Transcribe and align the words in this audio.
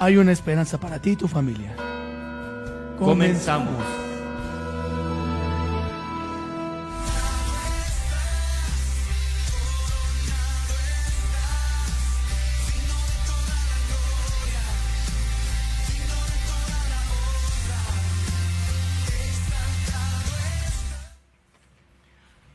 hay 0.00 0.16
una 0.16 0.32
esperanza 0.32 0.80
para 0.80 0.98
ti 0.98 1.10
y 1.10 1.16
tu 1.16 1.28
familia. 1.28 1.76
Comenzamos. 2.98 3.84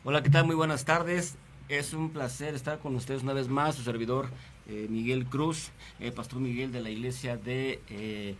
Hola, 0.04 0.24
¿qué 0.24 0.32
tal? 0.32 0.46
Muy 0.46 0.56
buenas 0.56 0.84
tardes. 0.84 1.36
Es 1.70 1.94
un 1.94 2.10
placer 2.10 2.56
estar 2.56 2.80
con 2.80 2.96
ustedes 2.96 3.22
una 3.22 3.34
vez 3.34 3.48
más, 3.48 3.76
su 3.76 3.84
servidor 3.84 4.30
eh, 4.68 4.88
Miguel 4.90 5.26
Cruz, 5.26 5.72
eh, 6.00 6.12
pastor 6.12 6.40
Miguel 6.40 6.72
de 6.72 6.82
la 6.82 6.90
iglesia 6.90 7.38
de, 7.38 7.80
eh, 7.90 8.36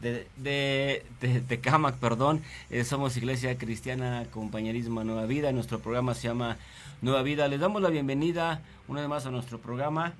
de, 0.00 0.26
de, 0.36 1.60
perdón. 2.00 2.42
Eh, 2.70 2.84
somos 2.84 3.16
Iglesia 3.16 3.56
Cristiana 3.58 4.26
Compañerismo 4.30 5.02
Nueva 5.04 5.26
Vida. 5.26 5.52
Nuestro 5.52 5.80
programa 5.80 6.14
se 6.14 6.28
llama 6.28 6.58
Nueva 7.02 7.22
Vida. 7.22 7.48
Les 7.48 7.60
damos 7.60 7.82
la 7.82 7.90
bienvenida 7.90 8.62
una 8.88 9.00
vez 9.00 9.08
más 9.08 9.26
a 9.26 9.30
nuestro 9.30 9.58
programa 9.58 10.14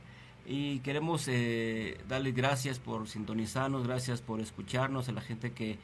y 0.47 0.81
queremos 0.81 1.27
darles 2.09 2.35
gracias 2.35 2.79
por 2.79 3.09
sintonizarnos, 3.09 3.87
gracias 3.87 4.21
por 4.21 4.41
escucharnos, 4.41 5.09
a 5.09 5.13
la 5.13 5.23
gente 5.23 5.53
que 5.53 5.79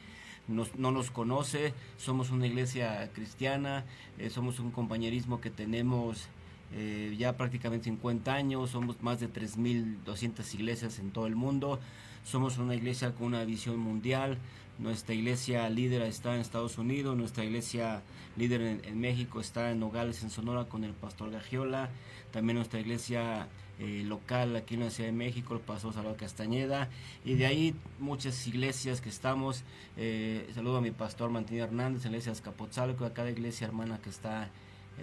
no 0.48 0.90
nos 0.90 1.10
conoce, 1.10 1.72
somos 1.96 2.30
una 2.30 2.46
iglesia 2.46 3.08
cristiana, 3.14 3.84
somos 4.30 4.60
un 4.60 4.70
compañerismo 4.70 5.40
que 5.40 5.48
tenemos 5.48 6.28
eh, 6.72 7.14
ya 7.18 7.36
prácticamente 7.36 7.84
50 7.84 8.32
años, 8.32 8.70
somos 8.70 9.02
más 9.02 9.20
de 9.20 9.28
3.200 9.28 10.54
iglesias 10.54 10.98
en 10.98 11.10
todo 11.10 11.26
el 11.26 11.36
mundo, 11.36 11.80
somos 12.24 12.58
una 12.58 12.74
iglesia 12.74 13.12
con 13.12 13.28
una 13.28 13.44
visión 13.44 13.78
mundial, 13.78 14.38
nuestra 14.78 15.14
iglesia 15.14 15.68
líder 15.68 16.02
está 16.02 16.34
en 16.34 16.40
Estados 16.40 16.78
Unidos, 16.78 17.16
nuestra 17.16 17.44
iglesia 17.44 18.02
líder 18.36 18.80
en, 18.82 19.00
México 19.00 19.40
está 19.40 19.70
en 19.70 19.80
Nogales, 19.80 20.22
en 20.22 20.30
Sonora, 20.30 20.64
con 20.64 20.84
el 20.84 20.92
pastor 20.92 21.30
Gagiola, 21.30 21.90
también 22.30 22.56
nuestra 22.56 22.80
iglesia 22.80 23.48
eh, 23.78 24.04
local 24.06 24.56
aquí 24.56 24.74
en 24.74 24.80
la 24.80 24.90
Ciudad 24.90 25.10
de 25.10 25.16
México, 25.16 25.54
el 25.54 25.60
pastor 25.60 25.92
Salvador 25.92 26.16
Castañeda, 26.16 26.88
y 27.24 27.34
de 27.34 27.46
ahí 27.46 27.74
muchas 27.98 28.46
iglesias 28.46 29.00
que 29.00 29.10
estamos. 29.10 29.64
Eh, 29.98 30.48
saludo 30.54 30.78
a 30.78 30.80
mi 30.80 30.92
pastor 30.92 31.30
Martín 31.30 31.58
Hernández, 31.58 32.06
en 32.06 32.12
la 32.12 32.16
iglesia 32.16 32.32
de 32.32 32.38
Azcapotzalco, 32.38 33.04
a 33.04 33.12
cada 33.12 33.30
iglesia 33.30 33.66
hermana 33.66 34.00
que 34.02 34.08
está 34.08 34.48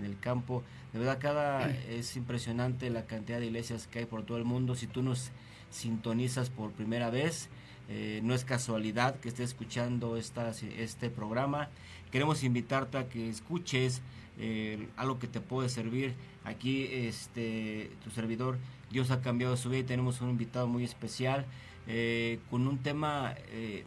el 0.05 0.19
campo. 0.19 0.63
De 0.93 0.99
verdad, 0.99 1.19
cada 1.19 1.69
es 1.69 2.15
impresionante 2.15 2.89
la 2.89 3.05
cantidad 3.05 3.39
de 3.39 3.47
iglesias 3.47 3.87
que 3.87 3.99
hay 3.99 4.05
por 4.05 4.23
todo 4.23 4.37
el 4.37 4.45
mundo. 4.45 4.75
Si 4.75 4.87
tú 4.87 5.01
nos 5.03 5.31
sintonizas 5.69 6.49
por 6.49 6.71
primera 6.71 7.09
vez, 7.09 7.49
eh, 7.89 8.21
no 8.23 8.33
es 8.33 8.45
casualidad 8.45 9.19
que 9.19 9.29
estés 9.29 9.49
escuchando 9.49 10.17
esta, 10.17 10.51
este 10.77 11.09
programa. 11.09 11.69
Queremos 12.11 12.43
invitarte 12.43 12.97
a 12.97 13.09
que 13.09 13.29
escuches 13.29 14.01
eh, 14.39 14.87
algo 14.97 15.19
que 15.19 15.27
te 15.27 15.41
puede 15.41 15.69
servir. 15.69 16.13
Aquí, 16.43 16.87
este, 16.91 17.91
tu 18.03 18.11
servidor, 18.11 18.57
Dios 18.89 19.11
ha 19.11 19.21
cambiado 19.21 19.57
su 19.57 19.69
vida 19.69 19.81
y 19.81 19.83
tenemos 19.83 20.21
un 20.21 20.29
invitado 20.29 20.67
muy 20.67 20.83
especial 20.83 21.45
eh, 21.87 22.39
con 22.49 22.67
un 22.67 22.79
tema 22.79 23.33
eh, 23.49 23.85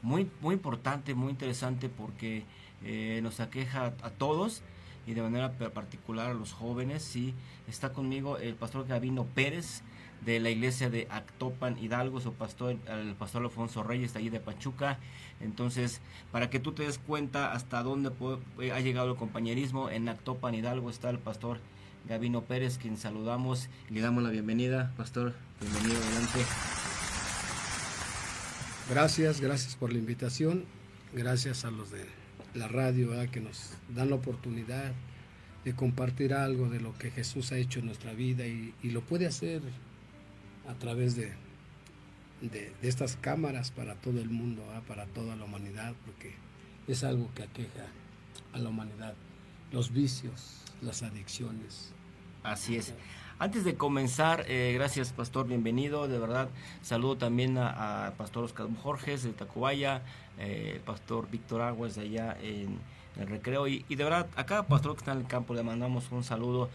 muy, 0.00 0.28
muy 0.40 0.54
importante, 0.54 1.14
muy 1.14 1.30
interesante 1.30 1.88
porque 1.88 2.44
eh, 2.84 3.20
nos 3.22 3.40
aqueja 3.40 3.86
a, 3.86 4.06
a 4.06 4.10
todos 4.10 4.62
y 5.06 5.14
de 5.14 5.22
manera 5.22 5.52
particular 5.52 6.30
a 6.30 6.34
los 6.34 6.52
jóvenes. 6.52 7.02
Sí, 7.02 7.34
está 7.68 7.92
conmigo 7.92 8.38
el 8.38 8.54
pastor 8.54 8.86
Gavino 8.86 9.24
Pérez 9.24 9.82
de 10.24 10.38
la 10.40 10.50
iglesia 10.50 10.88
de 10.88 11.08
Actopan 11.10 11.78
Hidalgo, 11.78 12.20
su 12.20 12.32
pastor, 12.32 12.76
el 12.86 13.14
pastor 13.14 13.42
Alfonso 13.42 13.82
Reyes 13.82 14.12
de 14.12 14.20
allí 14.20 14.30
de 14.30 14.40
Pachuca. 14.40 14.98
Entonces, 15.40 16.00
para 16.30 16.48
que 16.50 16.60
tú 16.60 16.72
te 16.72 16.84
des 16.84 16.98
cuenta 16.98 17.52
hasta 17.52 17.82
dónde 17.82 18.12
eh, 18.60 18.72
ha 18.72 18.80
llegado 18.80 19.10
el 19.10 19.16
compañerismo, 19.16 19.90
en 19.90 20.08
Actopan 20.08 20.54
Hidalgo 20.54 20.90
está 20.90 21.10
el 21.10 21.18
pastor 21.18 21.58
Gavino 22.08 22.42
Pérez, 22.42 22.78
quien 22.78 22.96
saludamos 22.96 23.68
le 23.90 24.00
damos 24.00 24.22
la 24.22 24.30
bienvenida. 24.30 24.92
Pastor, 24.96 25.34
bienvenido 25.60 26.00
adelante. 26.00 26.38
Gracias, 28.88 29.40
gracias 29.40 29.76
por 29.76 29.92
la 29.92 29.98
invitación. 29.98 30.64
Gracias 31.12 31.64
a 31.64 31.70
los 31.70 31.90
de 31.90 32.21
la 32.54 32.68
radio 32.68 33.10
que 33.30 33.40
nos 33.40 33.74
dan 33.94 34.10
la 34.10 34.16
oportunidad 34.16 34.92
de 35.64 35.74
compartir 35.74 36.34
algo 36.34 36.68
de 36.68 36.80
lo 36.80 36.96
que 36.98 37.10
Jesús 37.10 37.52
ha 37.52 37.56
hecho 37.56 37.80
en 37.80 37.86
nuestra 37.86 38.12
vida 38.12 38.46
y, 38.46 38.74
lo 38.82 39.00
puede 39.02 39.26
hacer 39.26 39.62
a 40.68 40.74
través 40.74 41.16
de, 41.16 41.32
de, 42.40 42.72
estas 42.82 43.16
cámaras 43.16 43.70
para 43.70 43.94
todo 43.94 44.20
el 44.20 44.28
mundo, 44.28 44.62
para 44.88 45.06
toda 45.06 45.36
la 45.36 45.44
humanidad, 45.44 45.94
porque 46.04 46.34
es 46.88 47.04
algo 47.04 47.30
que 47.34 47.44
aqueja 47.44 47.86
a 48.52 48.58
la 48.58 48.68
humanidad. 48.68 49.14
Los 49.70 49.92
vicios, 49.92 50.62
las 50.82 51.02
adicciones. 51.02 51.92
Así 52.42 52.76
es. 52.76 52.92
Antes 53.42 53.64
de 53.64 53.74
comenzar, 53.74 54.44
eh, 54.46 54.70
gracias 54.72 55.12
Pastor, 55.12 55.48
bienvenido, 55.48 56.06
de 56.06 56.16
verdad. 56.16 56.48
Saludo 56.80 57.16
también 57.16 57.58
a, 57.58 58.12
Pastor 58.16 58.44
Oscar 58.44 58.68
Jorges 58.80 59.24
de 59.24 59.32
Tacubaya, 59.32 60.02
eh, 60.38 60.80
Pastor 60.86 61.28
Víctor 61.28 61.60
Aguas 61.62 61.96
de 61.96 62.02
allá 62.02 62.36
en, 62.40 62.78
el 63.16 63.26
recreo. 63.26 63.66
Y, 63.66 63.84
y 63.88 63.96
de 63.96 64.04
verdad, 64.04 64.28
a 64.36 64.46
cada 64.46 64.68
pastor 64.68 64.92
que 64.92 64.98
está 65.00 65.10
en 65.10 65.18
el 65.18 65.26
campo 65.26 65.54
le 65.54 65.64
mandamos 65.64 66.12
un 66.12 66.22
saludo, 66.22 66.70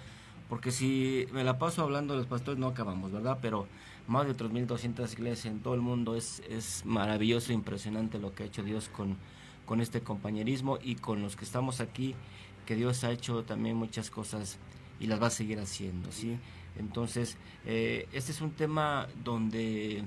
porque 0.49 0.71
si 0.71 1.25
me 1.31 1.45
la 1.45 1.57
paso 1.57 1.83
hablando 1.83 2.15
de 2.15 2.19
los 2.19 2.27
pastores 2.27 2.59
no 2.59 2.67
acabamos, 2.67 3.13
¿verdad? 3.13 3.37
Pero 3.41 3.65
más 4.05 4.27
de 4.27 4.35
3.200 4.35 5.13
iglesias 5.13 5.45
en 5.45 5.61
todo 5.61 5.73
el 5.73 5.79
mundo 5.79 6.17
es, 6.17 6.41
es 6.49 6.85
maravilloso, 6.85 7.53
impresionante 7.53 8.19
lo 8.19 8.35
que 8.35 8.43
ha 8.43 8.45
hecho 8.45 8.63
Dios 8.63 8.89
con, 8.89 9.15
con 9.65 9.79
este 9.79 10.01
compañerismo 10.01 10.79
y 10.83 10.95
con 10.95 11.21
los 11.21 11.37
que 11.37 11.45
estamos 11.45 11.79
aquí, 11.79 12.13
que 12.65 12.75
Dios 12.75 13.05
ha 13.05 13.11
hecho 13.11 13.45
también 13.45 13.77
muchas 13.77 14.09
cosas 14.09 14.59
y 14.99 15.07
las 15.07 15.21
va 15.21 15.27
a 15.27 15.31
seguir 15.31 15.59
haciendo, 15.59 16.11
¿sí? 16.11 16.37
Entonces, 16.77 17.38
eh, 17.65 18.07
este 18.12 18.31
es 18.31 18.41
un 18.41 18.51
tema 18.51 19.07
donde 19.24 20.03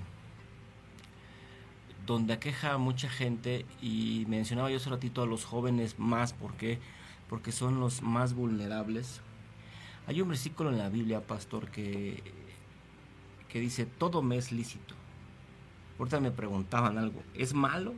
donde 2.07 2.33
aqueja 2.33 2.73
a 2.73 2.79
mucha 2.79 3.09
gente 3.09 3.65
y 3.81 4.25
mencionaba 4.27 4.69
yo 4.71 4.79
hace 4.79 4.91
ratito 4.91 5.23
a 5.23 5.27
los 5.27 5.45
jóvenes 5.45 5.99
más, 5.99 6.33
¿por 6.33 6.55
qué? 6.55 6.81
Porque 7.29 7.53
son 7.53 7.79
los 7.79 8.03
más 8.03 8.35
vulnerables. 8.35 9.21
Hay 10.09 10.21
un 10.21 10.29
versículo 10.29 10.71
en 10.71 10.79
la 10.79 10.89
Biblia, 10.89 11.21
pastor, 11.21 11.71
que, 11.71 12.21
que 13.49 13.61
dice, 13.61 13.87
todo 13.87 14.23
me 14.23 14.37
es 14.37 14.51
lícito. 14.51 14.95
Ahorita 15.99 16.19
me 16.19 16.33
preguntaban 16.33 16.99
algo, 16.99 17.23
¿es 17.35 17.55
malo? 17.55 17.95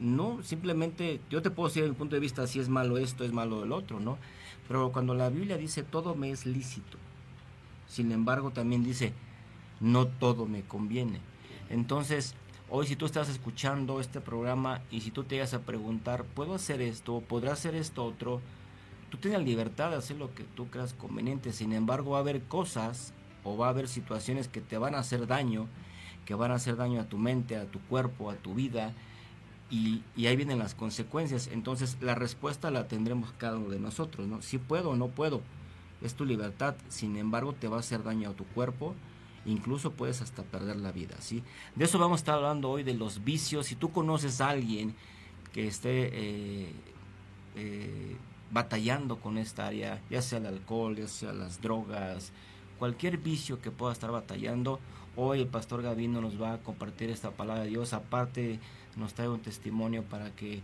No, 0.00 0.42
simplemente 0.42 1.20
yo 1.30 1.42
te 1.42 1.50
puedo 1.50 1.68
decir 1.68 1.82
desde 1.82 1.92
mi 1.92 1.98
punto 1.98 2.16
de 2.16 2.20
vista 2.20 2.46
si 2.46 2.58
es 2.58 2.68
malo 2.68 2.98
esto, 2.98 3.24
es 3.24 3.32
malo 3.32 3.62
el 3.62 3.72
otro, 3.72 4.00
¿no? 4.00 4.18
Pero 4.66 4.90
cuando 4.90 5.14
la 5.14 5.28
Biblia 5.28 5.56
dice 5.56 5.82
todo 5.82 6.14
me 6.14 6.30
es 6.30 6.46
lícito, 6.46 6.98
sin 7.88 8.12
embargo 8.12 8.50
también 8.50 8.84
dice 8.84 9.12
no 9.80 10.06
todo 10.06 10.46
me 10.46 10.62
conviene. 10.62 11.20
Entonces, 11.68 12.34
hoy 12.70 12.86
si 12.86 12.96
tú 12.96 13.06
estás 13.06 13.28
escuchando 13.28 14.00
este 14.00 14.20
programa 14.20 14.80
y 14.90 15.00
si 15.00 15.10
tú 15.10 15.24
te 15.24 15.36
llegas 15.36 15.54
a 15.54 15.62
preguntar, 15.62 16.24
¿puedo 16.24 16.54
hacer 16.54 16.80
esto? 16.80 17.20
¿Podrá 17.20 17.52
hacer 17.52 17.74
esto 17.74 18.04
otro? 18.04 18.40
Tú 19.10 19.18
tienes 19.18 19.42
libertad 19.42 19.90
de 19.90 19.96
hacer 19.96 20.16
lo 20.16 20.34
que 20.34 20.44
tú 20.44 20.68
creas 20.68 20.94
conveniente, 20.94 21.52
sin 21.52 21.72
embargo 21.72 22.12
va 22.12 22.18
a 22.18 22.20
haber 22.20 22.42
cosas 22.42 23.12
o 23.44 23.56
va 23.56 23.66
a 23.66 23.70
haber 23.70 23.88
situaciones 23.88 24.48
que 24.48 24.60
te 24.60 24.78
van 24.78 24.94
a 24.94 24.98
hacer 24.98 25.26
daño, 25.26 25.68
que 26.24 26.34
van 26.34 26.50
a 26.50 26.54
hacer 26.54 26.76
daño 26.76 27.00
a 27.00 27.08
tu 27.08 27.18
mente, 27.18 27.56
a 27.56 27.66
tu 27.66 27.80
cuerpo, 27.80 28.30
a 28.30 28.34
tu 28.34 28.54
vida, 28.54 28.92
y, 29.68 30.02
y, 30.16 30.26
ahí 30.26 30.36
vienen 30.36 30.60
las 30.60 30.76
consecuencias. 30.76 31.48
Entonces 31.52 31.98
la 32.00 32.14
respuesta 32.14 32.70
la 32.70 32.86
tendremos 32.86 33.32
cada 33.36 33.56
uno 33.56 33.70
de 33.70 33.80
nosotros, 33.80 34.28
¿no? 34.28 34.40
Si 34.40 34.58
puedo 34.58 34.90
o 34.90 34.96
no 34.96 35.08
puedo, 35.08 35.42
es 36.02 36.14
tu 36.14 36.24
libertad, 36.24 36.76
sin 36.88 37.16
embargo 37.16 37.52
te 37.52 37.68
va 37.68 37.78
a 37.78 37.80
hacer 37.80 38.02
daño 38.02 38.30
a 38.30 38.32
tu 38.34 38.44
cuerpo, 38.44 38.94
incluso 39.46 39.92
puedes 39.92 40.20
hasta 40.20 40.42
perder 40.42 40.76
la 40.76 40.92
vida, 40.92 41.16
¿sí? 41.20 41.42
De 41.74 41.84
eso 41.84 41.98
vamos 41.98 42.18
a 42.18 42.22
estar 42.22 42.34
hablando 42.36 42.70
hoy, 42.70 42.82
de 42.82 42.94
los 42.94 43.24
vicios. 43.24 43.66
Si 43.66 43.76
tú 43.76 43.92
conoces 43.92 44.40
a 44.40 44.50
alguien 44.50 44.94
que 45.52 45.66
esté 45.66 46.10
eh, 46.12 46.72
eh, 47.54 48.16
batallando 48.50 49.18
con 49.20 49.38
esta 49.38 49.66
área, 49.66 50.02
ya 50.10 50.22
sea 50.22 50.38
el 50.38 50.46
alcohol, 50.46 50.96
ya 50.96 51.08
sea 51.08 51.32
las 51.32 51.62
drogas, 51.62 52.32
cualquier 52.78 53.18
vicio 53.18 53.60
que 53.60 53.70
pueda 53.70 53.92
estar 53.92 54.10
batallando, 54.10 54.80
hoy 55.16 55.40
el 55.40 55.46
pastor 55.46 55.82
Gavino 55.82 56.20
nos 56.20 56.40
va 56.40 56.54
a 56.54 56.58
compartir 56.58 57.10
esta 57.10 57.30
palabra 57.30 57.62
de 57.62 57.70
Dios, 57.70 57.92
aparte 57.92 58.60
nos 58.96 59.14
trae 59.14 59.28
un 59.28 59.40
testimonio 59.40 60.02
para 60.02 60.30
que 60.30 60.62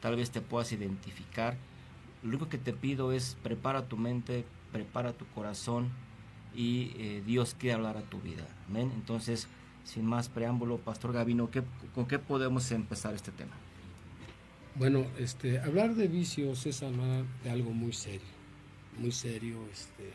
tal 0.00 0.16
vez 0.16 0.30
te 0.30 0.40
puedas 0.40 0.72
identificar. 0.72 1.56
Lo 2.22 2.30
único 2.30 2.48
que 2.48 2.58
te 2.58 2.72
pido 2.72 3.12
es 3.12 3.36
prepara 3.42 3.86
tu 3.88 3.96
mente, 3.96 4.44
prepara 4.72 5.12
tu 5.12 5.26
corazón 5.26 5.90
y 6.54 6.92
eh, 6.96 7.22
Dios 7.24 7.54
quiere 7.58 7.74
hablar 7.74 7.96
a 7.96 8.02
tu 8.02 8.20
vida. 8.20 8.46
Amén. 8.68 8.90
Entonces, 8.94 9.48
sin 9.84 10.06
más 10.06 10.28
preámbulo, 10.28 10.78
Pastor 10.78 11.12
Gavino, 11.12 11.50
¿con 11.94 12.06
qué 12.06 12.18
podemos 12.18 12.70
empezar 12.72 13.14
este 13.14 13.32
tema? 13.32 13.52
Bueno, 14.74 15.06
este, 15.18 15.58
hablar 15.58 15.94
de 15.94 16.08
vicios 16.08 16.64
es 16.66 16.82
hablar 16.82 17.24
de 17.44 17.50
algo 17.50 17.72
muy 17.72 17.92
serio, 17.92 18.20
muy 18.98 19.12
serio. 19.12 19.58
Este, 19.70 20.12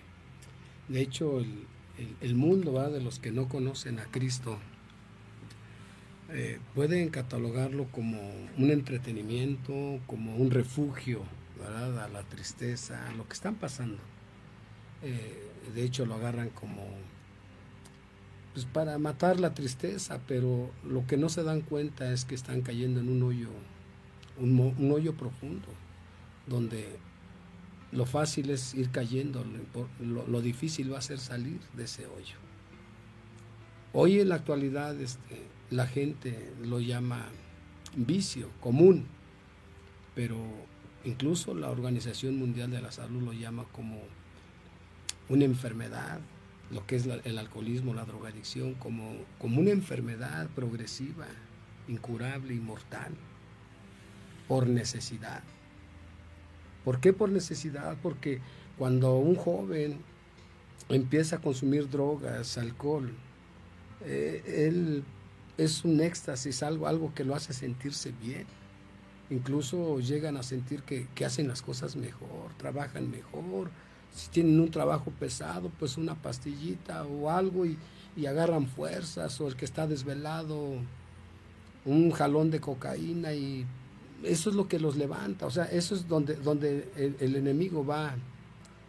de 0.87 1.01
hecho, 1.01 1.39
el, 2.21 2.35
mundo 2.35 2.89
de 2.89 3.01
los 3.01 3.19
que 3.19 3.31
no 3.31 3.47
conocen 3.47 3.99
a 3.99 4.05
Cristo 4.05 4.57
eh, 6.29 6.59
pueden 6.73 7.09
catalogarlo 7.09 7.85
como 7.91 8.19
un 8.57 8.71
entretenimiento, 8.71 9.99
como 10.07 10.35
un 10.35 10.49
refugio, 10.49 11.21
¿verdad? 11.59 12.05
A 12.05 12.07
la 12.09 12.23
tristeza, 12.23 13.09
a 13.09 13.13
lo 13.13 13.27
que 13.27 13.33
están 13.33 13.55
pasando. 13.55 13.99
Eh, 15.03 15.49
de 15.73 15.83
hecho, 15.83 16.05
lo 16.05 16.15
agarran 16.15 16.49
como 16.49 16.83
pues 18.53 18.65
para 18.65 18.97
matar 18.97 19.39
la 19.39 19.53
tristeza, 19.53 20.19
pero 20.27 20.71
lo 20.83 21.05
que 21.05 21.15
no 21.15 21.29
se 21.29 21.43
dan 21.43 21.61
cuenta 21.61 22.11
es 22.11 22.25
que 22.25 22.33
están 22.33 22.61
cayendo 22.63 22.99
en 22.99 23.09
un 23.09 23.21
hoyo 23.21 23.49
un, 24.39 24.91
hoyo 24.91 25.15
profundo, 25.15 25.67
donde 26.47 26.97
lo 27.91 28.05
fácil 28.05 28.49
es 28.49 28.73
ir 28.73 28.89
cayendo, 28.89 29.45
lo, 29.99 30.41
difícil 30.41 30.93
va 30.93 30.99
a 30.99 31.01
ser 31.01 31.19
salir 31.19 31.59
de 31.73 31.85
ese 31.85 32.05
hoyo. 32.05 32.35
Hoy 33.93 34.19
en 34.19 34.29
la 34.29 34.35
actualidad 34.35 34.99
este, 34.99 35.43
la 35.69 35.87
gente 35.87 36.51
lo 36.63 36.79
llama 36.79 37.25
vicio 37.95 38.49
común, 38.59 39.05
pero 40.13 40.37
incluso 41.05 41.53
la 41.53 41.69
Organización 41.69 42.37
Mundial 42.37 42.69
de 42.69 42.81
la 42.81 42.91
Salud 42.91 43.21
lo 43.21 43.33
llama 43.33 43.65
como 43.71 44.01
una 45.29 45.45
enfermedad, 45.45 46.19
lo 46.71 46.85
que 46.85 46.95
es 46.95 47.05
el 47.05 47.37
alcoholismo, 47.37 47.93
la 47.93 48.05
drogadicción, 48.05 48.73
como, 48.75 49.15
como 49.39 49.61
una 49.61 49.71
enfermedad 49.71 50.47
progresiva, 50.55 51.27
incurable 51.87 52.53
y 52.53 52.59
mortal 52.59 53.13
por 54.47 54.67
necesidad. 54.67 55.43
¿Por 56.83 56.99
qué 56.99 57.13
por 57.13 57.29
necesidad? 57.29 57.97
Porque 58.01 58.39
cuando 58.77 59.17
un 59.17 59.35
joven 59.35 59.99
empieza 60.89 61.37
a 61.37 61.41
consumir 61.41 61.89
drogas, 61.89 62.57
alcohol, 62.57 63.11
eh, 64.05 64.67
él 64.67 65.03
es 65.57 65.83
un 65.83 65.99
éxtasis, 65.99 66.63
algo, 66.63 66.87
algo 66.87 67.13
que 67.13 67.23
lo 67.23 67.35
hace 67.35 67.53
sentirse 67.53 68.13
bien. 68.21 68.45
Incluso 69.29 69.99
llegan 69.99 70.37
a 70.37 70.43
sentir 70.43 70.83
que, 70.83 71.07
hacen 71.25 71.47
las 71.47 71.61
cosas 71.61 71.95
mejor, 71.95 72.53
trabajan 72.57 73.11
mejor. 73.11 73.69
Si 74.13 74.29
tienen 74.29 74.59
un 74.59 74.71
trabajo 74.71 75.11
pesado, 75.11 75.71
pues 75.79 75.97
una 75.97 76.15
pastillita 76.15 77.03
o 77.03 77.29
algo 77.29 77.65
y, 77.65 77.77
y 78.15 78.25
agarran 78.25 78.67
fuerzas. 78.67 79.39
O 79.39 79.47
el 79.47 79.55
que 79.55 79.65
está 79.65 79.87
desvelado, 79.87 80.75
un 81.85 82.11
jalón 82.11 82.51
de 82.51 82.59
cocaína 82.59 83.33
y 83.33 83.65
eso 84.23 84.49
es 84.49 84.55
lo 84.55 84.67
que 84.67 84.79
los 84.79 84.97
levanta, 84.97 85.45
o 85.45 85.51
sea, 85.51 85.65
eso 85.65 85.95
es 85.95 86.07
donde, 86.07 86.35
donde 86.35 86.89
el, 87.19 87.35
enemigo 87.35 87.85
va, 87.85 88.15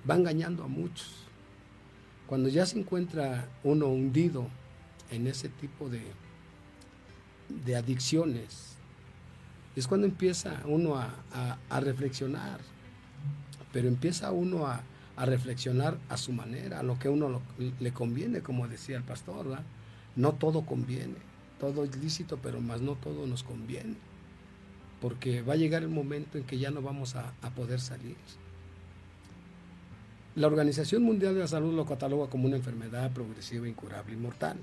va 0.09 0.17
engañando 0.17 0.65
a 0.65 0.69
muchos. 0.69 1.25
Cuando 2.27 2.49
ya 2.49 2.67
se 2.67 2.79
encuentra 2.79 3.49
uno 3.63 3.87
hundido 3.87 4.49
en 5.11 5.27
ese 5.27 5.49
tipo 5.49 5.89
de, 5.89 6.03
de 7.65 7.77
adicciones, 7.77 8.77
es 9.77 9.87
cuando 9.87 10.07
empieza 10.07 10.63
uno 10.65 10.97
a, 10.97 11.81
reflexionar, 11.81 12.61
pero 13.73 13.89
empieza 13.89 14.33
uno 14.33 14.67
a, 14.67 14.81
reflexionar 15.27 15.99
a 16.09 16.17
su 16.17 16.33
manera, 16.33 16.81
a 16.81 16.83
lo 16.83 16.99
que 16.99 17.09
a 17.09 17.11
uno 17.11 17.41
le 17.81 17.93
conviene, 17.93 18.41
como 18.41 18.69
decía 18.69 18.97
el 18.97 19.05
pastor, 19.05 19.47
no 20.17 20.35
todo 20.35 20.65
conviene, 20.65 21.17
todo 21.59 21.85
es 21.85 21.97
lícito, 21.97 22.39
pero 22.43 22.61
más 22.61 22.81
no 22.81 22.95
todo 22.95 23.27
nos 23.27 23.43
conviene 23.43 23.97
porque 25.01 25.43
va 25.43 25.55
a 25.55 25.57
llegar 25.57 25.83
el 25.83 25.89
momento 25.89 26.39
en 26.39 26.45
que 26.45 26.59
ya 26.59 26.71
no 26.71 26.83
vamos 26.83 27.15
a, 27.15 27.33
poder 27.55 27.81
salir. 27.81 28.17
La 30.35 30.47
Organización 30.47 31.03
Mundial 31.03 31.35
de 31.35 31.41
la 31.41 31.49
Salud 31.49 31.75
lo 31.75 31.87
cataloga 31.87 32.29
como 32.29 32.47
una 32.47 32.57
enfermedad 32.57 33.11
progresiva, 33.13 33.69
incurable 33.69 34.15
y 34.15 34.17
mortal. 34.17 34.57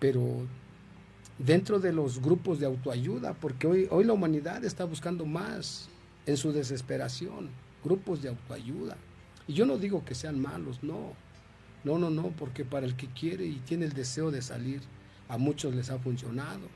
Pero 0.00 0.22
dentro 1.38 1.78
de 1.78 1.92
los 1.92 2.20
grupos 2.20 2.58
de 2.58 2.66
autoayuda, 2.66 3.34
porque 3.34 3.66
hoy, 3.66 3.88
hoy 3.90 4.04
la 4.04 4.12
humanidad 4.12 4.64
está 4.64 4.84
buscando 4.84 5.24
más 5.24 5.88
en 6.26 6.36
su 6.36 6.52
desesperación, 6.52 7.50
grupos 7.84 8.22
de 8.22 8.30
autoayuda. 8.30 8.96
Y 9.46 9.52
yo 9.52 9.66
no 9.66 9.76
digo 9.76 10.04
que 10.04 10.14
sean 10.14 10.40
malos, 10.40 10.82
no. 10.82 11.12
No, 11.84 11.98
no, 11.98 12.08
no, 12.08 12.30
porque 12.30 12.64
para 12.64 12.86
el 12.86 12.96
que 12.96 13.08
quiere 13.08 13.44
y 13.44 13.56
tiene 13.56 13.84
el 13.84 13.92
deseo 13.92 14.30
de 14.30 14.40
salir, 14.40 14.80
a 15.28 15.36
muchos 15.36 15.74
les 15.74 15.90
ha 15.90 15.98
funcionado. 15.98 16.66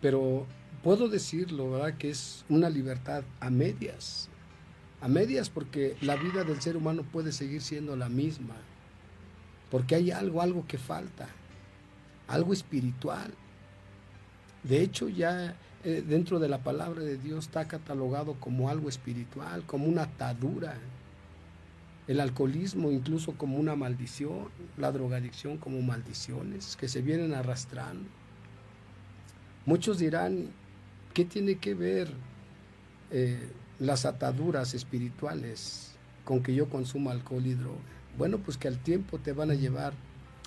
Pero 0.00 0.46
puedo 0.82 1.08
decirlo, 1.08 1.72
¿verdad? 1.72 1.98
Que 1.98 2.10
es 2.10 2.44
una 2.48 2.70
libertad 2.70 3.24
a 3.40 3.50
medias. 3.50 4.28
A 5.00 5.08
medias 5.08 5.50
porque 5.50 5.96
la 6.00 6.16
vida 6.16 6.44
del 6.44 6.60
ser 6.60 6.76
humano 6.76 7.02
puede 7.02 7.32
seguir 7.32 7.62
siendo 7.62 7.96
la 7.96 8.08
misma. 8.08 8.54
Porque 9.70 9.96
hay 9.96 10.12
algo, 10.12 10.40
algo 10.40 10.66
que 10.66 10.78
falta. 10.78 11.28
Algo 12.28 12.52
espiritual. 12.52 13.34
De 14.62 14.82
hecho, 14.82 15.08
ya 15.08 15.56
eh, 15.84 16.04
dentro 16.06 16.38
de 16.38 16.48
la 16.48 16.58
palabra 16.58 17.02
de 17.02 17.16
Dios 17.16 17.46
está 17.46 17.68
catalogado 17.68 18.34
como 18.34 18.68
algo 18.68 18.88
espiritual, 18.88 19.64
como 19.64 19.86
una 19.86 20.02
atadura. 20.02 20.76
El 22.06 22.20
alcoholismo 22.20 22.90
incluso 22.90 23.32
como 23.32 23.58
una 23.58 23.76
maldición, 23.76 24.48
la 24.76 24.92
drogadicción 24.92 25.58
como 25.58 25.82
maldiciones 25.82 26.76
que 26.76 26.88
se 26.88 27.02
vienen 27.02 27.34
arrastrando. 27.34 28.08
Muchos 29.66 29.98
dirán, 29.98 30.48
¿Qué 31.18 31.24
tiene 31.24 31.56
que 31.56 31.74
ver 31.74 32.08
eh, 33.10 33.50
las 33.80 34.06
ataduras 34.06 34.72
espirituales 34.72 35.96
con 36.24 36.44
que 36.44 36.54
yo 36.54 36.68
consuma 36.68 37.10
alcohol 37.10 37.44
y 37.44 37.54
droga? 37.54 37.80
Bueno, 38.16 38.38
pues 38.38 38.56
que 38.56 38.68
al 38.68 38.78
tiempo 38.78 39.18
te 39.18 39.32
van 39.32 39.50
a 39.50 39.54
llevar 39.54 39.94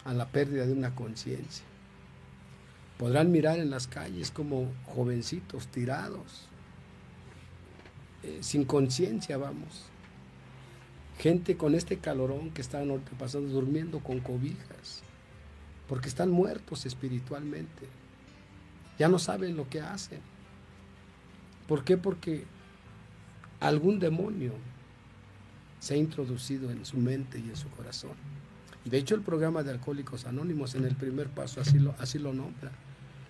a 0.06 0.14
la 0.14 0.30
pérdida 0.30 0.66
de 0.66 0.72
una 0.72 0.96
conciencia. 0.96 1.66
Podrán 3.02 3.32
mirar 3.32 3.58
en 3.58 3.72
las 3.72 3.88
calles 3.88 4.30
como 4.30 4.72
jovencitos 4.86 5.66
tirados, 5.70 6.46
eh, 8.22 8.38
sin 8.42 8.64
conciencia, 8.64 9.38
vamos. 9.38 9.86
Gente 11.18 11.58
con 11.58 11.74
este 11.74 11.98
calorón 11.98 12.52
que 12.52 12.62
están 12.62 13.02
pasando 13.18 13.50
durmiendo 13.50 14.02
con 14.02 14.20
cobijas, 14.20 15.02
porque 15.90 16.10
están 16.10 16.30
muertos 16.30 16.86
espiritualmente. 16.86 17.88
Ya 19.00 19.10
no 19.10 19.18
saben 19.18 19.58
lo 19.58 19.68
que 19.68 19.82
hacen. 19.82 20.20
¿Por 21.68 21.84
qué? 21.84 21.98
Porque 21.98 22.44
algún 23.60 23.98
demonio 23.98 24.54
se 25.80 25.96
ha 25.96 25.98
introducido 25.98 26.70
en 26.70 26.86
su 26.86 26.98
mente 26.98 27.40
y 27.40 27.50
en 27.50 27.56
su 27.56 27.68
corazón. 27.72 28.14
De 28.86 29.00
hecho, 29.00 29.16
el 29.16 29.22
programa 29.22 29.64
de 29.64 29.72
Alcohólicos 29.72 30.28
Anónimos 30.28 30.76
en 30.76 30.86
el 30.86 30.96
primer 30.96 31.30
paso 31.30 31.62
así 31.62 31.80
lo, 31.80 31.96
así 31.98 32.20
lo 32.20 32.32
nombra, 32.32 32.72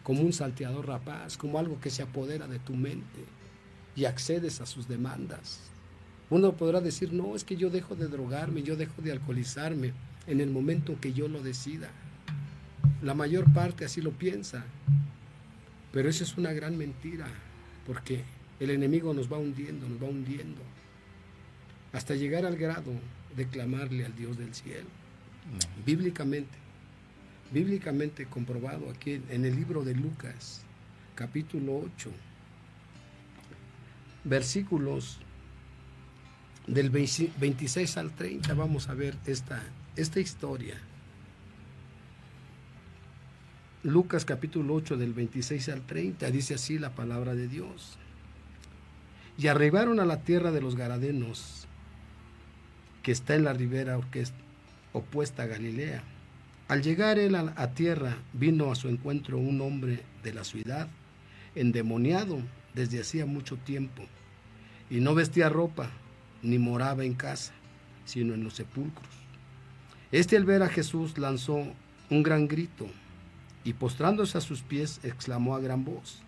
como 0.03 0.21
un 0.21 0.33
salteador 0.33 0.87
rapaz, 0.87 1.37
como 1.37 1.59
algo 1.59 1.79
que 1.79 1.89
se 1.89 2.03
apodera 2.03 2.47
de 2.47 2.59
tu 2.59 2.73
mente 2.73 3.25
y 3.95 4.05
accedes 4.05 4.61
a 4.61 4.65
sus 4.65 4.87
demandas. 4.87 5.59
Uno 6.29 6.53
podrá 6.53 6.79
decir, 6.79 7.11
no, 7.11 7.35
es 7.35 7.43
que 7.43 7.57
yo 7.57 7.69
dejo 7.69 7.95
de 7.95 8.07
drogarme, 8.07 8.63
yo 8.63 8.75
dejo 8.75 9.01
de 9.01 9.11
alcoholizarme 9.11 9.93
en 10.27 10.39
el 10.39 10.49
momento 10.49 10.93
en 10.93 10.99
que 10.99 11.13
yo 11.13 11.27
lo 11.27 11.43
decida. 11.43 11.89
La 13.01 13.13
mayor 13.13 13.51
parte 13.53 13.85
así 13.85 14.01
lo 14.01 14.11
piensa, 14.11 14.63
pero 15.91 16.09
eso 16.09 16.23
es 16.23 16.37
una 16.37 16.53
gran 16.53 16.77
mentira 16.77 17.27
porque 17.85 18.23
el 18.59 18.69
enemigo 18.69 19.13
nos 19.13 19.31
va 19.31 19.37
hundiendo, 19.37 19.89
nos 19.89 20.01
va 20.01 20.07
hundiendo, 20.07 20.61
hasta 21.91 22.15
llegar 22.15 22.45
al 22.45 22.55
grado 22.55 22.91
de 23.35 23.47
clamarle 23.47 24.05
al 24.05 24.15
Dios 24.15 24.37
del 24.37 24.53
cielo. 24.53 24.87
Bíblicamente, 25.85 26.60
bíblicamente 27.51 28.25
comprobado 28.25 28.89
aquí 28.89 29.21
en 29.29 29.45
el 29.45 29.55
libro 29.55 29.83
de 29.83 29.93
Lucas, 29.93 30.61
capítulo 31.15 31.77
8, 31.77 32.11
versículos 34.23 35.19
del 36.67 36.89
26 36.89 37.97
al 37.97 38.11
30, 38.11 38.53
vamos 38.53 38.87
a 38.87 38.93
ver 38.93 39.17
esta, 39.25 39.61
esta 39.95 40.19
historia. 40.19 40.75
Lucas 43.83 44.25
capítulo 44.25 44.75
8 44.75 44.95
del 44.95 45.13
26 45.13 45.69
al 45.69 45.81
30 45.81 46.29
dice 46.29 46.53
así 46.53 46.77
la 46.77 46.91
palabra 46.91 47.35
de 47.35 47.47
Dios. 47.47 47.97
y 49.37 49.47
arribaron 49.47 49.99
a 49.99 50.05
la 50.05 50.21
tierra 50.21 50.51
de 50.51 50.61
los 50.61 50.75
Garadenos, 50.75 51.65
que 53.01 53.11
está 53.11 53.33
en 53.33 53.43
la 53.43 53.53
ribera 53.53 53.99
opuesta 54.93 55.43
a 55.43 55.47
Galilea. 55.47 56.03
Al 56.71 56.81
llegar 56.81 57.19
él 57.19 57.35
a, 57.35 57.73
tierra, 57.73 58.15
vino 58.31 58.71
a 58.71 58.75
su 58.75 58.87
encuentro 58.87 59.37
un 59.37 59.59
hombre 59.59 60.05
de 60.23 60.33
la 60.33 60.45
ciudad, 60.45 60.87
endemoniado 61.53 62.39
desde 62.73 63.01
hacía 63.01 63.25
mucho 63.25 63.57
tiempo, 63.57 64.03
y 64.89 65.01
no 65.01 65.13
vestía 65.13 65.49
ropa, 65.49 65.89
ni 66.41 66.59
moraba 66.59 67.03
en 67.03 67.13
casa, 67.13 67.51
sino 68.05 68.33
en 68.33 68.45
los 68.45 68.53
sepulcros. 68.53 69.09
Este 70.13 70.37
al 70.37 70.45
ver 70.45 70.63
a 70.63 70.69
Jesús 70.69 71.17
lanzó 71.17 71.57
un 72.09 72.23
gran 72.23 72.47
grito, 72.47 72.87
y 73.65 73.73
postrándose 73.73 74.37
a 74.37 74.41
sus 74.41 74.61
pies 74.61 75.01
exclamó 75.03 75.57
a 75.57 75.59
gran 75.59 75.83
voz, 75.83 76.23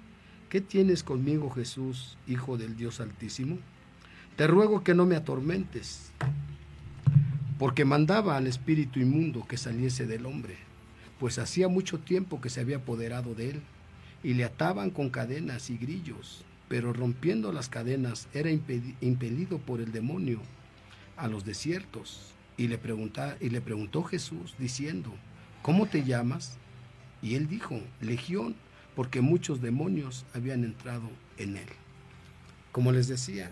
¿Qué 0.50 0.60
tienes 0.60 1.04
conmigo, 1.04 1.52
Jesús, 1.52 2.18
Hijo 2.28 2.58
del 2.58 2.76
Dios 2.76 3.00
Altísimo? 3.00 3.60
Te 4.36 4.48
ruego 4.48 4.84
que 4.84 4.94
no 4.94 5.06
me 5.06 5.16
atormentes, 5.16 6.12
porque 7.64 7.86
mandaba 7.86 8.36
al 8.36 8.46
espíritu 8.48 9.00
inmundo 9.00 9.48
que 9.48 9.56
saliese 9.56 10.06
del 10.06 10.26
hombre, 10.26 10.58
pues 11.18 11.40
hacía 11.40 11.70
mucho 11.70 11.98
tiempo 11.98 12.42
que 12.42 12.50
se 12.50 12.60
había 12.60 12.76
apoderado 12.76 13.36
de 13.36 13.52
él, 13.52 13.62
y 14.22 14.34
le 14.34 14.44
ataban 14.44 14.90
con 14.90 15.10
cadenas 15.10 15.70
y 15.70 15.78
grillos, 15.78 16.44
pero 16.68 16.92
rompiendo 16.92 17.54
las 17.54 17.70
cadenas 17.70 18.28
era 18.34 18.52
impelido 18.52 19.60
por 19.60 19.80
el 19.80 19.94
demonio 19.94 20.42
a 21.16 21.30
los 21.30 21.46
desiertos. 21.46 22.34
Y 22.58 22.68
le, 22.68 22.82
y 23.40 23.50
le 23.50 23.62
preguntó 23.62 24.04
Jesús, 24.04 24.56
diciendo, 24.60 25.14
¿cómo 25.62 25.86
te 25.86 26.04
llamas? 26.04 26.58
Y 27.22 27.36
él 27.36 27.48
dijo, 27.48 27.80
Legión, 28.02 28.56
porque 28.94 29.22
muchos 29.22 29.62
demonios 29.62 30.26
habían 30.34 30.66
entrado 30.66 31.10
en 31.38 31.56
él. 31.56 31.70
Como 32.74 32.92
les 32.92 33.08
decía, 33.08 33.52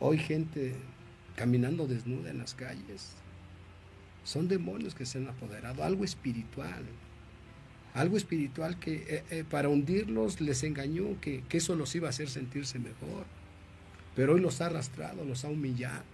hoy 0.00 0.18
gente 0.18 0.74
caminando 1.36 1.86
desnuda 1.86 2.30
en 2.30 2.38
las 2.38 2.54
calles, 2.54 3.19
son 4.24 4.48
demonios 4.48 4.94
que 4.94 5.06
se 5.06 5.18
han 5.18 5.28
apoderado, 5.28 5.82
algo 5.82 6.04
espiritual, 6.04 6.84
algo 7.94 8.16
espiritual 8.16 8.78
que 8.78 8.94
eh, 9.08 9.24
eh, 9.30 9.44
para 9.48 9.68
hundirlos 9.68 10.40
les 10.40 10.62
engañó, 10.62 11.20
que, 11.20 11.42
que 11.48 11.58
eso 11.58 11.74
los 11.74 11.94
iba 11.94 12.06
a 12.06 12.10
hacer 12.10 12.28
sentirse 12.28 12.78
mejor, 12.78 13.24
pero 14.14 14.34
hoy 14.34 14.40
los 14.40 14.60
ha 14.60 14.66
arrastrado, 14.66 15.24
los 15.24 15.44
ha 15.44 15.48
humillado. 15.48 16.04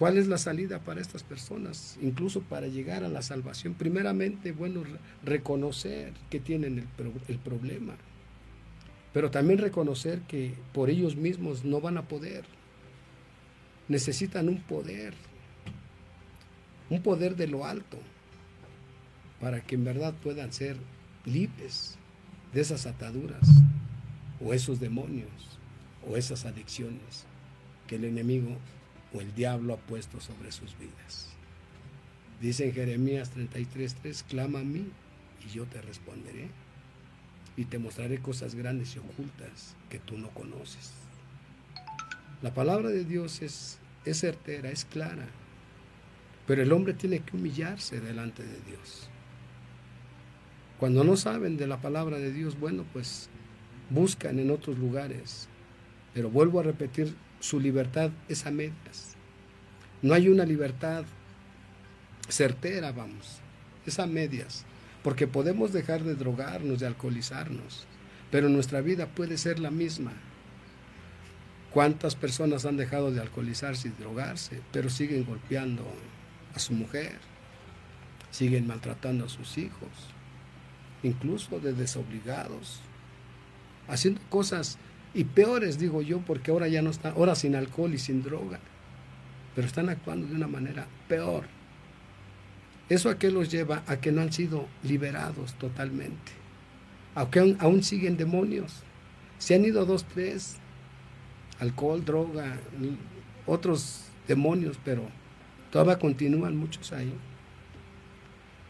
¿Cuál 0.00 0.16
es 0.16 0.28
la 0.28 0.38
salida 0.38 0.78
para 0.78 1.02
estas 1.02 1.22
personas? 1.22 1.98
Incluso 2.00 2.40
para 2.40 2.68
llegar 2.68 3.04
a 3.04 3.10
la 3.10 3.20
salvación. 3.20 3.74
Primeramente, 3.74 4.50
bueno, 4.50 4.82
reconocer 5.22 6.14
que 6.30 6.40
tienen 6.40 6.78
el, 6.78 6.86
el, 7.28 7.38
problema, 7.38 7.96
pero 9.12 9.30
también 9.30 9.58
reconocer 9.58 10.22
que 10.22 10.54
por 10.72 10.88
ellos 10.88 11.16
mismos 11.16 11.66
no 11.66 11.82
van 11.82 11.98
a 11.98 12.08
poder. 12.08 12.46
Necesitan 13.88 14.48
un 14.48 14.62
poder, 14.62 15.12
un 16.90 17.02
poder 17.02 17.36
de 17.36 17.46
lo 17.46 17.64
alto, 17.64 17.98
para 19.40 19.62
que 19.62 19.76
en 19.76 19.84
verdad 19.84 20.12
puedan 20.22 20.52
ser 20.52 20.76
libres 21.24 21.96
de 22.52 22.60
esas 22.60 22.86
ataduras 22.86 23.48
o 24.44 24.52
esos 24.52 24.80
demonios 24.80 25.30
o 26.08 26.16
esas 26.16 26.44
adicciones 26.44 27.24
que 27.86 27.96
el 27.96 28.04
enemigo 28.04 28.56
o 29.14 29.20
el 29.20 29.34
diablo 29.34 29.74
ha 29.74 29.76
puesto 29.78 30.20
sobre 30.20 30.52
sus 30.52 30.76
vidas. 30.78 31.28
Dice 32.40 32.66
en 32.66 32.72
Jeremías 32.72 33.30
33:3, 33.34 34.24
clama 34.24 34.60
a 34.60 34.64
mí 34.64 34.86
y 35.46 35.50
yo 35.50 35.66
te 35.66 35.80
responderé 35.82 36.48
y 37.56 37.66
te 37.66 37.78
mostraré 37.78 38.18
cosas 38.18 38.54
grandes 38.54 38.96
y 38.96 38.98
ocultas 38.98 39.76
que 39.88 39.98
tú 39.98 40.16
no 40.18 40.30
conoces. 40.30 40.92
La 42.42 42.54
palabra 42.54 42.88
de 42.88 43.04
Dios 43.04 43.42
es, 43.42 43.78
es 44.06 44.20
certera, 44.20 44.70
es 44.70 44.86
clara, 44.86 45.26
pero 46.50 46.64
el 46.64 46.72
hombre 46.72 46.94
tiene 46.94 47.20
que 47.20 47.36
humillarse 47.36 48.00
delante 48.00 48.42
de 48.42 48.58
Dios. 48.66 49.08
Cuando 50.80 51.04
no 51.04 51.16
saben 51.16 51.56
de 51.56 51.68
la 51.68 51.80
palabra 51.80 52.18
de 52.18 52.32
Dios, 52.32 52.58
bueno, 52.58 52.84
pues 52.92 53.28
buscan 53.88 54.36
en 54.40 54.50
otros 54.50 54.76
lugares. 54.76 55.46
Pero 56.12 56.28
vuelvo 56.28 56.58
a 56.58 56.64
repetir 56.64 57.14
su 57.38 57.60
libertad 57.60 58.10
es 58.28 58.46
a 58.46 58.50
medias. 58.50 59.14
No 60.02 60.12
hay 60.12 60.28
una 60.28 60.44
libertad 60.44 61.04
certera, 62.28 62.90
vamos, 62.90 63.38
es 63.86 64.00
a 64.00 64.08
medias, 64.08 64.64
porque 65.04 65.28
podemos 65.28 65.72
dejar 65.72 66.02
de 66.02 66.16
drogarnos, 66.16 66.80
de 66.80 66.88
alcoholizarnos, 66.88 67.86
pero 68.32 68.48
nuestra 68.48 68.80
vida 68.80 69.06
puede 69.06 69.38
ser 69.38 69.60
la 69.60 69.70
misma. 69.70 70.14
¿Cuántas 71.70 72.16
personas 72.16 72.64
han 72.64 72.76
dejado 72.76 73.12
de 73.12 73.20
alcoholizarse 73.20 73.86
y 73.86 73.92
drogarse, 73.92 74.60
pero 74.72 74.90
siguen 74.90 75.24
golpeando 75.24 75.84
a 76.54 76.58
su 76.58 76.72
mujer, 76.72 77.18
siguen 78.30 78.66
maltratando 78.66 79.24
a 79.24 79.28
sus 79.28 79.58
hijos, 79.58 79.88
incluso 81.02 81.60
de 81.60 81.72
desobligados, 81.72 82.80
haciendo 83.88 84.20
cosas 84.28 84.78
y 85.14 85.24
peores, 85.24 85.78
digo 85.78 86.02
yo, 86.02 86.20
porque 86.20 86.50
ahora 86.50 86.68
ya 86.68 86.82
no 86.82 86.90
están, 86.90 87.14
ahora 87.14 87.34
sin 87.34 87.54
alcohol 87.56 87.92
y 87.94 87.98
sin 87.98 88.22
droga, 88.22 88.60
pero 89.54 89.66
están 89.66 89.88
actuando 89.88 90.26
de 90.26 90.34
una 90.34 90.46
manera 90.46 90.86
peor. 91.08 91.44
¿Eso 92.88 93.08
a 93.08 93.18
qué 93.18 93.30
los 93.30 93.50
lleva? 93.50 93.82
A 93.86 93.96
que 93.96 94.10
no 94.10 94.20
han 94.20 94.32
sido 94.32 94.66
liberados 94.82 95.54
totalmente. 95.54 96.32
Aunque 97.14 97.56
aún, 97.58 97.82
siguen 97.82 98.16
demonios. 98.16 98.82
Se 99.38 99.54
han 99.54 99.64
ido 99.64 99.84
dos, 99.84 100.04
tres, 100.04 100.56
alcohol, 101.60 102.04
droga, 102.04 102.58
otros 103.46 104.06
demonios, 104.26 104.78
pero 104.84 105.08
todavía 105.70 105.98
continúan 105.98 106.56
muchos 106.56 106.92
ahí. 106.92 107.12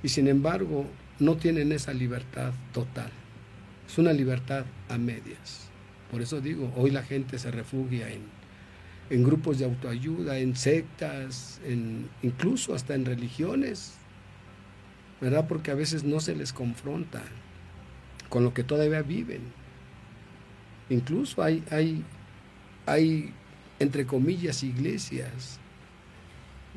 Y 0.03 0.09
sin 0.09 0.29
embargo, 0.29 0.87
no 1.19 1.37
tienen 1.37 1.73
esa 1.73 1.93
libertad 1.93 2.53
total. 2.73 3.11
Es 3.87 3.99
una 3.99 4.13
libertad 4.13 4.65
a 4.89 4.99
medias. 4.99 5.69
Por 6.11 6.23
eso 6.23 6.41
digo, 6.41 6.73
hoy 6.77 6.91
la 6.91 7.03
gente 7.03 7.39
se 7.39 7.51
refugia 7.51 8.09
en, 8.09 9.25
grupos 9.25 9.59
de 9.59 9.65
autoayuda, 9.65 10.39
en 10.39 10.57
sectas, 10.57 11.61
en, 11.65 12.09
incluso 12.23 12.75
hasta 12.75 12.95
en 12.95 13.05
religiones, 13.05 13.95
¿verdad? 15.21 15.47
Porque 15.49 15.71
a 15.71 15.75
veces 15.75 16.05
no 16.05 16.21
se 16.21 16.35
les 16.35 16.53
confronta 16.53 17.23
con 18.29 18.45
lo 18.45 18.55
que 18.55 18.65
todavía 18.65 19.03
viven. 19.03 19.41
Incluso 20.89 21.43
hay, 21.43 21.63
hay, 21.71 22.05
hay 22.87 23.33
entre 23.79 24.07
comillas, 24.07 24.63
iglesias 24.63 25.61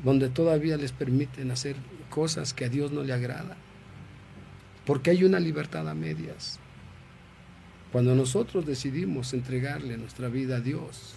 donde 0.02 0.28
todavía 0.28 0.76
les 0.76 0.92
permiten 0.92 1.50
hacer 1.50 1.76
cosas 2.10 2.52
que 2.52 2.64
a 2.64 2.68
Dios 2.68 2.92
no 2.92 3.02
le 3.02 3.12
agrada. 3.12 3.56
Porque 4.84 5.10
hay 5.10 5.24
una 5.24 5.40
libertad 5.40 5.88
a 5.88 5.94
medias. 5.94 6.58
Cuando 7.92 8.14
nosotros 8.14 8.66
decidimos 8.66 9.32
entregarle 9.32 9.96
nuestra 9.96 10.28
vida 10.28 10.56
a 10.56 10.60
Dios, 10.60 11.14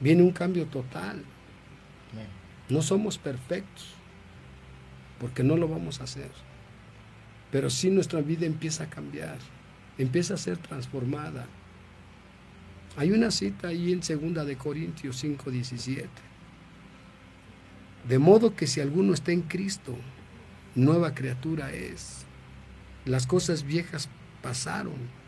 viene 0.00 0.22
un 0.22 0.32
cambio 0.32 0.66
total. 0.66 1.22
No 2.68 2.82
somos 2.82 3.18
perfectos, 3.18 3.88
porque 5.18 5.42
no 5.42 5.56
lo 5.56 5.68
vamos 5.68 6.00
a 6.00 6.04
hacer. 6.04 6.30
Pero 7.50 7.68
sí 7.68 7.90
nuestra 7.90 8.20
vida 8.20 8.46
empieza 8.46 8.84
a 8.84 8.90
cambiar, 8.90 9.38
empieza 9.98 10.34
a 10.34 10.38
ser 10.38 10.56
transformada. 10.56 11.46
Hay 12.96 13.10
una 13.10 13.30
cita 13.30 13.68
ahí 13.68 13.92
en 13.92 14.00
2 14.00 14.46
de 14.46 14.56
Corintios 14.56 15.16
5, 15.16 15.50
17. 15.50 16.08
De 18.08 18.18
modo 18.18 18.54
que 18.54 18.66
si 18.66 18.80
alguno 18.80 19.14
está 19.14 19.32
en 19.32 19.42
Cristo, 19.42 19.96
nueva 20.74 21.14
criatura 21.14 21.72
es. 21.72 22.24
Las 23.04 23.26
cosas 23.26 23.64
viejas 23.64 24.08
pasaron 24.42 25.20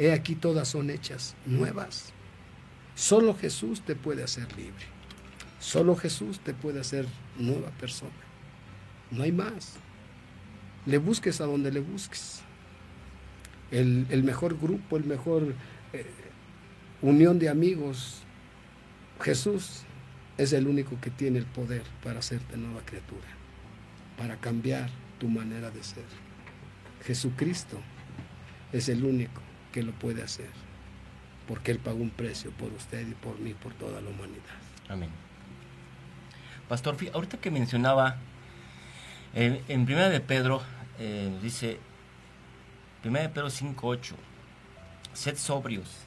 He 0.00 0.12
aquí 0.12 0.34
todas 0.34 0.66
son 0.66 0.88
hechas 0.88 1.36
nuevas. 1.44 2.14
Solo 2.94 3.34
Jesús 3.34 3.82
te 3.82 3.94
puede 3.94 4.22
hacer 4.22 4.46
libre. 4.56 4.86
Solo 5.58 5.94
Jesús 5.94 6.40
te 6.40 6.54
puede 6.54 6.80
hacer 6.80 7.06
nueva 7.38 7.68
persona. 7.72 8.10
No 9.10 9.24
hay 9.24 9.32
más. 9.32 9.74
Le 10.86 10.96
busques 10.96 11.42
a 11.42 11.44
donde 11.44 11.70
le 11.70 11.80
busques. 11.80 12.40
El, 13.70 14.06
mejor 14.24 14.58
grupo, 14.58 14.96
el 14.96 15.04
mejor 15.04 15.54
eh, 15.92 16.06
unión 17.02 17.38
de 17.38 17.50
amigos. 17.50 18.22
Jesús 19.20 19.82
es 20.40 20.54
el 20.54 20.66
único 20.66 20.98
que 21.02 21.10
tiene 21.10 21.38
el 21.38 21.44
poder 21.44 21.82
para 22.02 22.20
hacerte 22.20 22.56
nueva 22.56 22.80
criatura, 22.86 23.26
para 24.16 24.36
cambiar 24.36 24.88
tu 25.18 25.28
manera 25.28 25.70
de 25.70 25.82
ser. 25.82 26.04
Jesucristo 27.04 27.78
es 28.72 28.88
el 28.88 29.04
único 29.04 29.42
que 29.70 29.82
lo 29.82 29.92
puede 29.92 30.22
hacer, 30.22 30.48
porque 31.46 31.72
Él 31.72 31.78
pagó 31.78 31.98
un 31.98 32.08
precio 32.08 32.52
por 32.52 32.72
usted 32.72 33.06
y 33.06 33.12
por 33.12 33.38
mí, 33.38 33.52
por 33.52 33.74
toda 33.74 34.00
la 34.00 34.08
humanidad. 34.08 34.56
Amén. 34.88 35.10
Pastor, 36.70 36.96
ahorita 37.12 37.36
que 37.36 37.50
mencionaba, 37.50 38.16
eh, 39.34 39.62
en 39.68 39.84
Primera 39.84 40.08
de 40.08 40.20
Pedro, 40.20 40.62
eh, 40.98 41.38
dice, 41.42 41.78
Primera 43.02 43.28
de 43.28 43.34
Pedro 43.34 43.50
5.8, 43.50 44.14
sed 45.12 45.36
sobrios 45.36 46.06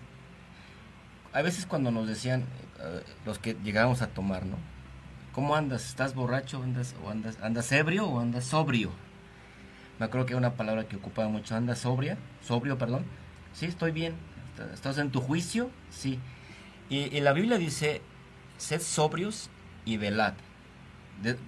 a 1.34 1.42
veces 1.42 1.66
cuando 1.66 1.92
nos 1.92 2.08
decían 2.08 2.44
eh, 2.80 3.04
los 3.26 3.40
que 3.40 3.56
llegábamos 3.64 4.02
a 4.02 4.08
tomar, 4.08 4.46
¿no? 4.46 4.58
¿Cómo 5.34 5.56
andas? 5.56 5.88
¿Estás 5.88 6.14
borracho 6.14 6.62
andas, 6.62 6.96
o 7.04 7.10
andas, 7.10 7.40
andas 7.42 7.72
ebrio 7.72 8.06
o 8.06 8.20
andas 8.20 8.46
sobrio? 8.46 8.92
Me 10.00 10.06
acuerdo 10.06 10.28
que 10.28 10.34
era 10.34 10.38
una 10.38 10.54
palabra 10.54 10.88
que 10.88 10.96
ocupaba 10.96 11.28
mucho. 11.28 11.56
¿Andas 11.56 11.80
sobria? 11.80 12.18
Sobrio, 12.42 12.78
perdón. 12.78 13.04
Sí, 13.54 13.66
estoy 13.66 13.92
bien. 13.92 14.14
¿Estás 14.74 15.00
en 15.00 15.10
tu 15.10 15.22
juicio? 15.22 15.72
Sí. 15.90 16.20
Y, 16.90 17.20
la 17.22 17.34
Biblia 17.34 17.58
dice, 17.58 18.02
sed 18.58 18.82
sobrios 18.82 19.50
y 19.86 19.98
velad. 19.98 20.34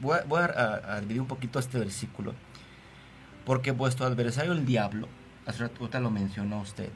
voy, 0.01 0.18
a, 0.39 1.00
dividir 1.01 1.22
un 1.22 1.27
poquito 1.27 1.60
este 1.60 1.77
versículo. 1.77 2.34
Porque 3.46 3.70
vuestro 3.70 4.08
adversario, 4.08 4.54
el 4.54 4.65
diablo, 4.65 5.08
rato 5.46 6.00
lo 6.00 6.10
mencionó 6.10 6.62
usted, 6.62 6.89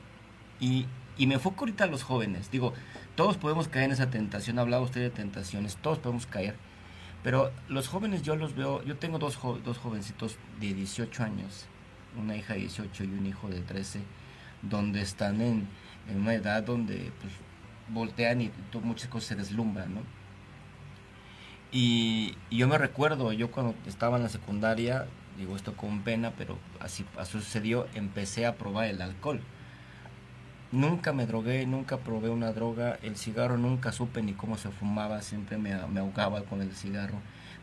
y, 0.60 0.86
y 1.18 1.28
me 1.28 1.36
enfoco 1.36 1.62
ahorita 1.62 1.86
a 1.86 1.88
los 1.88 2.04
jóvenes. 2.04 2.51
Digo, 2.51 2.74
todos 3.16 3.38
podemos 3.38 3.68
caer 3.68 3.86
en 3.86 3.92
esa 3.92 4.10
tentación. 4.10 4.60
Hablaba 4.60 4.84
usted 4.84 5.01
de 5.01 5.10
tentaciones, 5.10 5.78
todos 5.78 6.00
podemos 6.00 6.25
caer. 6.25 6.56
Pero 7.24 7.51
los 7.68 7.88
jóvenes 7.88 8.22
yo 8.22 8.36
los 8.36 8.56
veo, 8.56 8.84
yo 8.84 8.98
tengo 8.98 9.20
dos, 9.20 9.38
dos 9.63 9.78
jovencitos 9.78 10.38
de 10.62 10.74
18 10.74 11.24
años, 11.24 11.66
una 12.18 12.38
hija 12.38 12.54
de 12.54 12.62
18 12.62 13.04
y 13.04 13.08
un 13.08 13.25
hijo 13.25 13.50
de 13.50 13.60
13, 13.60 14.00
donde 14.62 15.01
están 15.01 15.42
en, 15.42 15.68
en 16.10 16.22
una 16.22 16.34
edad 16.34 16.63
donde 16.63 17.12
pues, 17.20 17.34
voltean 17.89 18.42
y 18.42 18.51
muchas 18.82 19.10
cosas 19.10 19.30
se 19.30 19.36
deslumbran, 19.36 19.96
¿no? 19.96 20.01
Y, 21.72 22.36
yo 22.50 22.68
me 22.68 22.78
recuerdo, 22.78 23.32
yo 23.32 23.51
cuando 23.51 23.75
estaba 23.86 24.18
en 24.18 24.24
la 24.24 24.30
secundaria, 24.30 25.06
digo 25.38 25.56
esto 25.56 25.75
con 25.75 26.01
pena, 26.01 26.34
pero 26.38 26.58
así, 26.80 27.06
así 27.18 27.34
sucedió, 27.34 27.88
empecé 27.94 28.46
a 28.46 28.56
probar 28.56 28.88
el 28.88 29.01
alcohol. 29.01 29.42
Nunca 30.72 31.14
me 31.14 31.26
drogué, 31.26 31.66
nunca 31.66 31.98
probé 31.98 32.29
una 32.29 32.53
droga, 32.53 33.00
el 33.01 33.18
cigarro 33.18 33.58
nunca 33.58 33.92
supe 33.92 34.22
ni 34.22 34.34
cómo 34.34 34.55
se 34.55 34.70
fumaba, 34.70 35.24
siempre 35.24 35.58
me, 35.58 35.75
me 35.88 36.00
ahogaba 36.00 36.44
con 36.44 36.62
el 36.62 36.75
cigarro, 36.75 37.18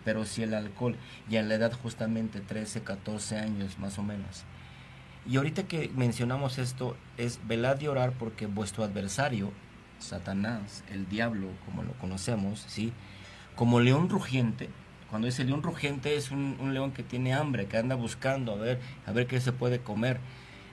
pero 0.04 0.24
sí 0.24 0.42
el 0.42 0.54
alcohol, 0.54 0.96
y 1.30 1.36
a 1.36 1.42
la 1.44 1.54
edad 1.54 1.72
justamente 1.72 2.40
13, 2.40 2.82
14 2.82 3.38
años 3.38 3.78
más 3.78 4.00
o 4.00 4.02
menos. 4.02 4.42
Y 5.24 5.36
ahorita 5.36 5.68
que 5.68 5.88
mencionamos 5.94 6.58
esto, 6.58 6.96
es 7.16 7.38
velad 7.46 7.80
y 7.80 7.86
orar 7.86 8.10
porque 8.10 8.46
vuestro 8.46 8.82
adversario, 8.82 9.52
Satanás, 10.00 10.82
el 10.90 11.08
diablo, 11.08 11.48
como 11.64 11.84
lo 11.84 11.92
conocemos, 11.94 12.64
¿sí? 12.66 12.92
como 13.54 13.78
león 13.78 14.08
rugiente, 14.08 14.68
cuando 15.10 15.26
dice 15.26 15.44
león 15.44 15.62
rugiente 15.62 16.16
es 16.16 16.32
un, 16.32 16.56
un 16.58 16.74
león 16.74 16.90
que 16.90 17.04
tiene 17.04 17.34
hambre, 17.34 17.66
que 17.66 17.76
anda 17.76 17.94
buscando 17.94 18.52
a 18.52 18.56
ver, 18.56 18.80
a 19.06 19.12
ver 19.12 19.28
qué 19.28 19.40
se 19.40 19.52
puede 19.52 19.78
comer 19.78 20.18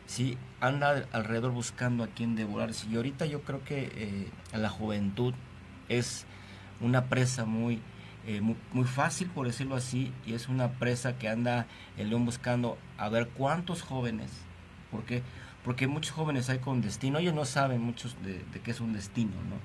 ¿sí? 0.06 0.38
anda 0.64 1.06
alrededor 1.12 1.52
buscando 1.52 2.04
a 2.04 2.08
quien 2.08 2.36
devorarse. 2.36 2.88
Y 2.90 2.96
ahorita 2.96 3.26
yo 3.26 3.42
creo 3.42 3.64
que 3.64 3.92
eh, 3.96 4.58
la 4.58 4.70
juventud 4.70 5.34
es 5.90 6.26
una 6.80 7.06
presa 7.06 7.46
muy, 7.46 7.82
eh, 8.26 8.42
muy, 8.42 8.86
fácil, 8.86 9.30
por 9.30 9.46
decirlo 9.46 9.76
así, 9.76 10.14
y 10.26 10.34
es 10.34 10.48
una 10.48 10.70
presa 10.72 11.18
que 11.18 11.28
anda 11.28 11.68
el 11.98 12.10
león 12.10 12.26
buscando 12.26 12.78
a 12.98 13.10
ver 13.10 13.28
cuántos 13.28 13.82
jóvenes, 13.82 14.32
porque 14.92 15.22
porque 15.64 15.88
muchos 15.88 16.12
jóvenes 16.12 16.50
hay 16.50 16.60
con 16.60 16.82
destino, 16.82 17.20
ellos 17.20 17.34
no 17.34 17.46
saben 17.46 17.82
muchos 17.82 18.18
de, 18.22 18.44
qué 18.64 18.72
es 18.72 18.82
un 18.82 18.92
destino, 18.92 19.32
¿no? 19.50 19.56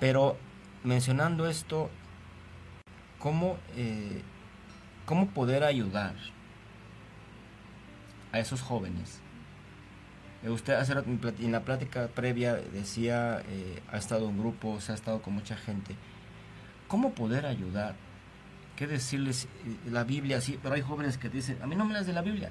Pero 0.00 0.36
mencionando 0.82 1.48
esto, 1.48 1.88
¿cómo, 3.20 3.56
eh, 3.76 4.22
cómo 5.06 5.28
poder 5.28 5.62
ayudar 5.62 6.16
a 8.32 8.40
esos 8.40 8.60
jóvenes 8.60 9.20
usted 10.50 10.74
hace 10.74 10.92
en 10.92 11.52
la 11.52 11.60
plática 11.64 12.08
previa 12.08 12.54
decía, 12.54 13.42
eh, 13.48 13.82
ha 13.90 13.96
estado 13.96 14.28
en 14.28 14.38
grupos, 14.38 14.90
ha 14.90 14.94
estado 14.94 15.22
con 15.22 15.34
mucha 15.34 15.56
gente. 15.56 15.96
¿Cómo 16.88 17.12
poder 17.14 17.46
ayudar? 17.46 17.94
¿Qué 18.76 18.86
decirles? 18.86 19.44
Eh, 19.44 19.90
la 19.90 20.04
Biblia, 20.04 20.40
sí, 20.40 20.58
pero 20.62 20.74
hay 20.74 20.82
jóvenes 20.82 21.16
que 21.16 21.28
dicen, 21.28 21.58
a 21.62 21.66
mí 21.66 21.76
no 21.76 21.84
me 21.84 21.92
hablas 21.92 22.06
de 22.06 22.12
la 22.12 22.22
Biblia. 22.22 22.50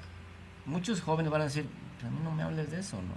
Muchos 0.65 1.01
jóvenes 1.01 1.32
van 1.32 1.41
a 1.41 1.45
decir, 1.45 1.67
a 2.06 2.10
mí 2.10 2.19
no 2.23 2.32
me 2.32 2.43
hables 2.43 2.71
de 2.71 2.79
eso, 2.79 2.97
¿no? 2.97 3.13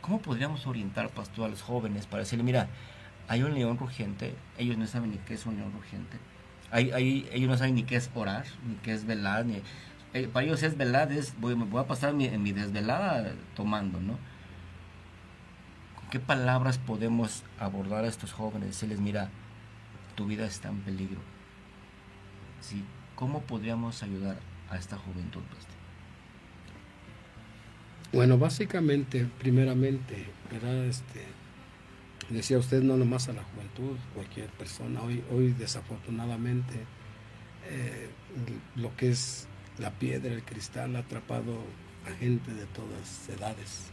¿Cómo 0.00 0.20
podríamos 0.20 0.66
orientar, 0.66 1.10
pastor, 1.10 1.46
a 1.46 1.48
los 1.48 1.62
jóvenes 1.62 2.06
para 2.06 2.22
decirle, 2.22 2.44
mira, 2.44 2.68
hay 3.28 3.42
un 3.42 3.54
león 3.54 3.76
rugiente, 3.76 4.34
ellos 4.56 4.78
no 4.78 4.86
saben 4.86 5.10
ni 5.10 5.18
qué 5.18 5.34
es 5.34 5.44
un 5.46 5.56
león 5.56 5.72
rugiente, 5.72 6.16
hay, 6.70 6.92
hay, 6.92 7.28
ellos 7.32 7.50
no 7.50 7.56
saben 7.56 7.74
ni 7.74 7.82
qué 7.82 7.96
es 7.96 8.10
orar, 8.14 8.44
ni 8.68 8.76
qué 8.76 8.92
es 8.92 9.04
velar, 9.04 9.44
ni 9.44 9.62
eh, 10.16 10.28
para 10.32 10.46
ellos 10.46 10.62
es 10.62 10.78
velada, 10.78 11.14
es, 11.14 11.34
voy, 11.38 11.54
a 11.78 11.86
pasar 11.86 12.14
mi, 12.14 12.24
en 12.24 12.42
mi 12.42 12.52
desvelada 12.52 13.34
tomando, 13.54 14.00
¿no? 14.00 14.18
¿Con 15.96 16.08
qué 16.10 16.18
palabras 16.20 16.78
podemos 16.78 17.42
abordar 17.58 18.04
a 18.04 18.08
estos 18.08 18.32
jóvenes? 18.32 18.68
Decirles, 18.68 18.98
mira, 18.98 19.28
tu 20.14 20.24
vida 20.24 20.46
está 20.46 20.70
en 20.70 20.80
peligro. 20.80 21.20
¿Cómo 23.14 23.42
podríamos 23.42 24.02
ayudar 24.02 24.38
a 24.70 24.78
esta 24.78 24.96
juventud? 24.96 25.42
Bueno, 28.12 28.38
básicamente, 28.38 29.28
primeramente, 29.38 30.26
¿verdad? 30.50 30.86
Este, 30.86 31.24
decía 32.30 32.58
usted 32.58 32.82
no 32.82 32.96
nomás 32.96 33.28
a 33.28 33.34
la 33.34 33.42
juventud, 33.42 33.98
cualquier 34.14 34.48
persona. 34.50 35.02
Hoy, 35.02 35.22
hoy 35.30 35.52
desafortunadamente, 35.52 36.84
eh, 37.68 38.08
lo 38.76 38.96
que 38.96 39.10
es 39.10 39.48
la 39.78 39.90
piedra, 39.90 40.32
el 40.32 40.42
cristal 40.42 40.96
ha 40.96 41.00
atrapado 41.00 41.58
a 42.06 42.10
gente 42.18 42.52
de 42.52 42.66
todas 42.66 43.28
edades. 43.28 43.90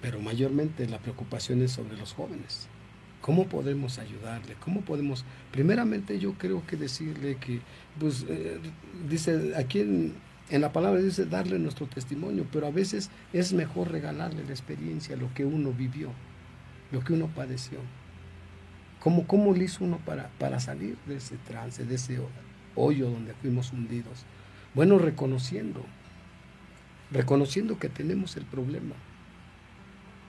Pero 0.00 0.20
mayormente 0.20 0.88
la 0.88 0.98
preocupación 0.98 1.62
es 1.62 1.72
sobre 1.72 1.96
los 1.96 2.12
jóvenes. 2.12 2.68
¿Cómo 3.20 3.46
podemos 3.46 3.98
ayudarle? 3.98 4.54
¿Cómo 4.60 4.82
podemos? 4.82 5.24
Primeramente 5.50 6.18
yo 6.18 6.34
creo 6.34 6.64
que 6.66 6.76
decirle 6.76 7.36
que, 7.36 7.60
pues, 7.98 8.24
eh, 8.28 8.58
dice, 9.08 9.54
aquí 9.56 9.80
en, 9.80 10.14
en, 10.50 10.60
la 10.60 10.72
palabra 10.72 11.00
dice 11.00 11.26
darle 11.26 11.58
nuestro 11.58 11.86
testimonio, 11.86 12.46
pero 12.52 12.68
a 12.68 12.70
veces 12.70 13.10
es 13.32 13.52
mejor 13.52 13.90
regalarle 13.90 14.44
la 14.44 14.50
experiencia, 14.50 15.16
lo 15.16 15.34
que 15.34 15.44
uno 15.44 15.72
vivió, 15.72 16.10
lo 16.92 17.00
que 17.00 17.12
uno 17.12 17.26
padeció. 17.26 17.80
¿Cómo, 19.00 19.26
cómo 19.26 19.52
le 19.52 19.64
hizo 19.64 19.84
uno 19.84 19.98
para, 20.04 20.28
para 20.38 20.60
salir 20.60 20.96
de 21.06 21.16
ese 21.16 21.36
trance, 21.38 21.84
de 21.84 21.94
ese 21.96 22.20
hoyo 22.76 23.10
donde 23.10 23.34
fuimos 23.34 23.72
hundidos? 23.72 24.24
Bueno, 24.78 24.96
reconociendo, 25.00 25.84
reconociendo 27.10 27.80
que 27.80 27.88
tenemos 27.88 28.36
el 28.36 28.44
problema. 28.44 28.94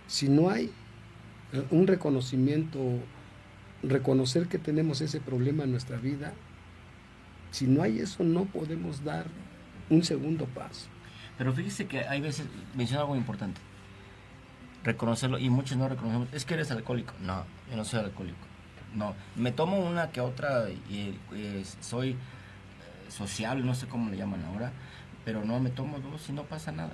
Si 0.07 0.27
no 0.27 0.49
hay 0.49 0.71
eh, 1.53 1.63
un 1.69 1.85
reconocimiento, 1.85 2.79
reconocer 3.83 4.47
que 4.47 4.57
tenemos 4.57 5.01
ese 5.01 5.21
problema 5.21 5.65
en 5.65 5.71
nuestra 5.71 5.97
vida, 5.97 6.33
si 7.51 7.67
no 7.67 7.83
hay 7.83 7.99
eso, 7.99 8.23
no 8.23 8.45
podemos 8.45 9.03
dar 9.03 9.27
un 9.87 10.03
segundo 10.03 10.45
paso. 10.45 10.87
Pero 11.37 11.53
fíjese 11.53 11.85
que 11.85 11.99
hay 11.99 12.19
veces, 12.19 12.47
menciona 12.73 13.01
algo 13.01 13.15
importante, 13.15 13.61
reconocerlo, 14.83 15.37
y 15.37 15.51
muchos 15.51 15.77
no 15.77 15.87
reconocemos, 15.87 16.27
es 16.33 16.43
que 16.43 16.55
eres 16.55 16.71
alcohólico. 16.71 17.13
No, 17.21 17.43
yo 17.69 17.77
no 17.77 17.85
soy 17.85 17.99
alcohólico. 17.99 18.39
No, 18.95 19.13
me 19.35 19.51
tomo 19.51 19.77
una 19.77 20.09
que 20.09 20.21
otra 20.21 20.71
y, 20.71 21.19
y 21.35 21.63
soy 21.81 22.17
social, 23.09 23.65
no 23.65 23.75
sé 23.75 23.87
cómo 23.87 24.09
le 24.09 24.17
llaman 24.17 24.43
ahora, 24.45 24.71
pero 25.25 25.43
no 25.43 25.59
me 25.59 25.69
tomo 25.69 25.99
dos 25.99 26.29
y 26.29 26.33
no 26.33 26.43
pasa 26.43 26.71
nada. 26.71 26.93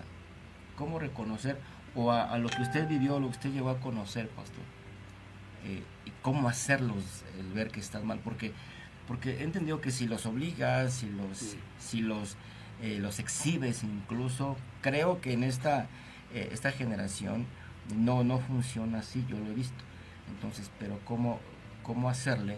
¿Cómo 0.77 0.99
reconocer 0.99 1.59
o 1.95 2.11
a, 2.11 2.37
lo 2.37 2.49
que 2.49 2.61
usted 2.61 2.87
vivió, 2.87 3.19
lo 3.19 3.27
que 3.27 3.37
usted 3.37 3.51
llegó 3.51 3.69
a 3.69 3.79
conocer, 3.79 4.27
pastor? 4.29 4.63
Eh, 5.65 5.83
y 6.05 6.11
cómo 6.21 6.49
hacerlos 6.49 7.23
el 7.39 7.51
ver 7.53 7.69
que 7.69 7.79
estás 7.79 8.03
mal, 8.03 8.19
porque 8.23 8.53
porque 9.07 9.37
he 9.39 9.43
entendido 9.43 9.81
que 9.81 9.91
si 9.91 10.07
los 10.07 10.25
obligas, 10.25 10.93
si 10.93 11.09
los 11.09 11.55
si 11.79 12.01
los 12.01 12.37
eh, 12.81 12.99
los 12.99 13.19
exhibes 13.19 13.83
incluso, 13.83 14.57
creo 14.81 15.21
que 15.21 15.33
en 15.33 15.43
esta 15.43 15.87
eh, 16.33 16.49
esta 16.51 16.71
generación 16.71 17.45
no 17.95 18.23
no 18.23 18.39
funciona 18.39 18.99
así, 18.99 19.25
yo 19.29 19.37
lo 19.37 19.47
he 19.47 19.53
visto. 19.53 19.83
Entonces, 20.29 20.71
pero 20.79 20.99
cómo 21.05 21.39
cómo 21.83 22.09
hacerle 22.09 22.57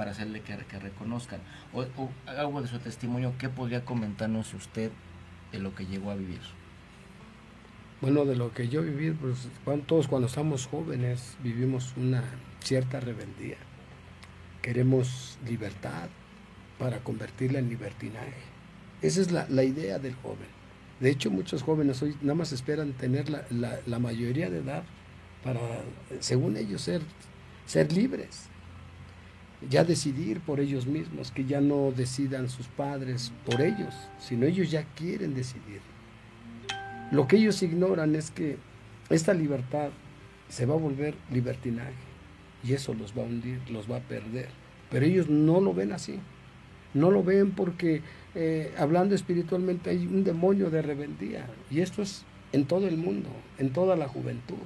para 0.00 0.12
hacerle 0.12 0.40
que, 0.40 0.56
reconozcan. 0.78 1.40
O, 1.74 1.84
algo 2.24 2.62
de 2.62 2.68
su 2.68 2.78
testimonio, 2.78 3.34
¿qué 3.38 3.50
podría 3.50 3.84
comentarnos 3.84 4.54
usted 4.54 4.90
de 5.52 5.58
lo 5.58 5.74
que 5.74 5.84
llegó 5.84 6.10
a 6.10 6.14
vivir? 6.14 6.40
Bueno, 8.00 8.24
de 8.24 8.34
lo 8.34 8.54
que 8.54 8.70
yo 8.70 8.80
viví, 8.80 9.10
pues 9.10 9.48
todos 9.86 10.08
cuando 10.08 10.26
estamos 10.26 10.66
jóvenes 10.68 11.36
vivimos 11.42 11.92
una 11.98 12.24
cierta 12.64 12.98
rebeldía. 12.98 13.58
Queremos 14.62 15.36
libertad 15.46 16.08
para 16.78 17.00
convertirla 17.00 17.58
en 17.58 17.68
libertinaje. 17.68 18.40
Esa 19.02 19.20
es 19.20 19.30
la, 19.30 19.64
idea 19.64 19.98
del 19.98 20.14
joven. 20.14 20.48
De 20.98 21.10
hecho, 21.10 21.30
muchos 21.30 21.62
jóvenes 21.62 22.00
hoy 22.00 22.16
nada 22.22 22.36
más 22.36 22.52
esperan 22.52 22.94
tener 22.94 23.28
la, 23.28 23.44
la, 23.50 23.78
la 23.84 23.98
mayoría 23.98 24.48
de 24.48 24.60
edad 24.60 24.82
para, 25.44 25.60
según 26.20 26.56
ellos, 26.56 26.80
ser, 26.80 27.02
ser 27.66 27.92
libres 27.92 28.49
ya 29.68 29.84
decidir 29.84 30.40
por 30.40 30.60
ellos 30.60 30.86
mismos, 30.86 31.30
que 31.30 31.44
ya 31.44 31.60
no 31.60 31.92
decidan 31.94 32.48
sus 32.48 32.66
padres 32.68 33.32
por 33.44 33.60
ellos, 33.60 33.94
sino 34.18 34.46
ellos 34.46 34.70
ya 34.70 34.84
quieren 34.94 35.34
decidir. 35.34 35.80
Lo 37.10 37.26
que 37.26 37.36
ellos 37.36 37.62
ignoran 37.62 38.14
es 38.14 38.30
que 38.30 38.56
esta 39.10 39.34
libertad 39.34 39.90
se 40.48 40.66
va 40.66 40.74
a 40.74 40.78
volver 40.78 41.14
libertinaje 41.30 41.92
y 42.62 42.72
eso 42.72 42.94
los 42.94 43.16
va 43.16 43.22
a 43.22 43.26
hundir, 43.26 43.58
los 43.70 43.90
va 43.90 43.96
a 43.96 44.00
perder. 44.00 44.48
Pero 44.90 45.06
ellos 45.06 45.28
no 45.28 45.60
lo 45.60 45.74
ven 45.74 45.92
así. 45.92 46.18
No 46.94 47.10
lo 47.10 47.22
ven 47.22 47.52
porque 47.52 48.02
eh, 48.34 48.74
hablando 48.76 49.14
espiritualmente 49.14 49.90
hay 49.90 50.06
un 50.06 50.24
demonio 50.24 50.70
de 50.70 50.82
rebeldía. 50.82 51.46
Y 51.70 51.80
esto 51.80 52.02
es 52.02 52.24
en 52.52 52.66
todo 52.66 52.88
el 52.88 52.96
mundo, 52.96 53.28
en 53.58 53.72
toda 53.72 53.96
la 53.96 54.08
juventud. 54.08 54.56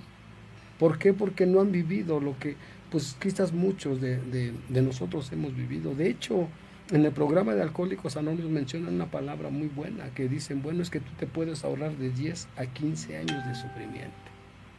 ¿Por 0.78 0.98
qué? 0.98 1.12
Porque 1.12 1.46
no 1.46 1.61
han 1.61 1.70
vivido 1.70 2.20
lo 2.20 2.38
que, 2.38 2.57
pues 2.94 3.16
quizás 3.20 3.52
muchos 3.52 4.00
de, 4.00 4.20
de 4.68 4.83
nosotros 4.83 5.33
hemos 5.33 5.52
vivido. 5.57 5.96
De 5.96 6.09
hecho, 6.09 6.46
en 6.92 7.04
el 7.04 7.11
programa 7.11 7.52
de 7.52 7.61
Alcohólicos 7.61 8.16
Anónimos 8.16 8.52
mencionan 8.52 8.94
una 8.94 9.11
palabra 9.11 9.50
muy 9.50 9.66
buena 9.66 10.11
que 10.14 10.28
dicen, 10.28 10.62
bueno, 10.62 10.80
es 10.80 10.90
que 10.90 11.00
tú 11.00 11.11
te 11.18 11.26
puedes 11.26 11.64
ahorrar 11.64 11.96
de 11.96 12.11
10 12.11 12.46
a 12.57 12.66
15 12.66 13.16
años 13.16 13.44
de 13.48 13.54
sufrimiento 13.57 14.14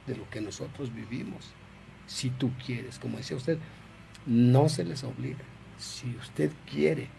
de 0.07 0.15
lo 0.15 0.29
que 0.29 0.39
nosotros 0.39 0.95
vivimos, 0.95 1.51
si 2.07 2.29
tú 2.29 2.51
quieres. 2.65 2.99
Como 2.99 3.17
decía 3.17 3.35
usted, 3.35 3.57
no 4.25 4.69
se 4.69 4.85
les 4.85 5.03
obliga. 5.03 5.43
Si 5.77 6.15
usted 6.15 6.51
quiere, 6.71 7.09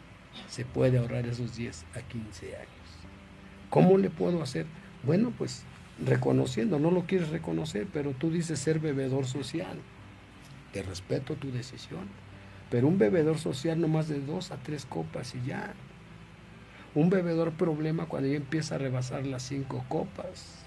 se 0.49 0.65
puede 0.65 0.97
ahorrar 0.97 1.27
esos 1.27 1.59
10 1.59 1.85
a 1.95 2.01
15 2.01 2.57
años. 2.57 2.69
¿Cómo 3.69 3.99
le 3.99 4.09
puedo 4.09 4.43
hacer? 4.43 4.65
Bueno, 5.05 5.31
pues 5.37 5.63
reconociendo, 6.03 6.79
no 6.79 6.91
lo 6.91 7.05
quieres 7.05 7.29
reconocer, 7.29 7.87
pero 7.93 8.13
tú 8.13 8.31
dices 8.31 8.59
ser 8.59 8.81
bebedor 8.81 9.27
social. 9.27 9.77
Te 10.77 10.83
respeto 10.83 11.37
tu 11.37 11.51
decisión. 11.51 12.07
Pero 12.71 12.87
un 12.87 12.99
bebedor 12.99 13.39
social 13.39 13.81
no 13.81 13.89
más 13.89 14.09
de 14.09 14.21
dos 14.21 14.51
a 14.51 14.59
tres 14.59 14.85
copas 14.85 15.35
y 15.35 15.49
ya. 15.49 15.73
Un 16.95 17.09
bebedor 17.09 17.53
problema 17.53 18.05
cuando 18.05 18.29
ya 18.29 18.37
empieza 18.37 18.75
a 18.75 18.79
rebasar 18.79 19.25
las 19.25 19.43
cinco 19.43 19.87
copas. 19.89 20.67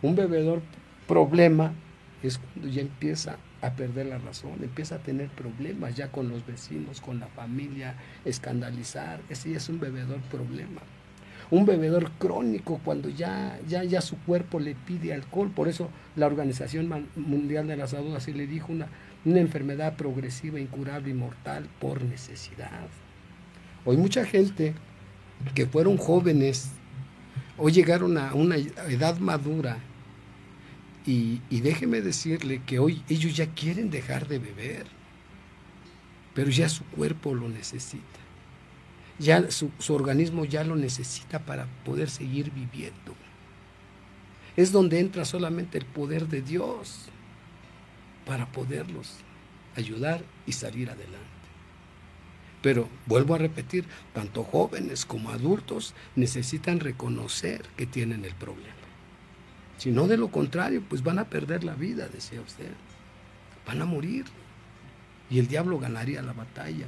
Un 0.00 0.16
bebedor 0.16 0.62
problema 1.06 1.74
es 2.22 2.38
cuando 2.38 2.68
ya 2.68 2.80
empieza 2.80 3.36
a 3.60 3.72
perder 3.72 4.06
la 4.06 4.16
razón, 4.16 4.54
empieza 4.62 4.94
a 4.94 5.02
tener 5.02 5.28
problemas 5.28 5.94
ya 5.94 6.10
con 6.10 6.30
los 6.30 6.46
vecinos, 6.46 7.02
con 7.02 7.20
la 7.20 7.26
familia, 7.26 7.96
escandalizar, 8.24 9.20
ese 9.28 9.50
ya 9.50 9.58
es 9.58 9.68
un 9.68 9.78
bebedor 9.78 10.20
problema. 10.30 10.80
Un 11.50 11.64
bebedor 11.64 12.10
crónico 12.18 12.78
cuando 12.84 13.08
ya, 13.08 13.58
ya, 13.66 13.82
ya 13.82 14.02
su 14.02 14.18
cuerpo 14.18 14.60
le 14.60 14.74
pide 14.74 15.14
alcohol, 15.14 15.50
por 15.50 15.68
eso 15.68 15.88
la 16.14 16.26
Organización 16.26 17.08
Mundial 17.16 17.66
de 17.66 17.76
la 17.76 17.86
Salud 17.86 18.14
así 18.14 18.34
le 18.34 18.46
dijo 18.46 18.70
una, 18.70 18.88
una 19.28 19.40
enfermedad 19.40 19.96
progresiva, 19.96 20.58
incurable 20.58 21.10
y 21.10 21.14
mortal 21.14 21.68
por 21.80 22.02
necesidad. 22.02 22.88
Hoy 23.84 23.96
mucha 23.96 24.24
gente 24.24 24.74
que 25.54 25.66
fueron 25.66 25.98
jóvenes, 25.98 26.70
hoy 27.56 27.72
llegaron 27.72 28.16
a 28.18 28.34
una 28.34 28.56
edad 28.56 29.18
madura 29.18 29.78
y, 31.06 31.40
déjeme 31.50 32.00
decirle 32.00 32.62
que 32.66 32.78
hoy 32.78 33.02
ellos 33.08 33.36
ya 33.36 33.46
quieren 33.46 33.90
dejar 33.90 34.28
de 34.28 34.38
beber, 34.38 34.86
pero 36.34 36.50
ya 36.50 36.68
su 36.68 36.84
cuerpo 36.84 37.34
lo 37.34 37.48
necesita. 37.48 38.04
Ya 39.18 39.50
su, 39.50 39.70
su 39.78 39.94
organismo 39.94 40.44
ya 40.44 40.64
lo 40.64 40.76
necesita 40.76 41.40
para 41.40 41.66
poder 41.84 42.08
seguir 42.08 42.50
viviendo. 42.52 43.14
Es 44.56 44.70
donde 44.70 45.00
entra 45.00 45.24
solamente 45.24 45.78
el 45.78 45.86
poder 45.86 46.28
de 46.28 46.42
Dios 46.42 47.10
para 48.28 48.46
poderlos 48.46 49.14
ayudar 49.74 50.22
y 50.46 50.52
salir 50.52 50.90
adelante. 50.90 51.16
Pero 52.60 52.88
vuelvo 53.06 53.34
a 53.34 53.38
repetir, 53.38 53.86
tanto 54.12 54.44
jóvenes 54.44 55.06
como 55.06 55.30
adultos 55.30 55.94
necesitan 56.14 56.80
reconocer 56.80 57.62
que 57.76 57.86
tienen 57.86 58.26
el 58.26 58.34
problema. 58.34 58.74
Si 59.78 59.90
no, 59.90 60.06
de 60.06 60.18
lo 60.18 60.30
contrario, 60.30 60.82
pues 60.86 61.02
van 61.02 61.18
a 61.18 61.30
perder 61.30 61.64
la 61.64 61.74
vida, 61.74 62.08
decía 62.08 62.40
usted. 62.42 62.72
Van 63.66 63.80
a 63.80 63.86
morir. 63.86 64.26
Y 65.30 65.38
el 65.38 65.46
diablo 65.46 65.78
ganaría 65.78 66.20
la 66.20 66.32
batalla. 66.32 66.86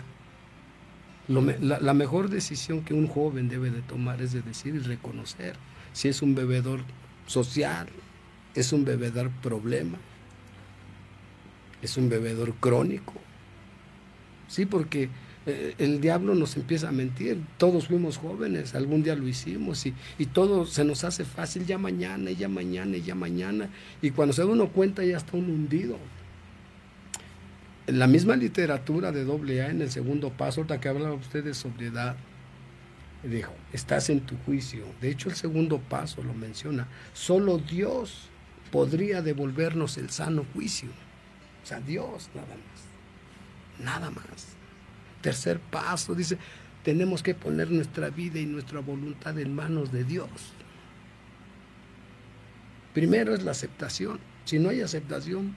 la, 1.28 1.80
la, 1.80 1.94
mejor 1.94 2.28
decisión 2.28 2.82
que 2.82 2.94
un 2.94 3.06
joven 3.06 3.48
debe 3.48 3.70
de 3.70 3.82
tomar 3.82 4.20
es 4.20 4.32
de 4.32 4.42
decir 4.42 4.74
y 4.74 4.80
reconocer 4.80 5.54
si 5.92 6.08
es 6.08 6.20
un 6.20 6.34
bebedor 6.34 6.80
social, 7.26 7.88
es 8.54 8.72
un 8.72 8.84
bebedor 8.84 9.30
problema, 9.42 9.98
es 11.82 11.96
un 11.96 12.08
bebedor 12.08 12.54
crónico. 12.54 13.14
Sí, 14.48 14.66
porque 14.66 15.08
eh, 15.46 15.74
el 15.78 16.00
diablo 16.00 16.34
nos 16.34 16.56
empieza 16.56 16.88
a 16.88 16.92
mentir. 16.92 17.40
Todos 17.56 17.86
fuimos 17.88 18.18
jóvenes, 18.18 18.74
algún 18.74 19.02
día 19.02 19.14
lo 19.14 19.26
hicimos 19.26 19.86
y, 19.86 19.94
y, 20.18 20.26
todo 20.26 20.66
se 20.66 20.84
nos 20.84 21.04
hace 21.04 21.24
fácil 21.24 21.64
ya 21.64 21.78
mañana, 21.78 22.30
ya 22.30 22.48
mañana, 22.48 22.96
ya 22.98 23.14
mañana. 23.14 23.70
Y 24.02 24.10
cuando 24.10 24.32
se 24.32 24.42
da 24.42 24.48
uno 24.48 24.68
cuenta 24.68 25.04
ya 25.04 25.16
está 25.16 25.36
un 25.36 25.50
hundido. 25.50 25.96
En 27.86 27.98
la 27.98 28.06
misma 28.06 28.36
literatura 28.36 29.10
de 29.12 29.24
doble 29.24 29.64
en 29.66 29.80
el 29.80 29.90
segundo 29.90 30.30
paso, 30.30 30.60
ahorita 30.60 30.80
que 30.80 30.88
hablaba 30.88 31.14
usted 31.14 31.42
de 31.42 31.54
sobriedad, 31.54 32.16
dijo, 33.22 33.52
estás 33.72 34.10
en 34.10 34.20
tu 34.20 34.36
juicio. 34.44 34.84
De 35.00 35.10
hecho, 35.10 35.28
el 35.28 35.34
segundo 35.34 35.78
paso 35.78 36.22
lo 36.22 36.34
menciona. 36.34 36.86
Solo 37.14 37.58
Dios 37.58 38.28
podría 38.70 39.22
devolvernos 39.22 39.98
el 39.98 40.10
sano 40.10 40.44
juicio. 40.54 40.90
O 41.62 41.66
sea, 41.66 41.80
Dios 41.80 42.30
nada 42.34 42.54
más. 42.56 43.84
Nada 43.84 44.10
más. 44.10 44.48
Tercer 45.22 45.60
paso, 45.60 46.14
dice, 46.14 46.38
tenemos 46.82 47.22
que 47.22 47.34
poner 47.34 47.70
nuestra 47.70 48.10
vida 48.10 48.38
y 48.38 48.46
nuestra 48.46 48.80
voluntad 48.80 49.38
en 49.38 49.54
manos 49.54 49.92
de 49.92 50.04
Dios. 50.04 50.28
Primero 52.94 53.34
es 53.34 53.42
la 53.42 53.52
aceptación. 53.52 54.18
Si 54.44 54.58
no 54.58 54.70
hay 54.70 54.80
aceptación, 54.80 55.54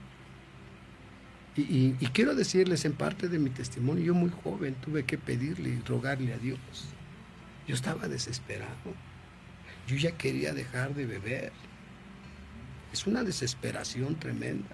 y, 1.56 1.92
quiero 2.12 2.34
decirles 2.34 2.84
en 2.84 2.94
parte 2.94 3.28
de 3.28 3.38
mi 3.38 3.48
testimonio, 3.48 4.04
yo 4.04 4.14
muy 4.14 4.30
joven 4.30 4.74
tuve 4.74 5.04
que 5.04 5.18
pedirle 5.18 5.70
y 5.70 5.80
rogarle 5.80 6.32
a 6.32 6.38
Dios. 6.38 6.58
Yo 7.68 7.74
estaba 7.74 8.08
desesperado. 8.08 8.94
Yo 9.86 9.96
ya 9.96 10.12
quería 10.12 10.52
dejar 10.52 10.94
de 10.94 11.06
beber. 11.06 11.52
Es 12.92 13.06
una 13.06 13.22
desesperación 13.22 14.16
tremenda. 14.16 14.70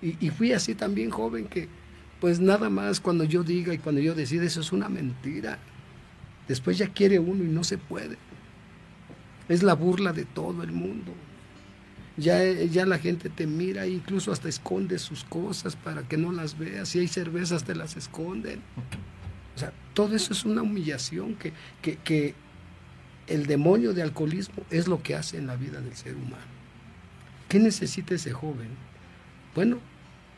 Y, 0.00 0.30
fui 0.30 0.52
así 0.52 0.74
también 0.74 1.10
joven 1.10 1.46
que 1.46 1.68
pues 2.20 2.40
nada 2.40 2.70
más 2.70 3.00
cuando 3.00 3.24
yo 3.24 3.42
diga 3.42 3.74
y 3.74 3.78
cuando 3.78 4.00
yo 4.00 4.14
decida, 4.14 4.44
eso 4.44 4.60
es 4.60 4.72
una 4.72 4.88
mentira. 4.88 5.58
Después 6.46 6.78
ya 6.78 6.88
quiere 6.88 7.18
uno 7.18 7.44
y 7.44 7.48
no 7.48 7.64
se 7.64 7.78
puede. 7.78 8.16
Es 9.48 9.62
la 9.62 9.74
burla 9.74 10.12
de 10.12 10.24
todo 10.24 10.62
el 10.62 10.72
mundo. 10.72 11.12
Ya, 12.16 12.42
ya 12.44 12.86
la 12.86 12.98
gente 12.98 13.28
te 13.28 13.46
mira 13.46 13.84
e 13.84 13.90
incluso 13.90 14.32
hasta 14.32 14.48
esconde 14.48 14.98
sus 14.98 15.22
cosas 15.24 15.76
para 15.76 16.02
que 16.02 16.16
no 16.16 16.32
las 16.32 16.58
veas. 16.58 16.88
Si 16.88 16.98
hay 16.98 17.08
cervezas 17.08 17.64
te 17.64 17.76
las 17.76 17.96
esconden. 17.96 18.60
O 19.54 19.58
sea, 19.58 19.72
todo 19.94 20.16
eso 20.16 20.32
es 20.32 20.44
una 20.44 20.62
humillación 20.62 21.34
que, 21.34 21.52
que, 21.82 21.96
que 21.96 22.34
el 23.28 23.46
demonio 23.46 23.92
de 23.92 24.02
alcoholismo 24.02 24.64
es 24.70 24.88
lo 24.88 25.02
que 25.02 25.14
hace 25.14 25.38
en 25.38 25.46
la 25.46 25.56
vida 25.56 25.80
del 25.80 25.94
ser 25.94 26.16
humano. 26.16 26.58
¿Qué 27.48 27.58
necesita 27.58 28.14
ese 28.14 28.32
joven? 28.32 28.68
Bueno, 29.58 29.78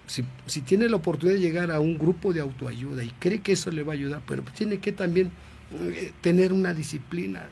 si, 0.07 0.23
tiene 0.63 0.89
la 0.89 0.97
oportunidad 0.97 1.37
de 1.37 1.43
llegar 1.43 1.71
a 1.71 1.79
un 1.79 1.99
grupo 1.99 2.33
de 2.33 2.41
autoayuda 2.41 3.05
y 3.05 3.11
cree 3.19 3.43
que 3.43 3.53
eso 3.53 3.71
le 3.71 3.83
va 3.83 3.93
a 3.93 3.97
ayudar, 3.97 4.23
pero 4.27 4.43
tiene 4.57 4.79
que 4.79 4.93
también 4.93 5.31
eh, 5.79 6.15
tener 6.23 6.55
una 6.55 6.73
disciplina. 6.73 7.47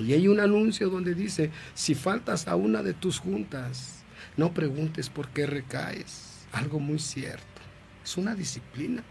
Y 0.00 0.14
hay 0.14 0.26
un 0.26 0.40
anuncio 0.40 0.88
donde 0.88 1.14
dice, 1.14 1.50
si 1.74 1.94
faltas 1.94 2.48
a 2.48 2.56
una 2.56 2.82
de 2.82 2.94
tus 2.94 3.18
juntas, 3.18 4.04
no 4.38 4.54
preguntes 4.54 5.10
por 5.10 5.28
qué 5.28 5.44
recaes. 5.44 6.46
Algo 6.50 6.80
muy 6.80 6.98
cierto. 6.98 7.60
Es 8.02 8.16
una 8.16 8.34
disciplina. 8.34 9.02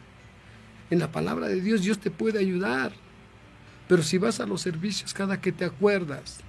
En 0.89 0.98
la 0.98 1.12
palabra 1.12 1.48
de 1.48 1.62
Dios 1.62 1.84
Dios 1.84 2.00
te 2.00 2.10
puede 2.10 2.39
ayudar. 2.39 2.94
Pero 3.88 4.02
si 4.02 4.18
vas 4.18 4.39
a 4.39 4.48
los 4.48 4.60
servicios 4.60 5.13
cada 5.13 5.39
que 5.39 5.52
te 5.52 5.66
acuerdas 5.66 6.39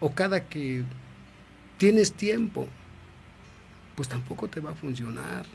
o 0.00 0.14
cada 0.14 0.48
que 0.48 0.82
tienes 1.76 2.14
tiempo, 2.14 2.70
pues 3.94 4.08
tampoco 4.08 4.48
te 4.48 4.60
va 4.60 4.70
a 4.70 4.74
funcionar. 4.74 5.46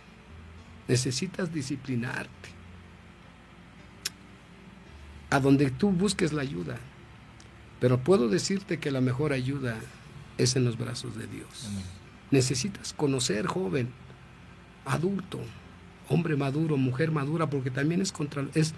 Necesitas 0.88 1.54
disciplinarte. 1.54 2.49
A 5.30 5.39
donde 5.39 5.69
tú 5.69 5.91
busques 5.91 6.34
la 6.34 6.41
ayuda. 6.41 6.78
Pero 7.80 7.99
puedo 7.99 8.28
decirte 8.28 8.80
que 8.80 8.91
la 8.91 9.02
mejor 9.02 9.32
ayuda 9.32 9.78
es 10.38 10.56
en 10.56 10.65
los 10.65 10.78
brazos 10.78 11.15
de 11.17 11.28
Dios. 11.28 11.69
Necesitas 12.32 12.93
conocer, 12.93 13.45
joven, 13.47 13.91
adulto, 14.86 15.39
hombre 16.08 16.36
maduro, 16.36 16.78
mujer 16.78 17.12
madura, 17.12 17.49
porque 17.49 17.71
también 17.71 18.02
es 18.02 18.12
contra 18.12 18.45
es 18.54 18.73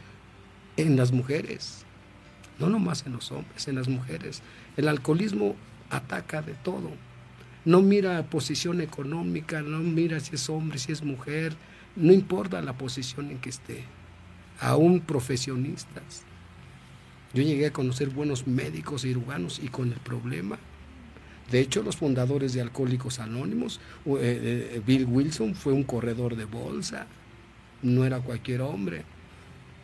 en 0.77 0.97
las 0.97 1.11
mujeres. 1.11 1.85
No 2.59 2.69
nomás 2.69 3.05
en 3.05 3.13
los 3.13 3.31
hombres, 3.31 3.67
en 3.67 3.75
las 3.75 3.87
mujeres. 3.87 4.41
El 4.77 4.87
alcoholismo 4.87 5.55
ataca 5.89 6.41
de 6.41 6.53
todo 6.53 6.91
no 7.65 7.81
mira 7.81 8.23
posición 8.23 8.81
económica, 8.81 9.61
no 9.61 9.79
mira 9.79 10.19
si 10.19 10.35
es 10.35 10.49
hombre, 10.49 10.79
si 10.79 10.91
es 10.91 11.03
mujer, 11.03 11.55
no 11.95 12.11
importa 12.13 12.61
la 12.61 12.73
posición 12.73 13.31
en 13.31 13.39
que 13.39 13.49
esté, 13.49 13.83
aún 14.59 15.01
profesionistas. 15.01 16.23
Yo 17.33 17.43
llegué 17.43 17.67
a 17.67 17.73
conocer 17.73 18.09
buenos 18.09 18.47
médicos 18.47 19.03
cirujanos 19.03 19.59
y 19.63 19.69
con 19.69 19.91
el 19.91 19.99
problema 19.99 20.59
De 21.49 21.59
hecho, 21.59 21.83
los 21.83 21.97
fundadores 21.97 22.53
de 22.53 22.61
Alcohólicos 22.61 23.19
Anónimos, 23.19 23.81
eh, 24.05 24.71
eh, 24.75 24.81
Bill 24.85 25.05
Wilson 25.05 25.53
fue 25.53 25.73
un 25.73 25.83
corredor 25.83 26.37
de 26.37 26.45
bolsa, 26.45 27.07
no 27.81 28.05
era 28.05 28.21
cualquier 28.21 28.61
hombre. 28.61 29.03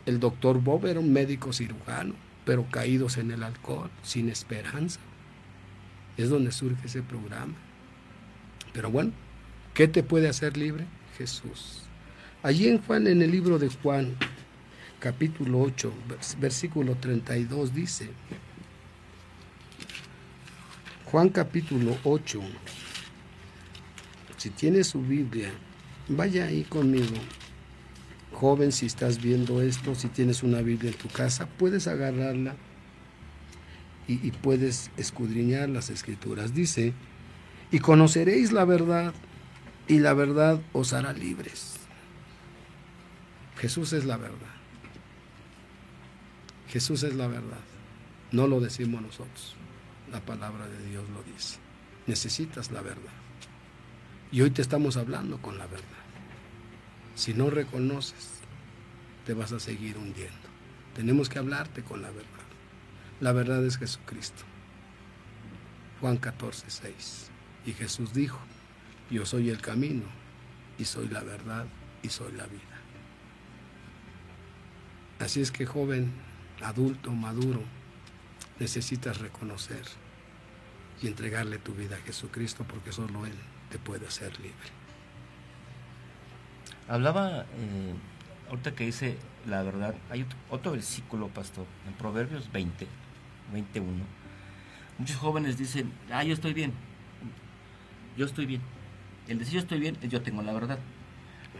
El 0.05 0.21
doctor 0.21 0.61
Bob 0.61 0.85
era 0.85 1.01
un 1.01 1.11
médico 1.11 1.51
cirujano, 1.51 2.13
pero 2.45 2.65
caídos 2.71 3.17
en 3.17 3.31
el 3.31 3.43
alcohol, 3.43 3.89
sin 4.01 4.29
esperanza. 4.29 5.01
Es 6.15 6.29
donde 6.29 6.53
surge 6.53 6.87
ese 6.87 7.01
programa. 7.01 7.53
Pero 8.77 8.91
bueno, 8.91 9.11
¿qué 9.73 9.87
te 9.87 10.03
puede 10.03 10.29
hacer 10.29 10.55
libre? 10.55 10.85
Jesús. 11.17 11.81
Allí 12.43 12.67
en 12.67 12.79
Juan, 12.79 13.07
en 13.07 13.23
el 13.23 13.31
libro 13.31 13.57
de 13.57 13.69
Juan, 13.69 14.15
capítulo 14.99 15.61
8, 15.61 15.91
versículo 16.39 16.93
32, 16.93 17.73
dice, 17.73 18.11
Juan 21.05 21.29
capítulo 21.29 21.97
8, 22.03 22.39
si 24.37 24.51
tiene 24.51 24.83
su 24.83 25.01
Biblia, 25.01 25.51
vaya 26.07 26.45
ahí 26.45 26.61
conmigo. 26.63 27.15
Joven, 28.33 28.71
si 28.71 28.85
estás 28.85 29.19
viendo 29.19 29.59
esto, 29.59 29.95
si 29.95 30.07
tienes 30.07 30.43
una 30.43 30.61
Biblia 30.61 30.91
en 30.91 30.97
tu 30.99 31.07
casa, 31.07 31.47
puedes 31.47 31.87
agarrarla 31.87 32.55
y, 34.07 34.27
y 34.27 34.29
puedes 34.29 34.91
escudriñar 34.97 35.67
las 35.67 35.89
escrituras. 35.89 36.53
Dice, 36.53 36.93
y 37.71 37.80
conoceréis 37.80 38.51
la 38.51 38.65
verdad, 38.65 39.13
y 39.88 39.99
la 39.99 40.13
verdad 40.13 40.62
os 40.73 40.93
hará 40.93 41.13
libres. 41.13 41.75
Jesús 43.58 43.93
es 43.93 44.06
la 44.06 44.17
verdad. 44.17 44.56
Jesús 46.67 47.03
es 47.03 47.15
la 47.15 47.27
verdad. 47.27 47.60
No 48.32 48.47
lo 48.47 48.60
decimos 48.60 49.01
nosotros. 49.01 49.56
La 50.12 50.19
palabra 50.21 50.67
de 50.67 50.86
Dios 50.89 51.06
lo 51.10 51.23
dice. 51.23 51.58
Necesitas 52.06 52.71
la 52.71 52.82
verdad. 52.82 53.13
Y 54.32 54.41
hoy 54.41 54.51
te 54.51 54.62
estamos 54.62 54.97
hablando 54.97 55.41
con 55.41 55.58
la 55.58 55.65
verdad. 55.65 55.86
Si 57.15 57.34
no 57.34 57.49
reconoces, 57.49 58.41
te 59.25 59.34
vas 59.34 59.51
a 59.53 59.60
seguir 59.60 59.97
hundiendo. 59.97 60.36
Tenemos 60.93 61.30
que 61.30 61.39
hablarte 61.39 61.84
con 61.84 62.01
la 62.01 62.10
verdad. 62.10 62.27
La 63.19 63.32
verdad 63.32 63.65
es 63.65 63.77
Jesucristo. 63.77 64.43
Juan 66.01 66.17
14, 66.17 66.65
6. 66.69 67.32
Y 67.67 67.73
Jesús 67.73 68.13
dijo, 68.13 68.39
yo 69.12 69.25
soy 69.25 69.49
el 69.49 69.62
camino 69.62 70.06
y 70.80 70.86
soy 70.86 71.10
la 71.10 71.21
verdad 71.21 71.65
y 72.01 72.08
soy 72.08 72.32
la 72.32 72.45
vida. 72.45 72.62
Así 75.19 75.41
es 75.41 75.51
que 75.51 75.65
joven, 75.65 76.13
adulto, 76.62 77.12
maduro, 77.12 77.62
necesitas 78.58 79.19
reconocer 79.19 79.84
y 81.01 81.08
entregarle 81.08 81.58
tu 81.58 81.73
vida 81.73 81.97
a 81.97 81.99
Jesucristo 81.99 82.65
porque 82.65 82.93
solo 82.93 83.25
Él 83.25 83.36
te 83.69 83.80
puede 83.80 84.08
hacer 84.08 84.32
libre. 84.39 84.69
Hablaba, 86.88 87.41
eh, 87.41 87.93
ahorita 88.49 88.75
que 88.75 88.86
dice 88.86 89.17
la 89.45 89.62
verdad, 89.63 89.93
hay 90.10 90.25
otro, 90.49 90.71
versículo, 90.71 91.27
pastor, 91.27 91.65
en 91.86 91.93
Proverbios 91.95 92.49
20, 92.49 92.88
21. 93.51 94.06
Muchos 94.99 95.17
jóvenes 95.17 95.58
dicen, 95.58 95.91
ah, 96.12 96.23
yo 96.23 96.34
estoy 96.34 96.53
bien, 96.53 96.71
yo 98.17 98.25
estoy 98.25 98.45
bien. 98.45 98.62
El 99.27 99.39
decir 99.39 99.56
yo 99.56 99.60
estoy 99.60 99.80
bien 99.80 99.97
es 100.01 100.10
yo 100.10 100.21
tengo 100.21 100.41
la 100.41 100.53
verdad. 100.53 100.80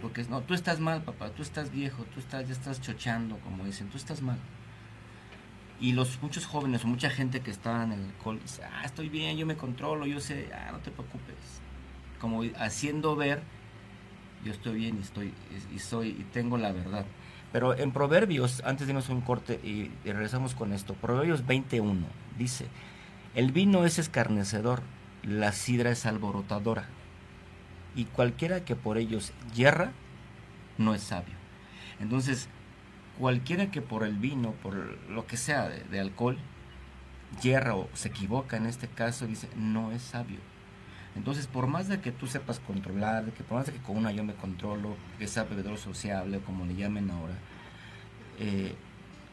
Porque 0.02 0.24
no, 0.26 0.42
tú 0.42 0.54
estás 0.54 0.80
mal, 0.80 1.02
papá, 1.04 1.30
tú 1.30 1.42
estás 1.42 1.72
viejo, 1.72 2.04
tú 2.14 2.20
estás, 2.20 2.48
ya 2.48 2.54
estás 2.54 2.82
chochando, 2.82 3.38
como 3.40 3.66
dicen, 3.66 3.88
tú 3.90 3.98
estás 3.98 4.22
mal. 4.22 4.38
Y 5.80 5.94
los 5.94 6.22
muchos 6.22 6.46
jóvenes 6.46 6.84
o 6.84 6.88
mucha 6.88 7.10
gente 7.10 7.42
que 7.42 7.52
está 7.52 7.84
en 7.84 7.94
el 7.94 8.04
alcohol 8.06 8.40
dice, 8.42 8.64
ah, 8.64 8.84
estoy 8.84 9.10
bien, 9.10 9.38
yo 9.38 9.46
me 9.46 9.56
controlo, 9.56 10.06
yo 10.06 10.20
sé, 10.20 10.50
ah, 10.54 10.72
no 10.72 10.80
te 10.80 10.92
preocupes. 10.92 11.36
Como 12.20 12.44
haciendo 12.60 13.16
ver, 13.16 13.42
yo 14.44 14.52
estoy 14.52 14.78
bien 14.78 14.98
y 14.98 15.02
estoy, 15.02 15.34
y 15.74 15.80
soy, 15.80 16.10
y 16.10 16.26
tengo 16.32 16.58
la 16.58 16.72
verdad. 16.72 17.06
Pero 17.52 17.78
en 17.78 17.92
Proverbios, 17.92 18.62
antes 18.66 18.88
de 18.88 18.94
irnos 18.94 19.10
a 19.10 19.14
un 19.14 19.22
corte 19.22 19.60
y, 19.64 19.92
y 20.04 20.12
regresamos 20.12 20.54
con 20.54 20.74
esto, 20.74 20.94
Proverbios 20.96 21.46
21 21.46 22.06
dice, 22.38 22.68
el 23.36 23.52
vino 23.52 23.86
es 23.86 24.00
escarnecedor, 24.00 24.82
la 25.28 25.52
sidra 25.52 25.92
es 25.92 26.06
alborotadora 26.06 26.86
y 27.96 28.06
cualquiera 28.06 28.64
que 28.64 28.76
por 28.76 28.98
ellos 28.98 29.34
yerra 29.54 29.92
no 30.78 30.96
es 30.96 31.02
sabio. 31.02 31.36
Entonces, 32.00 32.48
cualquiera 33.20 33.70
que 33.70 33.82
por 33.82 34.04
el 34.04 34.16
vino, 34.16 34.52
por 34.64 34.76
lo 35.10 35.28
que 35.28 35.36
sea 35.36 35.68
de, 35.68 36.00
alcohol, 36.00 36.38
yerra 37.42 37.76
o 37.76 37.90
se 37.94 38.08
equivoca 38.08 38.56
en 38.56 38.68
este 38.68 38.88
caso, 38.88 39.28
dice, 39.28 39.50
no 39.56 39.92
es 39.92 40.02
sabio. 40.02 40.40
Entonces, 41.16 41.48
por 41.48 41.68
más 41.68 41.88
de 41.88 42.00
que 42.00 42.12
tú 42.12 42.28
sepas 42.28 42.60
controlar, 42.60 43.26
que 43.32 43.44
por 43.44 43.58
más 43.58 43.66
de 43.66 43.74
que 43.74 43.80
con 43.80 43.98
una 43.98 44.12
yo 44.12 44.24
me 44.24 44.36
controlo, 44.36 44.96
que 45.18 45.28
sea 45.28 45.44
bebedor 45.44 45.78
sociable, 45.78 46.40
como 46.40 46.66
le 46.66 46.76
llamen 46.76 47.10
ahora, 47.10 47.34
eh, 48.40 48.76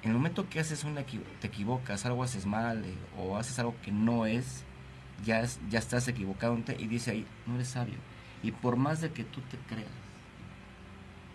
en 0.02 0.10
el 0.10 0.16
momento 0.16 0.48
que 0.48 0.60
haces 0.60 0.82
una 0.84 1.02
te 1.04 1.46
equivocas, 1.46 2.04
algo 2.06 2.24
haces 2.24 2.46
mal 2.46 2.84
eh, 2.84 2.94
o 3.18 3.36
haces 3.36 3.58
algo 3.58 3.74
que 3.82 3.92
no 3.92 4.26
es, 4.26 4.64
ya, 5.24 5.40
es, 5.40 5.60
ya 5.70 5.78
estás 5.78 6.08
equivocado 6.08 6.58
y 6.78 6.86
dice 6.86 7.12
ahí, 7.12 7.26
no 7.46 7.54
eres 7.56 7.68
sabio. 7.68 7.96
Y 8.42 8.52
por 8.52 8.76
más 8.76 9.00
de 9.00 9.10
que 9.10 9.24
tú 9.24 9.40
te 9.42 9.56
creas, 9.68 9.88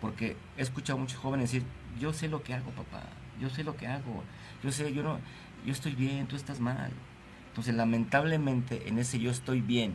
porque 0.00 0.36
he 0.56 0.62
escuchado 0.62 0.98
muchos 0.98 1.18
jóvenes 1.18 1.52
decir, 1.52 1.66
yo 1.98 2.12
sé 2.12 2.28
lo 2.28 2.42
que 2.42 2.54
hago, 2.54 2.70
papá, 2.70 3.02
yo 3.40 3.50
sé 3.50 3.64
lo 3.64 3.76
que 3.76 3.86
hago, 3.86 4.22
yo 4.62 4.72
sé, 4.72 4.92
yo 4.92 5.02
no, 5.02 5.18
yo 5.64 5.72
estoy 5.72 5.94
bien, 5.94 6.26
tú 6.26 6.36
estás 6.36 6.60
mal. 6.60 6.92
Entonces, 7.48 7.74
lamentablemente, 7.74 8.88
en 8.88 8.98
ese 8.98 9.18
yo 9.18 9.30
estoy 9.30 9.60
bien 9.60 9.94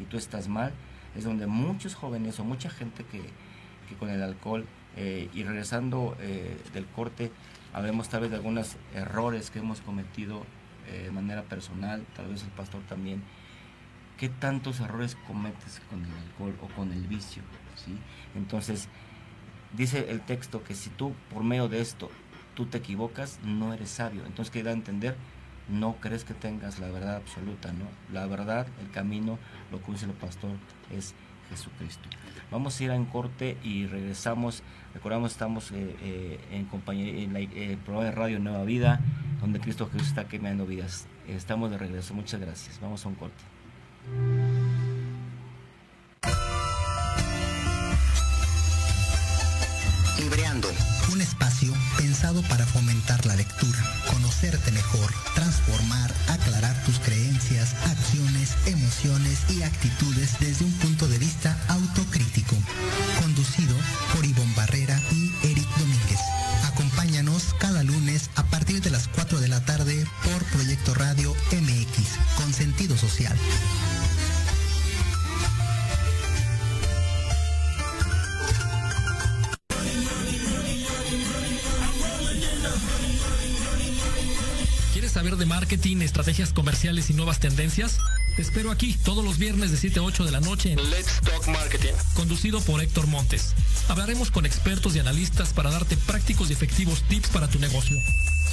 y 0.00 0.04
tú 0.04 0.16
estás 0.16 0.48
mal, 0.48 0.72
es 1.14 1.24
donde 1.24 1.46
muchos 1.46 1.94
jóvenes 1.94 2.40
o 2.40 2.44
mucha 2.44 2.70
gente 2.70 3.04
que, 3.04 3.20
que 3.88 3.94
con 3.98 4.08
el 4.08 4.22
alcohol, 4.22 4.66
eh, 5.00 5.28
y 5.32 5.44
regresando 5.44 6.16
eh, 6.20 6.56
del 6.72 6.84
corte, 6.86 7.30
hablemos 7.72 8.08
tal 8.08 8.22
vez 8.22 8.30
de 8.30 8.36
algunos 8.36 8.76
errores 8.94 9.50
que 9.50 9.60
hemos 9.60 9.80
cometido 9.80 10.44
eh, 10.88 11.04
de 11.04 11.10
manera 11.10 11.42
personal, 11.42 12.04
tal 12.16 12.28
vez 12.28 12.42
el 12.42 12.50
pastor 12.50 12.82
también, 12.88 13.22
qué 14.16 14.28
tantos 14.28 14.80
errores 14.80 15.16
cometes 15.26 15.80
con 15.88 16.04
el 16.04 16.10
alcohol 16.12 16.56
o 16.62 16.68
con 16.74 16.92
el 16.92 17.06
vicio. 17.06 17.42
¿sí? 17.76 17.96
Entonces, 18.34 18.88
dice 19.76 20.10
el 20.10 20.20
texto 20.20 20.64
que 20.64 20.74
si 20.74 20.90
tú 20.90 21.14
por 21.32 21.44
medio 21.44 21.68
de 21.68 21.80
esto 21.80 22.10
tú 22.58 22.66
te 22.66 22.78
equivocas, 22.78 23.38
no 23.44 23.72
eres 23.72 23.88
sabio. 23.88 24.26
Entonces, 24.26 24.50
¿qué 24.50 24.64
da 24.64 24.70
a 24.70 24.74
entender? 24.74 25.16
No 25.68 25.94
crees 26.00 26.24
que 26.24 26.34
tengas 26.34 26.80
la 26.80 26.90
verdad 26.90 27.14
absoluta, 27.14 27.72
¿no? 27.72 27.84
La 28.12 28.26
verdad, 28.26 28.66
el 28.80 28.90
camino, 28.90 29.38
lo 29.70 29.80
que 29.80 29.92
dice 29.92 30.06
el 30.06 30.12
pastor, 30.12 30.50
es 30.90 31.14
Jesucristo. 31.50 32.08
Vamos 32.50 32.80
a 32.80 32.84
ir 32.84 32.90
en 32.90 33.04
corte 33.04 33.56
y 33.62 33.86
regresamos. 33.86 34.64
Recordamos, 34.92 35.30
estamos 35.30 35.70
eh, 35.70 35.96
eh, 36.02 36.40
en 36.50 36.64
compañía 36.64 37.22
en 37.22 37.36
el 37.36 37.48
eh, 37.54 37.78
programa 37.84 38.06
de 38.06 38.12
Radio 38.12 38.38
Nueva 38.40 38.64
Vida, 38.64 39.00
donde 39.48 39.60
Cristo 39.60 39.88
Jesús 39.90 40.08
está 40.08 40.28
quemando 40.28 40.66
vidas. 40.66 41.06
Estamos 41.26 41.70
de 41.70 41.78
regreso. 41.78 42.12
Muchas 42.12 42.38
gracias. 42.38 42.78
Vamos 42.82 43.02
a 43.04 43.08
un 43.08 43.14
corte. 43.14 43.42
Libreando, 50.18 50.68
un 51.12 51.20
espacio 51.22 51.72
pensado 51.96 52.42
para 52.42 52.66
fomentar 52.66 53.24
la 53.24 53.36
lectura, 53.36 53.78
conocerte 54.10 54.70
mejor, 54.72 55.10
transformar, 55.34 56.12
aclarar 56.28 56.76
tus 56.84 56.98
creencias, 56.98 57.74
acciones, 57.86 58.54
emociones 58.66 59.46
y 59.48 59.62
actitudes 59.62 60.38
desde 60.40 60.66
un 60.66 60.72
punto 60.72 61.08
de 61.08 61.18
vista 61.18 61.56
autocrítico. 61.68 62.54
Conducido 63.22 63.74
por 64.14 64.26
Ivonne 64.26 64.47
marketing, 85.68 86.00
estrategias 86.00 86.54
comerciales 86.54 87.10
y 87.10 87.12
nuevas 87.12 87.40
tendencias? 87.40 87.98
Te 88.36 88.40
espero 88.40 88.70
aquí 88.70 88.96
todos 89.04 89.22
los 89.22 89.36
viernes 89.36 89.70
de 89.70 89.76
7 89.76 89.98
a 89.98 90.02
8 90.02 90.24
de 90.24 90.30
la 90.30 90.40
noche 90.40 90.72
en 90.72 90.90
Let's 90.90 91.20
Talk 91.20 91.46
Marketing, 91.48 91.92
conducido 92.14 92.62
por 92.62 92.80
Héctor 92.80 93.06
Montes. 93.06 93.52
Hablaremos 93.86 94.30
con 94.30 94.46
expertos 94.46 94.96
y 94.96 95.00
analistas 95.00 95.52
para 95.52 95.70
darte 95.70 95.98
prácticos 95.98 96.48
y 96.48 96.54
efectivos 96.54 97.02
tips 97.02 97.28
para 97.28 97.48
tu 97.48 97.58
negocio. 97.58 97.94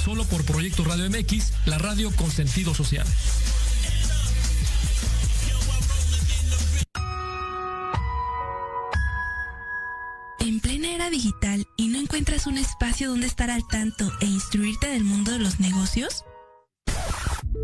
Solo 0.04 0.26
por 0.26 0.44
Proyecto 0.44 0.84
Radio 0.84 1.08
MX, 1.08 1.54
la 1.64 1.78
radio 1.78 2.10
con 2.16 2.30
sentido 2.30 2.74
social. 2.74 3.06
En 10.40 10.60
plena 10.60 10.90
era 10.94 11.08
digital 11.08 11.66
y 11.78 11.88
no 11.88 11.98
encuentras 11.98 12.46
un 12.46 12.58
espacio 12.58 13.08
donde 13.08 13.26
estar 13.26 13.50
al 13.50 13.66
tanto 13.66 14.12
e 14.20 14.26
instruirte 14.26 14.88
del 14.88 15.04
mundo 15.04 15.32
de 15.32 15.38
los 15.38 15.60
negocios? 15.60 16.26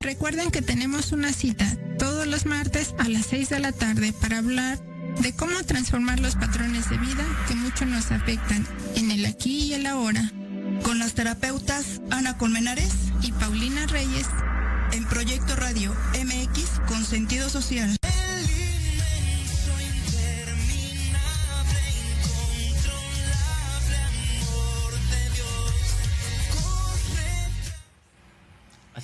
Recuerden 0.00 0.52
que 0.52 0.62
tenemos 0.62 1.10
una 1.10 1.32
cita 1.32 1.66
todos 1.98 2.24
los 2.28 2.46
martes 2.46 2.94
a 2.98 3.08
las 3.08 3.26
6 3.26 3.48
de 3.48 3.58
la 3.58 3.72
tarde 3.72 4.12
para 4.12 4.38
hablar 4.38 4.78
de 5.20 5.32
cómo 5.34 5.60
transformar 5.64 6.20
los 6.20 6.36
patrones 6.36 6.88
de 6.88 6.98
vida 6.98 7.24
que 7.48 7.56
mucho 7.56 7.84
nos 7.84 8.12
afectan 8.12 8.64
en 8.94 9.10
el 9.10 9.26
aquí 9.26 9.64
y 9.64 9.74
el 9.74 9.86
ahora. 9.86 10.30
Con 10.84 11.00
las 11.00 11.14
terapeutas 11.14 12.00
Ana 12.10 12.38
Colmenares 12.38 12.94
y 13.22 13.32
Paulina 13.32 13.86
Reyes 13.88 14.28
en 14.92 15.04
Proyecto 15.06 15.56
Radio 15.56 15.92
MX 16.14 16.78
con 16.86 17.04
sentido 17.04 17.48
social. 17.48 17.96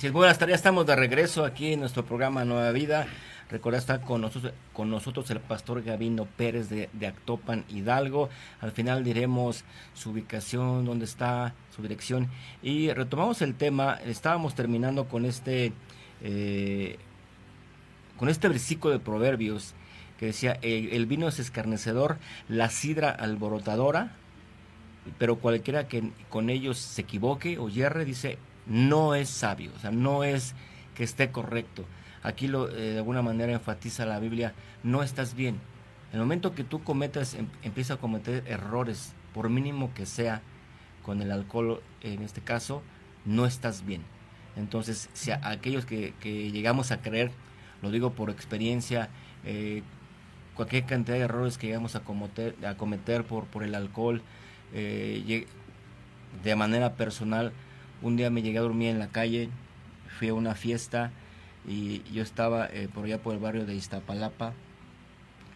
Así 0.05 0.09
es, 0.09 0.13
buenas 0.13 0.37
tardes, 0.37 0.57
estamos 0.57 0.85
de 0.85 0.95
regreso 0.95 1.45
aquí 1.45 1.73
en 1.73 1.79
nuestro 1.79 2.05
programa 2.05 2.45
Nueva 2.45 2.71
Vida. 2.71 3.07
Recuerda 3.49 3.79
estar 3.79 4.01
con 4.01 4.21
nosotros, 4.21 4.53
con 4.71 4.91
nosotros 4.91 5.31
el 5.31 5.39
pastor 5.39 5.81
Gavino 5.81 6.25
Pérez 6.25 6.69
de, 6.69 7.07
Actopan 7.07 7.65
Hidalgo. 7.69 8.29
Al 8.61 8.71
final 8.71 9.03
diremos 9.03 9.63
su 9.95 10.11
ubicación, 10.11 10.85
dónde 10.85 11.05
está, 11.05 11.55
su 11.75 11.81
dirección. 11.81 12.29
Y 12.61 12.93
retomamos 12.93 13.41
el 13.41 13.55
tema, 13.55 13.95
estábamos 14.05 14.53
terminando 14.53 15.05
con 15.05 15.25
este, 15.25 15.73
eh, 16.21 16.99
con 18.17 18.29
este 18.29 18.47
versículo 18.47 18.93
de 18.93 18.99
Proverbios 18.99 19.73
que 20.19 20.27
decía, 20.27 20.59
el, 20.61 20.89
el, 20.93 21.07
vino 21.07 21.27
es 21.27 21.39
escarnecedor, 21.39 22.19
la 22.47 22.69
sidra 22.69 23.09
alborotadora, 23.09 24.11
pero 25.17 25.37
cualquiera 25.37 25.87
que 25.87 26.11
con 26.29 26.51
ellos 26.51 26.77
se 26.77 27.01
equivoque 27.01 27.57
o 27.57 27.69
yerre, 27.69 28.05
dice, 28.05 28.37
no 28.65 29.15
es 29.15 29.29
sabio, 29.29 29.71
o 29.75 29.79
sea, 29.79 29.91
no 29.91 30.23
es 30.23 30.55
que 30.95 31.03
esté 31.03 31.31
correcto. 31.31 31.85
Aquí 32.23 32.47
lo, 32.47 32.69
eh, 32.69 32.91
de 32.93 32.97
alguna 32.97 33.21
manera 33.21 33.53
enfatiza 33.53 34.05
la 34.05 34.19
Biblia, 34.19 34.53
no 34.83 35.03
estás 35.03 35.35
bien. 35.35 35.55
En 36.11 36.19
el 36.19 36.19
momento 36.21 36.55
que 36.55 36.63
tú 36.63 36.83
cometas, 36.83 37.35
em, 37.35 37.47
empieza 37.63 37.95
a 37.95 37.97
cometer 37.97 38.43
errores, 38.47 39.13
por 39.33 39.49
mínimo 39.49 39.93
que 39.93 40.05
sea, 40.05 40.41
con 41.03 41.21
el 41.21 41.31
alcohol 41.31 41.81
en 42.01 42.23
este 42.23 42.41
caso, 42.41 42.81
no 43.25 43.45
estás 43.45 43.85
bien. 43.85 44.01
Entonces, 44.55 45.09
si 45.13 45.31
a, 45.31 45.41
aquellos 45.43 45.85
que, 45.85 46.13
que, 46.19 46.51
llegamos 46.51 46.91
a 46.91 47.01
creer, 47.01 47.31
lo 47.81 47.91
digo 47.91 48.13
por 48.13 48.29
experiencia, 48.29 49.09
eh, 49.43 49.83
cualquier 50.55 50.85
cantidad 50.85 51.17
de 51.17 51.23
errores 51.23 51.57
que 51.57 51.67
llegamos 51.67 51.95
a 51.95 51.99
cometer, 51.99 52.55
a 52.65 52.75
cometer 52.75 53.25
por, 53.25 53.45
por 53.45 53.63
el 53.63 53.75
alcohol, 53.75 54.21
eh, 54.73 55.45
de 56.43 56.55
manera 56.55 56.93
personal, 56.95 57.51
un 58.01 58.17
día 58.17 58.29
me 58.29 58.41
llegué 58.41 58.57
a 58.59 58.61
dormir 58.61 58.89
en 58.89 58.99
la 58.99 59.07
calle, 59.07 59.49
fui 60.17 60.29
a 60.29 60.33
una 60.33 60.55
fiesta, 60.55 61.11
y 61.67 62.03
yo 62.11 62.21
estaba 62.21 62.67
eh, 62.67 62.87
por 62.93 63.05
allá 63.05 63.21
por 63.21 63.33
el 63.33 63.39
barrio 63.39 63.65
de 63.65 63.75
Iztapalapa 63.75 64.53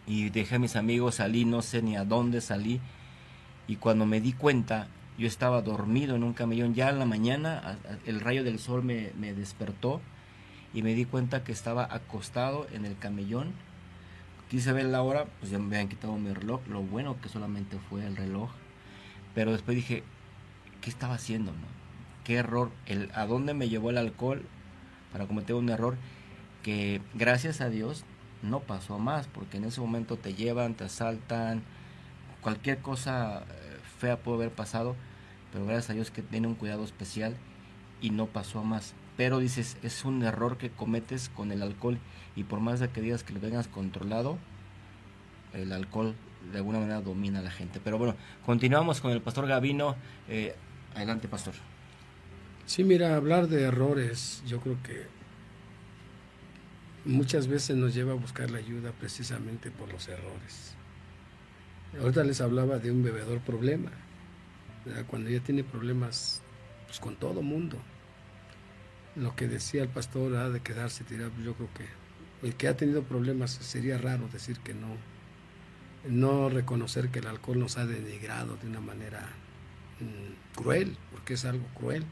y 0.06 0.30
dejé 0.30 0.56
a 0.56 0.58
mis 0.58 0.76
amigos, 0.76 1.16
salí, 1.16 1.44
no 1.44 1.62
sé 1.62 1.82
ni 1.82 1.96
a 1.96 2.04
dónde 2.04 2.40
salí 2.40 2.80
y 3.68 3.76
cuando 3.76 4.06
me 4.06 4.20
di 4.20 4.32
cuenta 4.32 4.88
yo 5.18 5.26
estaba 5.26 5.62
dormido 5.62 6.16
en 6.16 6.24
un 6.24 6.32
camellón, 6.32 6.74
ya 6.74 6.88
en 6.88 6.98
la 6.98 7.04
mañana 7.04 7.78
el 8.06 8.20
rayo 8.20 8.42
del 8.42 8.58
sol 8.58 8.82
me, 8.82 9.12
me 9.18 9.34
despertó 9.34 10.00
y 10.72 10.82
me 10.82 10.94
di 10.94 11.04
cuenta 11.04 11.44
que 11.44 11.52
estaba 11.52 11.86
acostado 11.90 12.66
en 12.72 12.86
el 12.86 12.96
camellón, 12.96 13.52
quise 14.48 14.72
ver 14.72 14.86
la 14.86 15.02
hora, 15.02 15.26
pues 15.38 15.52
ya 15.52 15.58
me 15.58 15.66
habían 15.66 15.88
quitado 15.88 16.16
mi 16.16 16.32
reloj, 16.32 16.60
lo 16.68 16.82
bueno 16.82 17.20
que 17.20 17.28
solamente 17.28 17.76
fue 17.88 18.06
el 18.06 18.16
reloj, 18.16 18.50
pero 19.34 19.52
después 19.52 19.76
dije, 19.76 20.02
¿qué 20.80 20.90
estaba 20.90 21.14
haciendo? 21.14 21.52
¿Qué 22.24 22.36
error? 22.36 22.70
El, 22.86 23.10
¿A 23.14 23.26
dónde 23.26 23.54
me 23.54 23.68
llevó 23.68 23.90
el 23.90 23.98
alcohol? 23.98 24.44
para 25.12 25.26
cometer 25.26 25.54
un 25.56 25.68
error 25.68 25.96
que 26.62 27.00
gracias 27.14 27.60
a 27.60 27.68
Dios 27.68 28.04
no 28.42 28.60
pasó 28.60 28.98
más, 28.98 29.26
porque 29.26 29.58
en 29.58 29.64
ese 29.64 29.80
momento 29.80 30.16
te 30.16 30.34
llevan, 30.34 30.74
te 30.74 30.84
asaltan, 30.84 31.62
cualquier 32.40 32.78
cosa 32.78 33.44
fea 33.98 34.18
puede 34.18 34.38
haber 34.38 34.50
pasado, 34.50 34.96
pero 35.52 35.66
gracias 35.66 35.90
a 35.90 35.94
Dios 35.94 36.10
que 36.10 36.22
tiene 36.22 36.46
un 36.46 36.54
cuidado 36.54 36.84
especial 36.84 37.36
y 38.00 38.10
no 38.10 38.26
pasó 38.26 38.64
más. 38.64 38.94
Pero 39.16 39.38
dices, 39.38 39.76
es 39.82 40.04
un 40.04 40.22
error 40.22 40.56
que 40.56 40.70
cometes 40.70 41.28
con 41.28 41.52
el 41.52 41.62
alcohol 41.62 41.98
y 42.36 42.44
por 42.44 42.60
más 42.60 42.80
de 42.80 42.88
que 42.88 43.02
digas 43.02 43.22
que 43.24 43.34
lo 43.34 43.40
tengas 43.40 43.68
controlado, 43.68 44.38
el 45.52 45.72
alcohol 45.72 46.14
de 46.52 46.58
alguna 46.58 46.78
manera 46.78 47.02
domina 47.02 47.40
a 47.40 47.42
la 47.42 47.50
gente. 47.50 47.80
Pero 47.82 47.98
bueno, 47.98 48.14
continuamos 48.46 49.00
con 49.00 49.10
el 49.10 49.20
pastor 49.20 49.46
Gavino. 49.46 49.96
Eh, 50.28 50.54
adelante, 50.94 51.28
pastor. 51.28 51.54
Sí, 52.70 52.84
mira, 52.84 53.16
hablar 53.16 53.48
de 53.48 53.62
errores, 53.62 54.44
yo 54.46 54.60
creo 54.60 54.80
que 54.84 55.04
muchas 57.04 57.48
veces 57.48 57.76
nos 57.76 57.96
lleva 57.96 58.12
a 58.12 58.14
buscar 58.14 58.48
la 58.48 58.58
ayuda 58.58 58.92
precisamente 58.92 59.72
por 59.72 59.92
los 59.92 60.06
errores. 60.06 60.76
Ahorita 62.00 62.22
les 62.22 62.40
hablaba 62.40 62.78
de 62.78 62.92
un 62.92 63.02
bebedor 63.02 63.40
problema, 63.40 63.90
¿verdad? 64.84 65.04
cuando 65.08 65.30
ya 65.30 65.40
tiene 65.40 65.64
problemas 65.64 66.42
pues, 66.86 67.00
con 67.00 67.16
todo 67.16 67.42
mundo. 67.42 67.76
Lo 69.16 69.34
que 69.34 69.48
decía 69.48 69.82
el 69.82 69.88
pastor 69.88 70.36
ah, 70.36 70.48
de 70.48 70.60
quedarse 70.60 71.02
tirado, 71.02 71.32
yo 71.44 71.54
creo 71.54 71.70
que 71.74 72.46
el 72.46 72.54
que 72.54 72.68
ha 72.68 72.76
tenido 72.76 73.02
problemas 73.02 73.50
sería 73.50 73.98
raro 73.98 74.28
decir 74.32 74.60
que 74.60 74.74
no, 74.74 74.94
no 76.08 76.48
reconocer 76.48 77.08
que 77.08 77.18
el 77.18 77.26
alcohol 77.26 77.58
nos 77.58 77.78
ha 77.78 77.84
denigrado 77.84 78.56
de 78.58 78.68
una 78.68 78.80
manera 78.80 79.28
mmm, 79.98 80.56
cruel, 80.56 80.96
porque 81.10 81.34
es 81.34 81.44
algo 81.44 81.66
cruel. 81.74 82.06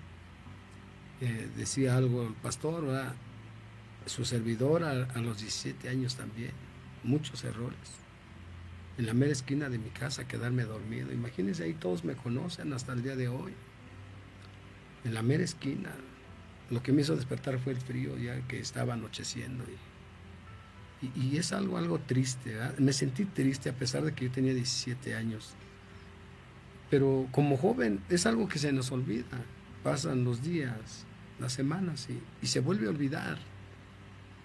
Eh, 1.20 1.48
decía 1.56 1.96
algo 1.96 2.22
el 2.22 2.34
pastor, 2.34 2.84
su 4.06 4.24
servidor 4.24 4.84
a, 4.84 5.20
los 5.20 5.38
17 5.38 5.88
años 5.88 6.16
también, 6.16 6.52
muchos 7.02 7.44
errores. 7.44 7.78
En 8.96 9.06
la 9.06 9.14
mera 9.14 9.32
esquina 9.32 9.68
de 9.68 9.78
mi 9.78 9.90
casa 9.90 10.26
quedarme 10.26 10.64
dormido. 10.64 11.12
Imagínense, 11.12 11.64
ahí 11.64 11.74
todos 11.74 12.04
me 12.04 12.14
conocen 12.14 12.72
hasta 12.72 12.92
el 12.92 13.02
día 13.02 13.16
de 13.16 13.28
hoy. 13.28 13.52
En 15.04 15.14
la 15.14 15.22
mera 15.22 15.44
esquina. 15.44 15.90
Lo 16.70 16.82
que 16.82 16.92
me 16.92 17.02
hizo 17.02 17.16
despertar 17.16 17.58
fue 17.58 17.72
el 17.72 17.80
frío 17.80 18.18
ya 18.18 18.46
que 18.46 18.58
estaba 18.58 18.94
anocheciendo. 18.94 19.64
Y, 21.00 21.20
y, 21.20 21.36
es 21.36 21.52
algo, 21.52 21.78
algo 21.78 21.98
triste. 22.00 22.56
Me 22.78 22.92
sentí 22.92 23.24
triste 23.24 23.70
a 23.70 23.72
pesar 23.72 24.02
de 24.02 24.12
que 24.12 24.26
yo 24.26 24.32
tenía 24.32 24.52
17 24.52 25.14
años. 25.14 25.54
Pero 26.90 27.28
como 27.30 27.56
joven 27.56 28.00
es 28.08 28.26
algo 28.26 28.48
que 28.48 28.58
se 28.58 28.72
nos 28.72 28.90
olvida. 28.90 29.44
Pasan 29.82 30.24
los 30.24 30.42
días, 30.42 31.06
las 31.41 31.53
semanas 31.53 32.09
y, 32.43 32.47
se 32.47 32.61
vuelve 32.61 32.86
a 32.86 32.91
olvidar. 32.91 33.39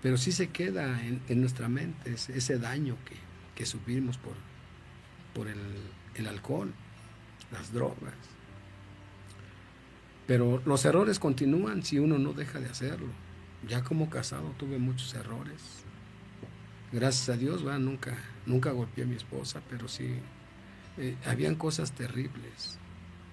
Pero 0.02 0.18
sí 0.18 0.32
se 0.32 0.50
queda 0.50 1.00
en, 1.02 1.40
nuestra 1.40 1.70
mente 1.70 2.14
ese, 2.14 2.60
daño 2.60 2.98
que, 3.06 3.16
que, 3.56 3.66
sufrimos 3.66 4.18
por, 4.18 5.48
el, 5.48 6.28
alcohol, 6.28 6.74
las 7.52 7.72
drogas. 7.72 8.14
Pero 10.28 10.62
los 10.66 10.86
errores 10.86 11.20
continúan 11.20 11.84
si 11.84 12.00
uno 12.00 12.18
no 12.18 12.34
deja 12.34 12.60
de 12.60 12.70
hacerlo. 12.70 13.10
Ya 13.68 13.84
como 13.84 14.10
casado 14.10 14.54
tuve 14.58 14.78
muchos 14.78 15.14
errores. 15.14 15.86
Gracias 16.92 17.30
a 17.30 17.38
Dios. 17.38 17.64
Nunca, 17.64 18.18
nunca 18.46 18.72
golpeé 18.72 19.06
a 19.06 19.08
mi 19.08 19.16
esposa, 19.16 19.62
pero 19.70 19.88
sí, 19.88 20.16
eh, 20.98 21.16
habían 21.26 21.56
cosas 21.56 21.94
terribles. 21.94 22.78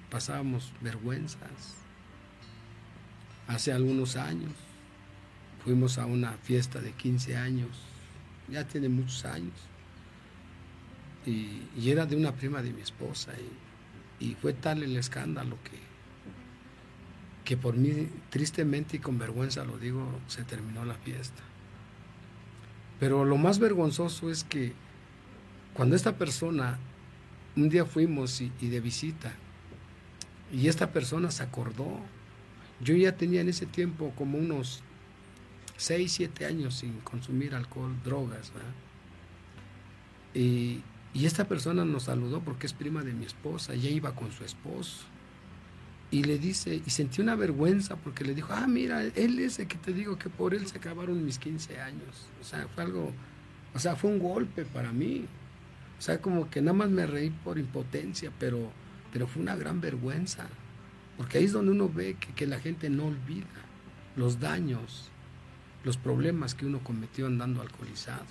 Pasábamos 0.09 0.73
vergüenzas 0.81 1.81
hace 3.55 3.73
algunos 3.73 4.17
años. 4.17 4.53
Fuimos 5.65 5.99
a 5.99 6.07
una 6.07 6.33
fiesta 6.33 6.81
de 6.81 6.93
15 6.93 7.37
años, 7.37 7.69
ya 8.49 8.65
tiene 8.65 8.89
muchos 8.89 9.25
años. 9.25 9.55
Y, 11.27 11.63
era 11.91 12.07
de 12.07 12.17
una 12.17 12.33
prima 12.33 12.63
de 12.63 12.73
mi 12.73 12.81
esposa. 12.81 13.33
Y, 14.21 14.35
fue 14.35 14.53
tal 14.53 14.83
el 14.83 14.97
escándalo 14.97 15.57
que, 15.65 15.79
que 17.45 17.57
por 17.57 17.77
mí, 17.77 18.09
tristemente 18.31 18.97
y 18.97 19.01
con 19.01 19.19
vergüenza 19.19 19.65
lo 19.65 19.79
digo, 19.79 20.07
se 20.29 20.45
terminó 20.45 20.85
la 20.85 20.95
fiesta. 20.95 21.43
Pero 22.99 23.25
lo 23.25 23.37
más 23.37 23.59
vergonzoso 23.59 24.31
es 24.31 24.45
que 24.45 24.73
cuando 25.75 25.97
esta 25.97 26.17
persona, 26.17 26.79
un 27.57 27.69
día 27.69 27.85
fuimos 27.85 28.41
y 28.41 28.51
de 28.61 28.81
visita, 28.81 29.33
y 30.53 30.69
esta 30.69 30.93
persona 30.93 31.31
se 31.31 31.43
acordó, 31.43 32.01
yo 32.81 32.95
ya 32.97 33.17
tenía 33.17 33.41
en 33.41 33.49
ese 33.49 33.67
tiempo 33.67 34.13
como 34.17 34.39
unos 34.39 34.83
6, 35.77 36.13
7 36.13 36.47
años 36.47 36.75
sin 36.75 37.01
consumir 37.01 37.55
alcohol, 37.55 37.95
drogas. 38.05 38.53
Y, 40.35 40.81
y 41.13 41.27
esta 41.27 41.47
persona 41.47 41.85
nos 41.85 42.05
saludó 42.05 42.41
porque 42.41 42.67
es 42.67 42.73
prima 42.73 43.03
de 43.03 43.13
mi 43.13 43.25
esposa, 43.25 43.75
ella 43.75 43.91
iba 43.91 44.15
con 44.15 44.31
su 44.33 44.45
esposo. 44.45 45.05
Y 46.13 46.25
le 46.25 46.39
dice, 46.39 46.83
y 46.85 46.91
sentí 46.91 47.21
una 47.21 47.37
vergüenza 47.37 47.97
porque 47.97 48.25
le 48.25 48.35
dijo, 48.35 48.53
ah, 48.53 48.67
mira, 48.67 49.05
él 49.05 49.39
es 49.39 49.61
el 49.61 49.69
que 49.69 49.79
te 49.79 49.93
digo 49.93 50.19
que 50.19 50.29
por 50.29 50.55
él 50.55 50.67
se 50.67 50.79
acabaron 50.79 51.25
mis 51.25 51.39
15 51.39 51.81
años. 51.81 52.27
O 52.41 52.45
sea, 52.45 52.67
fue 52.75 52.83
algo, 52.83 53.13
o 53.75 53.79
sea, 53.79 53.95
fue 53.95 54.11
un 54.11 54.19
golpe 54.19 54.65
para 54.65 54.93
mí. 54.93 55.27
O 55.99 56.03
sea, 56.03 56.21
como 56.21 56.51
que 56.51 56.61
nada 56.61 56.73
más 56.73 56.91
me 56.91 57.07
reí 57.07 57.31
por 57.31 57.59
impotencia, 57.59 58.33
pero, 58.41 58.73
pero 59.13 59.29
fue 59.29 59.41
una 59.41 59.55
gran 59.55 59.81
vergüenza. 59.81 60.49
Porque 61.21 61.37
ahí 61.37 61.45
es 61.45 61.53
donde 61.53 61.73
uno 61.73 61.87
ve 61.87 62.17
que, 62.35 62.47
la 62.47 62.59
gente 62.61 62.89
no 62.89 63.05
olvida 63.05 63.45
los 64.17 64.41
daños, 64.41 65.11
los 65.85 65.99
problemas 65.99 66.55
que 66.55 66.65
uno 66.65 66.83
cometió 66.83 67.27
andando 67.27 67.61
alcoholizado. 67.61 68.25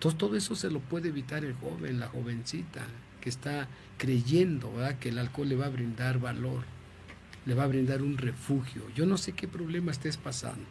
Todo 0.00 0.34
eso 0.34 0.56
se 0.56 0.68
lo 0.68 0.80
puede 0.80 1.10
evitar 1.10 1.44
el 1.44 1.54
joven, 1.54 2.00
la 2.00 2.08
jovencita, 2.08 2.84
que 3.20 3.28
está 3.28 3.68
creyendo 3.98 4.72
¿verdad? 4.72 4.98
que 4.98 5.10
el 5.10 5.18
alcohol 5.20 5.48
le 5.48 5.54
va 5.54 5.66
a 5.66 5.68
brindar 5.68 6.18
valor, 6.18 6.64
le 7.44 7.54
va 7.54 7.62
a 7.62 7.68
brindar 7.68 8.02
un 8.02 8.18
refugio. 8.18 8.82
Yo 8.96 9.06
no 9.06 9.16
sé 9.16 9.34
qué 9.34 9.46
problema 9.46 9.92
estés 9.92 10.16
pasando. 10.16 10.66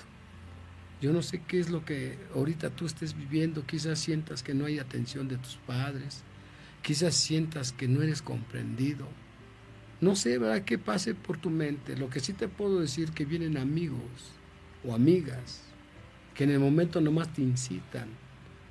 Yo 1.01 1.13
no 1.13 1.21
sé 1.21 1.43
qué 1.47 1.61
es 1.61 1.69
lo 1.69 1.85
que 1.85 2.19
ahorita 2.35 2.71
tú 2.71 2.85
estés 2.85 3.15
viviendo. 3.15 3.65
Quizás 3.65 3.99
sientas 3.99 4.43
que 4.43 4.53
no 4.53 4.65
hay 4.65 4.79
atención 4.79 5.29
de 5.29 5.37
tus 5.37 5.55
padres. 5.65 6.23
Quizás 6.81 7.15
sientas 7.15 7.71
que 7.71 7.87
no 7.87 8.01
eres 8.01 8.21
comprendido. 8.21 9.07
No 10.01 10.15
sé, 10.15 10.37
¿verdad? 10.37 10.63
¿Qué 10.63 10.77
pase 10.77 11.15
por 11.15 11.37
tu 11.37 11.49
mente? 11.49 11.95
Lo 11.95 12.09
que 12.09 12.19
sí 12.19 12.33
te 12.33 12.47
puedo 12.47 12.79
decir 12.79 13.11
que 13.11 13.25
vienen 13.25 13.57
amigos 13.57 13.99
o 14.83 14.93
amigas 14.93 15.61
que 16.35 16.43
en 16.43 16.51
el 16.51 16.59
momento 16.59 16.99
nomás 16.99 17.31
te 17.33 17.41
incitan, 17.41 18.09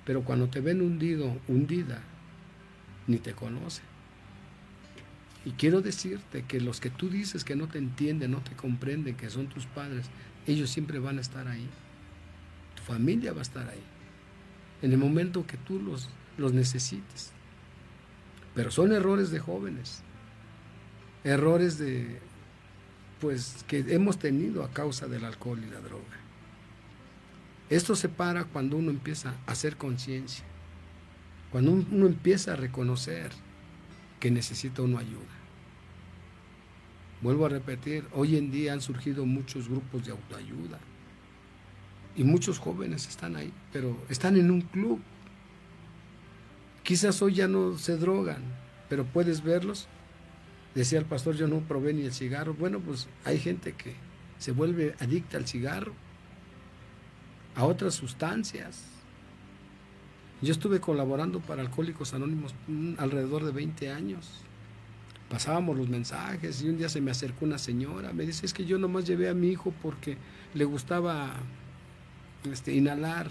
pero 0.05 0.23
cuando 0.23 0.49
te 0.49 0.61
ven 0.61 0.83
hundido, 0.83 1.39
hundida, 1.49 2.03
ni 3.07 3.17
te 3.19 3.33
conocen. 3.33 3.85
Y 5.47 5.53
quiero 5.53 5.81
decirte 5.81 6.45
que 6.47 6.61
los 6.61 6.81
que 6.81 6.91
tú 6.91 7.09
dices 7.09 7.43
que 7.43 7.57
no 7.57 7.69
te 7.69 7.79
entienden, 7.79 8.31
no 8.31 8.43
te 8.43 8.55
comprenden, 8.55 9.17
que 9.17 9.31
son 9.31 9.47
tus 9.47 9.67
padres, 9.67 10.07
ellos 10.47 10.71
siempre 10.71 10.99
van 10.99 11.19
a 11.19 11.23
estar 11.23 11.49
ahí. 11.49 11.69
Tu 12.77 12.83
familia 12.83 13.33
va 13.33 13.41
a 13.41 13.43
estar 13.43 13.69
ahí. 13.69 13.83
En 14.83 14.93
el 14.93 14.99
momento 14.99 15.47
que 15.47 15.57
tú 15.57 15.81
los, 15.81 16.11
los 16.37 16.53
necesites. 16.53 17.33
Pero 18.55 18.71
son 18.71 18.93
errores 18.93 19.31
de 19.31 19.39
jóvenes. 19.39 20.04
Errores 21.25 21.79
de, 21.79 22.21
pues, 23.21 23.65
que 23.67 23.79
hemos 23.89 24.19
tenido 24.19 24.63
a 24.63 24.71
causa 24.71 25.09
del 25.09 25.25
alcohol 25.25 25.61
y 25.63 25.71
la 25.71 25.81
droga. 25.81 26.05
Esto 27.71 27.97
se 27.97 28.09
para 28.09 28.45
cuando 28.45 28.77
uno 28.77 28.91
empieza 28.91 29.35
a 29.47 29.53
hacer 29.53 29.77
conciencia, 29.77 30.45
cuando 31.51 31.73
uno 31.73 32.07
empieza 32.07 32.53
a 32.53 32.57
reconocer 32.57 33.31
que 34.21 34.31
necesita 34.31 34.83
uno 34.83 34.99
ayuda. 34.99 35.35
Vuelvo 37.23 37.47
a 37.47 37.49
repetir, 37.49 38.05
hoy 38.13 38.37
en 38.37 38.51
día 38.51 38.75
han 38.75 38.83
surgido 38.83 39.25
muchos 39.25 39.69
grupos 39.69 40.05
de 40.05 40.13
autoayuda 40.13 40.79
y 42.17 42.23
muchos 42.23 42.59
jóvenes 42.59 43.09
están 43.09 43.35
ahí, 43.35 43.51
pero 43.73 43.97
están 44.11 44.37
en 44.37 44.51
un 44.51 44.61
club. 44.61 45.01
Quizás 46.83 47.23
hoy 47.23 47.35
ya 47.35 47.49
no 47.49 47.79
se 47.79 47.97
drogan, 47.97 48.43
pero 48.91 49.05
puedes 49.05 49.43
verlos. 49.43 49.89
Decía 50.75 50.99
el 50.99 51.05
pastor, 51.05 51.37
yo 51.37 51.47
no 51.47 51.61
probé 51.61 51.93
ni 51.93 52.03
el 52.03 52.13
cigarro. 52.13 52.55
Bueno, 52.55 52.81
pues 52.81 53.07
hay 53.25 53.39
gente 53.39 53.73
que 53.73 53.95
se 54.39 54.53
vuelve 54.53 54.95
adicta 55.01 55.37
al 55.37 55.47
cigarro 55.47 55.93
a 57.55 57.65
otras 57.65 57.95
sustancias. 57.95 58.83
Yo 60.43 60.53
estuve 60.53 60.81
colaborando 60.81 61.41
para 61.41 61.63
Alcohólicos 61.63 62.13
Anónimos 62.13 62.55
alrededor 62.99 63.45
de 63.45 63.53
20 63.53 63.91
años. 63.91 64.43
Pasábamos 65.31 65.77
los 65.77 65.89
mensajes 65.89 66.61
y 66.63 66.69
un 66.69 66.77
día 66.77 66.89
se 66.89 67.01
me 67.01 67.11
acercó 67.11 67.45
una 67.45 67.59
señora, 67.59 68.13
me 68.13 68.27
dice, 68.27 68.45
es 68.45 68.53
que 68.53 68.67
yo 68.67 68.79
nomás 68.79 69.07
llevé 69.07 69.29
a 69.29 69.35
mi 69.35 69.49
hijo 69.49 69.73
porque 69.83 70.19
le 70.53 70.65
gustaba 70.65 71.35
este, 72.51 72.75
inhalar 72.75 73.31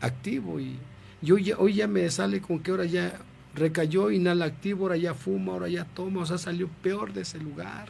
activo 0.00 0.58
y 0.58 0.78
yo 1.20 1.36
hoy 1.58 1.74
ya 1.74 1.86
me 1.86 2.10
sale 2.10 2.40
con 2.40 2.60
que 2.60 2.70
ahora 2.70 2.86
ya 2.86 3.20
recayó, 3.54 4.10
inhala 4.10 4.44
activo, 4.44 4.84
ahora 4.84 4.96
ya 4.96 5.14
fuma, 5.14 5.52
ahora 5.52 5.68
ya 5.68 5.84
toma, 5.84 6.22
o 6.22 6.26
sea, 6.26 6.38
salió 6.38 6.68
peor 6.82 7.12
de 7.12 7.22
ese 7.22 7.38
lugar. 7.38 7.88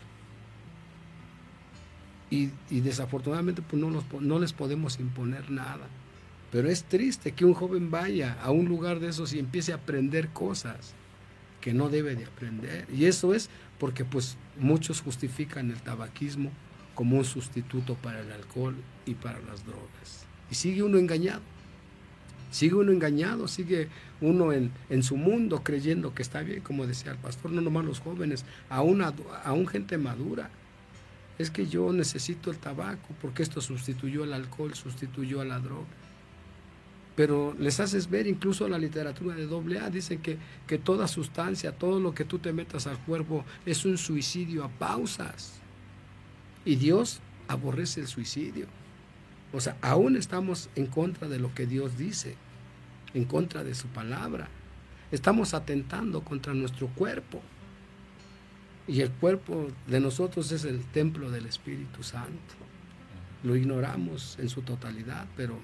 Y, 2.31 2.51
y 2.71 2.81
desafortunadamente 2.81 3.61
pues 3.61 3.81
no, 3.81 3.91
los, 3.91 4.05
no 4.21 4.39
les 4.39 4.53
podemos 4.53 5.01
imponer 5.01 5.51
nada. 5.51 5.89
Pero 6.53 6.69
es 6.69 6.85
triste 6.85 7.33
que 7.33 7.45
un 7.45 7.55
joven 7.55 7.91
vaya 7.91 8.37
a 8.43 8.51
un 8.51 8.67
lugar 8.67 9.01
de 9.01 9.09
esos 9.09 9.33
y 9.33 9.39
empiece 9.39 9.73
a 9.73 9.77
aprender 9.77 10.29
cosas 10.29 10.95
que 11.61 11.73
no 11.73 11.89
debe 11.89 12.17
de 12.17 12.25
aprender. 12.25 12.87
Y 12.93 13.05
eso 13.05 13.35
es 13.35 13.51
porque 13.79 14.05
pues 14.05 14.37
muchos 14.59 15.01
justifican 15.01 15.71
el 15.71 15.81
tabaquismo 15.81 16.51
como 16.95 17.19
un 17.19 17.25
sustituto 17.25 17.95
para 17.95 18.21
el 18.21 18.33
alcohol 18.33 18.75
y 19.07 19.15
para 19.15 19.41
las 19.41 19.65
drogas. 19.65 20.27
Y 20.51 20.55
sigue 20.55 20.83
uno 20.83 20.99
engañado. 20.99 21.41
Sigue 22.51 22.74
uno 22.74 22.92
engañado, 22.92 23.48
sigue 23.48 23.88
uno 24.20 24.53
en, 24.53 24.70
en 24.88 25.03
su 25.03 25.16
mundo 25.16 25.62
creyendo 25.62 26.14
que 26.14 26.22
está 26.22 26.42
bien, 26.42 26.61
como 26.61 26.86
decía 26.86 27.12
el 27.12 27.18
pastor, 27.18 27.53
no 27.53 27.61
nomás 27.61 27.84
los 27.84 28.01
jóvenes, 28.01 28.44
a 28.68 28.82
una, 28.82 29.14
a 29.44 29.53
un 29.53 29.66
gente 29.66 29.98
madura. 29.98 30.51
Es 31.38 31.51
que 31.51 31.66
yo 31.66 31.92
necesito 31.92 32.51
el 32.51 32.59
tabaco 32.59 33.14
porque 33.22 33.42
esto 33.42 33.61
sustituyó 33.61 34.24
al 34.24 34.32
alcohol, 34.32 34.74
sustituyó 34.74 35.40
a 35.40 35.44
la 35.44 35.59
droga 35.59 35.86
pero 37.20 37.55
les 37.59 37.80
haces 37.80 38.09
ver 38.09 38.26
incluso 38.26 38.66
la 38.66 38.78
literatura 38.78 39.34
de 39.34 39.46
doble 39.46 39.78
A, 39.78 39.90
dicen 39.90 40.22
que, 40.22 40.38
que 40.66 40.78
toda 40.78 41.07
sustancia, 41.07 41.72
todo 41.72 42.01
lo 42.01 42.14
que 42.14 42.24
tú 42.24 42.38
te 42.38 42.51
metas 42.51 42.86
al 42.86 42.98
cuerpo 42.98 43.44
es 43.66 43.84
un 43.84 43.98
suicidio 43.98 44.64
a 44.64 44.70
pausas. 44.70 45.61
Y 46.64 46.76
Dios 46.76 47.20
aborrece 47.46 48.01
el 48.01 48.07
suicidio. 48.07 48.68
O 49.53 49.61
sea, 49.61 49.76
aún 49.82 50.16
estamos 50.16 50.70
en 50.76 50.86
contra 50.86 51.28
de 51.28 51.38
lo 51.38 51.55
que 51.55 51.66
Dios 51.66 51.98
dice, 51.98 52.36
en 53.14 53.24
contra 53.24 53.64
de 53.64 53.74
su 53.74 53.88
palabra. 53.88 54.48
Estamos 55.11 55.55
atentando 55.55 56.22
contra 56.22 56.55
nuestro 56.55 56.88
cuerpo. 56.88 57.40
Y 58.86 59.01
el 59.01 59.11
cuerpo 59.11 59.68
de 59.86 60.01
nosotros 60.01 60.53
es 60.53 60.64
el 60.64 60.84
templo 60.84 61.30
del 61.30 61.46
Espíritu 61.46 62.03
Santo. 62.03 62.55
Lo 63.42 63.57
ignoramos 63.57 64.38
en 64.38 64.48
su 64.48 64.62
totalidad, 64.62 65.26
pero 65.36 65.59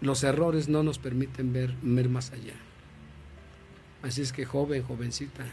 los 0.00 0.22
errores 0.24 0.68
no 0.68 0.82
nos 0.82 0.98
permiten 0.98 1.52
ver, 1.52 1.74
más 2.08 2.32
allá. 2.32 2.54
Así 4.02 4.22
es 4.22 4.32
que 4.32 4.44
joven, 4.44 4.82
jovencita, 4.82 5.44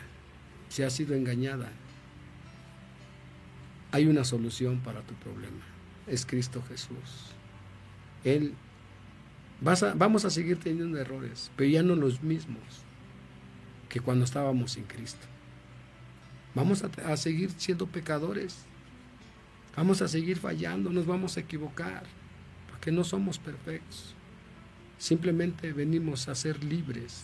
si 0.70 0.84
has 0.84 0.94
sido 0.94 1.16
engañada, 1.16 1.72
hay 3.92 4.06
una 4.08 4.24
solución 4.24 4.80
para 4.80 5.02
tu 5.02 5.14
problema. 5.16 5.75
Es 6.08 6.26
Cristo 6.26 6.64
Jesús. 6.68 7.34
Él, 8.24 8.54
vas 9.62 9.86
vamos 9.98 10.26
a 10.26 10.30
seguir 10.30 10.58
teniendo 10.60 10.98
errores, 10.98 11.52
pero 11.56 11.70
ya 11.70 11.84
no 11.84 11.96
los 11.96 12.22
mismos 12.24 12.60
que 13.90 14.00
cuando 14.00 14.26
estábamos 14.26 14.74
sin 14.74 14.84
Cristo. 14.84 15.26
Vamos 16.54 16.84
a 16.84 17.18
seguir 17.18 17.52
siendo 17.58 17.88
pecadores. 17.88 18.66
Vamos 19.76 20.02
a 20.02 20.08
seguir 20.08 20.38
fallando, 20.38 20.90
nos 20.90 21.06
vamos 21.06 21.36
a 21.36 21.42
equivocar, 21.42 22.04
porque 22.70 22.92
no 22.92 23.04
somos 23.04 23.38
perfectos. 23.38 24.16
Simplemente 24.98 25.74
venimos 25.74 26.30
a 26.30 26.36
ser 26.36 26.64
libres, 26.64 27.24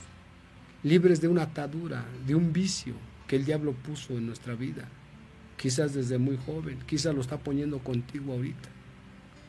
libres 0.83 1.21
de 1.21 1.29
una 1.29 1.43
atadura, 1.43 2.03
de 2.27 2.35
un 2.35 2.51
vicio 2.51 2.93
que 3.27 3.37
el 3.37 3.45
diablo 3.45 3.71
puso 3.71 4.17
en 4.17 4.27
nuestra 4.27 4.53
vida. 4.55 4.89
Quizás 5.61 5.93
desde 5.93 6.17
muy 6.17 6.39
joven, 6.43 6.79
quizás 6.87 7.13
lo 7.13 7.21
está 7.21 7.37
poniendo 7.37 7.77
contigo 7.79 8.33
ahorita. 8.33 8.69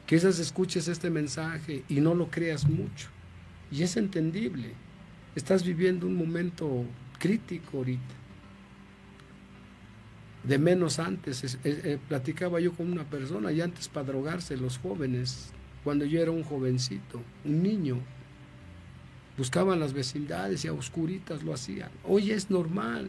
Quizás 0.04 0.38
escuches 0.38 0.86
este 0.88 1.08
mensaje 1.08 1.84
y 1.88 2.00
no 2.00 2.14
lo 2.14 2.28
creas 2.28 2.68
mucho. 2.68 3.08
Y 3.70 3.82
es 3.82 3.96
entendible. 3.96 4.74
Estás 5.34 5.64
viviendo 5.64 6.06
un 6.06 6.16
momento 6.16 6.84
crítico 7.18 7.78
ahorita. 7.78 8.14
de 10.44 10.58
menos 10.58 10.98
antes. 10.98 11.58
Eh, 11.64 11.98
platicaba 12.08 12.60
yo 12.60 12.72
con 12.74 12.92
una 12.92 13.04
persona 13.04 13.50
y 13.52 13.62
antes 13.62 13.88
para 13.88 14.08
drogarse 14.08 14.56
los 14.56 14.76
jóvenes, 14.76 15.50
cuando 15.82 16.04
yo 16.04 16.20
era 16.20 16.30
un 16.30 16.42
jovencito, 16.42 17.22
un 17.44 17.62
niño, 17.62 17.98
buscaban 19.38 19.80
las 19.80 19.92
vecindades 19.94 20.64
y 20.64 20.68
a 20.68 20.72
oscuritas 20.72 21.42
lo 21.42 21.54
hacían. 21.54 21.90
Hoy 22.04 22.32
es 22.32 22.50
normal. 22.50 23.08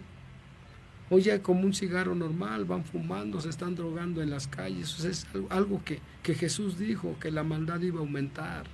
Hoy 1.10 1.24
ya 1.24 1.44
como 1.44 1.62
un 1.62 1.74
cigarro 1.74 2.16
normal, 2.16 2.66
van 2.66 2.86
fumando, 2.86 3.42
se 3.42 3.50
están 3.50 3.76
drogando 3.76 4.22
en 4.22 4.30
las 4.30 4.48
calles. 4.48 5.04
es 5.04 5.28
algo 5.50 5.84
que, 5.84 6.00
que 6.24 6.34
Jesús 6.34 6.78
dijo, 6.78 7.16
que 7.20 7.32
la 7.32 7.44
maldad 7.44 7.82
iba 7.82 8.00
a 8.00 8.04
aumentar. 8.04 8.66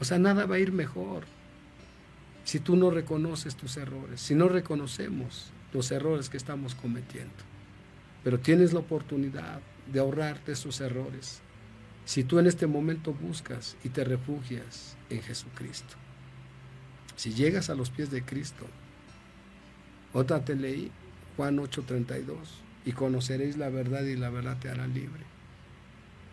O 0.00 0.04
sea, 0.04 0.18
nada 0.18 0.46
va 0.46 0.56
a 0.56 0.58
ir 0.58 0.72
mejor 0.72 1.24
si 2.44 2.60
tú 2.60 2.76
no 2.76 2.90
reconoces 2.90 3.56
tus 3.56 3.76
errores, 3.76 4.20
si 4.20 4.34
no 4.34 4.48
reconocemos 4.48 5.50
los 5.72 5.90
errores 5.90 6.28
que 6.28 6.36
estamos 6.36 6.74
cometiendo. 6.74 7.34
Pero 8.22 8.38
tienes 8.38 8.72
la 8.72 8.80
oportunidad 8.80 9.60
de 9.92 10.00
ahorrarte 10.00 10.52
esos 10.52 10.80
errores 10.80 11.40
si 12.04 12.22
tú 12.22 12.38
en 12.38 12.46
este 12.46 12.68
momento 12.68 13.12
buscas 13.12 13.76
y 13.82 13.88
te 13.88 14.04
refugias 14.04 14.96
en 15.10 15.22
Jesucristo. 15.22 15.96
Si 17.16 17.34
llegas 17.34 17.68
a 17.68 17.74
los 17.74 17.90
pies 17.90 18.10
de 18.12 18.22
Cristo, 18.22 18.64
otra 20.16 20.42
te 20.42 20.56
leí, 20.56 20.90
Juan 21.36 21.58
8:32, 21.58 22.36
y 22.86 22.92
conoceréis 22.92 23.58
la 23.58 23.68
verdad 23.68 24.02
y 24.04 24.16
la 24.16 24.30
verdad 24.30 24.58
te 24.58 24.70
hará 24.70 24.86
libre. 24.86 25.24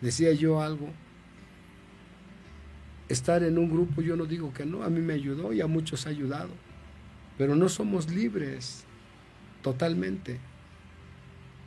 Decía 0.00 0.32
yo 0.32 0.62
algo, 0.62 0.88
estar 3.10 3.42
en 3.42 3.58
un 3.58 3.70
grupo 3.70 4.00
yo 4.00 4.16
no 4.16 4.24
digo 4.24 4.54
que 4.54 4.64
no, 4.64 4.84
a 4.84 4.88
mí 4.88 5.00
me 5.00 5.12
ayudó 5.12 5.52
y 5.52 5.60
a 5.60 5.66
muchos 5.66 6.06
ha 6.06 6.10
ayudado, 6.10 6.48
pero 7.36 7.56
no 7.56 7.68
somos 7.68 8.10
libres 8.10 8.84
totalmente. 9.62 10.40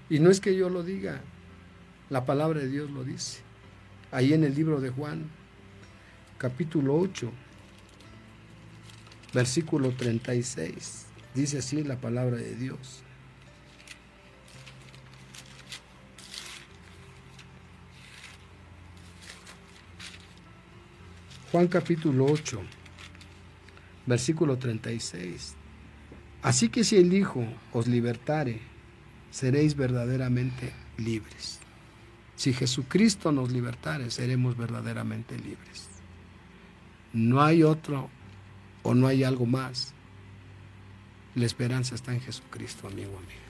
Y 0.10 0.20
no 0.20 0.32
es 0.32 0.40
que 0.40 0.56
yo 0.56 0.70
lo 0.70 0.82
diga, 0.82 1.22
la 2.10 2.26
palabra 2.26 2.62
de 2.62 2.70
Dios 2.70 2.90
lo 2.90 3.04
dice. 3.04 3.42
Ahí 4.12 4.34
en 4.34 4.44
el 4.44 4.56
libro 4.56 4.82
de 4.82 4.90
Juan, 4.90 5.30
capítulo 6.40 6.96
8, 6.96 7.32
versículo 9.34 9.92
36, 9.92 11.07
dice 11.38 11.60
así 11.60 11.84
la 11.84 11.98
palabra 11.98 12.38
de 12.38 12.56
Dios. 12.56 13.04
Juan 21.52 21.68
capítulo 21.68 22.26
8, 22.26 22.60
versículo 24.08 24.58
36. 24.58 25.56
Así 26.42 26.70
que 26.70 26.84
si 26.84 26.98
el 26.98 27.14
Hijo 27.14 27.46
os 27.72 27.88
libertare, 27.88 28.60
seréis 29.30 29.76
verdaderamente 29.76 30.74
libres. 30.98 31.60
Si 32.36 32.52
Jesucristo 32.54 33.32
nos 33.32 33.52
libertare, 33.52 34.10
seremos 34.10 34.58
verdaderamente 34.58 35.38
libres. 35.38 35.88
No 37.14 37.42
hay 37.44 37.64
otro 37.64 38.10
o 38.82 38.96
no 38.96 39.08
hay 39.08 39.24
algo 39.24 39.46
más. 39.46 39.94
La 41.38 41.46
esperanza 41.46 41.94
está 41.94 42.14
en 42.14 42.20
Jesucristo, 42.20 42.88
amigo, 42.88 43.16
amiga. 43.16 43.42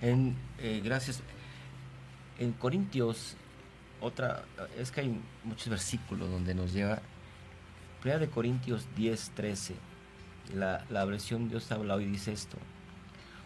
En, 0.00 0.34
eh, 0.58 0.80
gracias. 0.82 1.22
En 2.38 2.52
Corintios, 2.52 3.36
otra, 4.00 4.46
es 4.78 4.90
que 4.90 5.02
hay 5.02 5.20
muchos 5.44 5.68
versículos 5.68 6.30
donde 6.30 6.54
nos 6.54 6.72
lleva. 6.72 7.02
Primera 8.00 8.18
de 8.18 8.30
Corintios 8.30 8.86
10, 8.96 9.32
13 9.34 9.74
la, 10.54 10.86
la 10.88 11.04
versión 11.04 11.50
Dios 11.50 11.70
habla 11.70 11.96
hoy 11.96 12.06
dice 12.06 12.32
esto. 12.32 12.56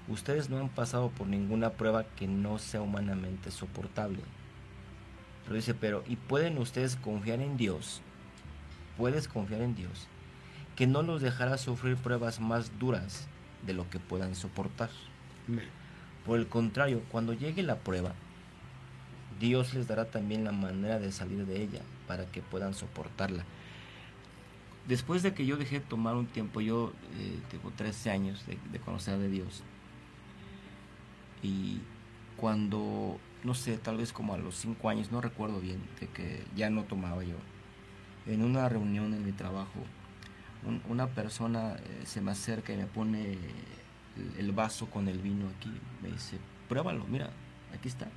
Ustedes 0.07 0.49
no 0.49 0.59
han 0.59 0.69
pasado 0.69 1.11
por 1.11 1.27
ninguna 1.27 1.71
prueba 1.71 2.05
que 2.05 2.29
no 2.29 2.61
sea 2.61 2.83
humanamente 2.83 3.51
soportable. 3.51 4.21
Pero 5.43 5.57
dice, 5.57 5.75
pero, 5.75 6.05
¿y 6.07 6.15
pueden 6.15 6.57
ustedes 6.59 6.95
confiar 6.95 7.41
en 7.41 7.57
Dios? 7.57 8.01
Puedes 8.97 9.27
confiar 9.27 9.63
en 9.63 9.75
Dios, 9.75 10.07
que 10.77 10.87
no 10.87 11.03
los 11.03 11.23
dejará 11.23 11.59
sufrir 11.59 11.97
pruebas 11.97 12.41
más 12.41 12.79
duras 12.79 13.27
de 13.67 13.75
lo 13.75 13.89
que 13.91 13.99
puedan 13.99 14.35
soportar. 14.35 14.91
Por 16.25 16.39
el 16.39 16.47
contrario, 16.47 17.03
cuando 17.11 17.33
llegue 17.33 17.63
la 17.63 17.77
prueba, 17.77 18.13
Dios 19.41 19.75
les 19.75 19.89
dará 19.89 20.07
también 20.07 20.45
la 20.45 20.53
manera 20.53 20.99
de 20.99 21.13
salir 21.13 21.47
de 21.47 21.63
ella 21.63 21.81
para 22.07 22.27
que 22.27 22.43
puedan 22.43 22.75
soportarla 22.75 23.45
después 24.89 25.23
de 25.23 25.35
que 25.35 25.47
yo 25.47 25.57
dejé 25.57 25.81
de 25.81 25.87
tomar 25.87 26.17
un 26.17 26.27
tiempo, 26.27 26.61
yo 26.61 26.93
eh, 27.19 27.39
tengo 27.51 27.71
13 27.71 28.11
años 28.11 28.45
de, 28.47 28.79
conocer 28.81 29.19
de 29.19 29.29
Dios. 29.29 29.63
Y 31.43 31.81
cuando, 32.37 33.19
no 33.45 33.55
sé, 33.55 33.79
tal 33.79 33.99
vez 33.99 34.13
como 34.13 34.35
a 34.35 34.39
los 34.39 34.57
5 34.57 34.89
años, 34.89 35.13
no 35.13 35.21
recuerdo 35.21 35.61
bien, 35.61 35.81
de 36.01 36.09
que 36.09 36.45
ya 36.55 36.71
no 36.71 36.85
tomaba 36.85 37.23
yo, 37.25 37.37
en 38.27 38.43
una 38.43 38.69
reunión 38.69 39.15
en 39.15 39.25
mi 39.25 39.33
trabajo, 39.33 39.81
una 40.89 41.07
persona 41.09 41.77
eh, 41.77 42.03
se 42.05 42.21
me 42.21 42.33
acerca 42.33 42.73
y 42.73 42.77
me 42.77 42.87
pone 42.87 43.39
el, 44.39 44.53
vaso 44.53 44.87
con 44.87 45.09
el 45.09 45.19
vino 45.19 45.49
aquí. 45.57 45.73
Me 46.03 46.11
dice, 46.11 46.39
pruébalo, 46.69 47.05
mira, 47.07 47.31
aquí 47.75 47.89
está. 47.89 48.09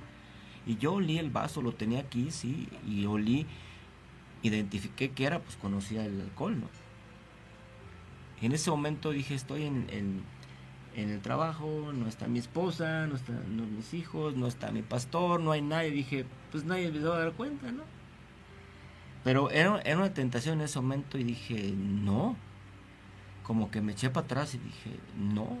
Y 0.66 0.76
yo 0.76 0.94
olí 0.94 1.18
el 1.18 1.30
vaso, 1.30 1.62
lo 1.62 1.72
tenía 1.72 2.00
aquí, 2.00 2.30
sí, 2.30 2.68
y 2.86 3.06
olí 3.06 3.46
identifiqué 4.42 5.10
que 5.10 5.24
era, 5.24 5.40
pues 5.40 5.56
conocía 5.56 6.04
el 6.04 6.20
alcohol, 6.20 6.60
¿no? 6.60 6.68
En 8.40 8.52
ese 8.52 8.70
momento 8.70 9.10
dije, 9.10 9.34
estoy 9.34 9.64
en, 9.64 9.86
en, 9.90 10.22
el 10.96 11.20
trabajo, 11.20 11.92
no 11.94 12.08
está 12.08 12.26
mi 12.26 12.38
esposa, 12.38 13.06
no 13.06 13.16
están 13.16 13.76
mis 13.76 13.94
hijos, 13.94 14.34
no 14.36 14.46
está 14.46 14.70
mi 14.72 14.82
pastor, 14.82 15.40
no 15.40 15.52
hay 15.52 15.62
nadie. 15.62 15.90
Dije, 15.90 16.26
pues 16.50 16.64
nadie 16.64 16.90
me 16.90 16.98
va 17.00 17.16
a 17.16 17.18
dar 17.20 17.32
cuenta, 17.32 17.70
¿no? 17.70 17.84
Pero 19.24 19.50
era, 19.50 19.80
era 19.82 19.98
una 19.98 20.14
tentación 20.14 20.60
en 20.60 20.64
ese 20.64 20.80
momento 20.80 21.18
y 21.18 21.24
dije, 21.24 21.74
no. 21.76 22.36
Como 23.42 23.70
que 23.70 23.80
me 23.80 23.92
eché 23.92 24.10
para 24.10 24.24
atrás 24.24 24.54
y 24.54 24.58
dije, 24.58 24.90
no. 25.16 25.58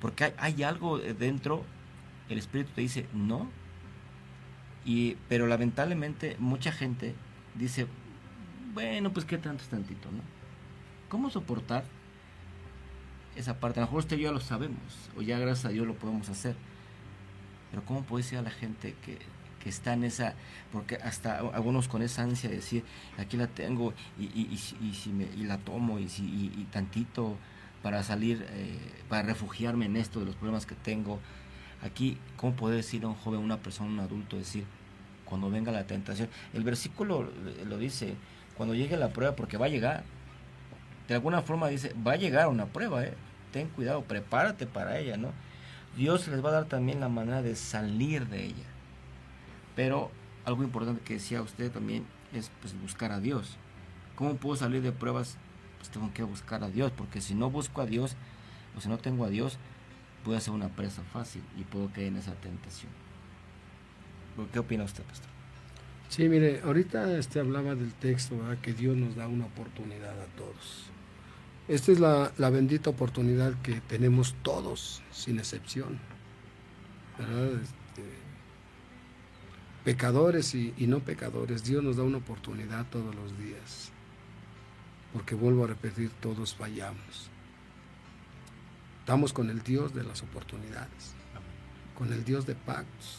Porque 0.00 0.34
hay, 0.36 0.62
algo 0.62 0.98
dentro, 0.98 1.64
el 2.28 2.38
espíritu 2.38 2.72
te 2.74 2.80
dice, 2.80 3.06
no. 3.12 3.48
Y, 4.84 5.16
pero 5.28 5.46
lamentablemente 5.46 6.36
mucha 6.38 6.72
gente 6.72 7.14
dice, 7.54 7.86
bueno, 8.74 9.12
pues 9.12 9.24
qué 9.24 9.38
tanto 9.38 9.62
es 9.62 9.68
tantito, 9.68 10.10
¿no? 10.10 10.20
¿Cómo 11.08 11.30
soportar 11.30 11.84
esa 13.36 13.60
parte? 13.60 13.80
A 13.80 13.82
lo 13.82 13.86
mejor 13.86 14.00
usted 14.00 14.18
y 14.18 14.22
yo 14.22 14.32
lo 14.32 14.40
sabemos, 14.40 15.10
o 15.16 15.22
ya 15.22 15.38
gracias 15.38 15.66
a 15.66 15.68
Dios 15.68 15.86
lo 15.86 15.94
podemos 15.94 16.28
hacer. 16.28 16.56
Pero 17.70 17.84
¿cómo 17.86 18.02
puede 18.02 18.24
ser 18.24 18.40
a 18.40 18.42
la 18.42 18.50
gente 18.50 18.94
que, 19.04 19.18
que 19.64 19.70
está 19.70 19.94
en 19.94 20.04
esa, 20.04 20.34
porque 20.72 20.96
hasta 20.96 21.38
algunos 21.38 21.88
con 21.88 22.02
esa 22.02 22.22
ansia 22.22 22.50
de 22.50 22.56
decir, 22.56 22.84
aquí 23.18 23.36
la 23.36 23.48
tengo 23.48 23.94
y, 24.18 24.24
y, 24.24 24.60
y, 24.80 24.94
si 24.94 25.10
me, 25.10 25.24
y 25.24 25.44
la 25.44 25.58
tomo 25.58 25.98
y, 25.98 26.08
si, 26.08 26.22
y, 26.22 26.68
tantito 26.70 27.36
para 27.82 28.02
salir, 28.02 28.46
eh, 28.50 28.78
para 29.08 29.22
refugiarme 29.22 29.86
en 29.86 29.96
esto 29.96 30.20
de 30.20 30.26
los 30.26 30.36
problemas 30.36 30.66
que 30.66 30.74
tengo. 30.74 31.18
Aquí, 31.82 32.18
¿cómo 32.36 32.54
puede 32.54 32.76
decir 32.76 33.04
a 33.04 33.08
un 33.08 33.14
joven, 33.14 33.40
una 33.40 33.58
persona, 33.58 33.90
un 33.90 34.00
adulto, 34.00 34.36
decir, 34.36 34.64
cuando 35.24 35.50
venga 35.50 35.72
la 35.72 35.84
tentación. 35.86 36.28
El 36.52 36.62
versículo 36.62 37.28
lo 37.66 37.78
dice, 37.78 38.14
cuando 38.56 38.74
llegue 38.74 38.96
la 38.96 39.08
prueba, 39.08 39.34
porque 39.34 39.56
va 39.56 39.66
a 39.66 39.68
llegar. 39.68 40.04
De 41.08 41.14
alguna 41.14 41.42
forma 41.42 41.68
dice, 41.68 41.94
va 42.06 42.12
a 42.12 42.16
llegar 42.16 42.48
una 42.48 42.66
prueba, 42.66 43.04
¿eh? 43.04 43.14
ten 43.52 43.68
cuidado, 43.68 44.02
prepárate 44.02 44.66
para 44.66 44.98
ella, 44.98 45.16
¿no? 45.16 45.32
Dios 45.96 46.28
les 46.28 46.44
va 46.44 46.48
a 46.48 46.52
dar 46.52 46.64
también 46.64 47.00
la 47.00 47.08
manera 47.08 47.42
de 47.42 47.54
salir 47.54 48.26
de 48.26 48.44
ella. 48.46 48.73
Pero 49.74 50.10
algo 50.44 50.62
importante 50.62 51.02
que 51.02 51.14
decía 51.14 51.42
usted 51.42 51.70
también 51.70 52.04
es 52.32 52.50
pues, 52.60 52.78
buscar 52.80 53.12
a 53.12 53.20
Dios. 53.20 53.56
¿Cómo 54.16 54.36
puedo 54.36 54.56
salir 54.56 54.82
de 54.82 54.92
pruebas? 54.92 55.36
Pues 55.78 55.90
tengo 55.90 56.12
que 56.14 56.22
buscar 56.22 56.62
a 56.64 56.68
Dios, 56.68 56.92
porque 56.96 57.20
si 57.20 57.34
no 57.34 57.50
busco 57.50 57.80
a 57.82 57.86
Dios, 57.86 58.16
o 58.76 58.80
si 58.80 58.88
no 58.88 58.98
tengo 58.98 59.24
a 59.24 59.28
Dios, 59.28 59.58
puedo 60.24 60.38
ser 60.40 60.54
una 60.54 60.68
presa 60.68 61.02
fácil 61.12 61.42
y 61.58 61.62
puedo 61.64 61.88
caer 61.92 62.08
en 62.08 62.16
esa 62.16 62.34
tentación. 62.34 62.90
¿Qué 64.52 64.58
opina 64.58 64.84
usted, 64.84 65.04
pastor? 65.04 65.30
Sí, 66.08 66.28
mire, 66.28 66.60
ahorita 66.64 67.16
este 67.18 67.40
hablaba 67.40 67.74
del 67.74 67.92
texto, 67.92 68.36
que 68.62 68.72
Dios 68.72 68.96
nos 68.96 69.16
da 69.16 69.26
una 69.28 69.46
oportunidad 69.46 70.20
a 70.20 70.26
todos. 70.36 70.90
Esta 71.66 71.92
es 71.92 71.98
la, 72.00 72.50
bendita 72.50 72.90
oportunidad 72.90 73.54
que 73.62 73.80
tenemos 73.80 74.34
todos, 74.42 75.02
sin 75.10 75.38
excepción. 75.38 75.98
Este, 77.18 78.02
pecadores 79.84 80.54
y, 80.54 80.74
no 80.86 81.00
pecadores, 81.00 81.64
Dios 81.64 81.82
nos 81.82 81.96
da 81.96 82.02
una 82.02 82.18
oportunidad 82.18 82.86
todos 82.90 83.14
los 83.14 83.38
días. 83.38 83.90
Porque 85.12 85.34
vuelvo 85.34 85.64
a 85.64 85.68
repetir, 85.68 86.10
todos 86.20 86.54
fallamos. 86.54 87.30
Estamos 89.00 89.32
con 89.32 89.50
el 89.50 89.62
Dios 89.62 89.94
de 89.94 90.02
las 90.02 90.22
oportunidades, 90.22 91.12
con 91.96 92.12
el 92.12 92.24
Dios 92.24 92.46
de 92.46 92.54
pactos 92.54 93.18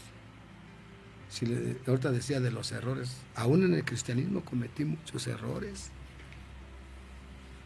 si 1.30 1.46
le, 1.46 1.78
ahorita 1.86 2.12
decía 2.12 2.40
de 2.40 2.50
los 2.50 2.72
errores, 2.72 3.18
aún 3.36 3.64
en 3.64 3.74
el 3.74 3.84
cristianismo 3.84 4.46
cometí 4.46 4.86
muchos 4.86 5.28
errores. 5.28 5.92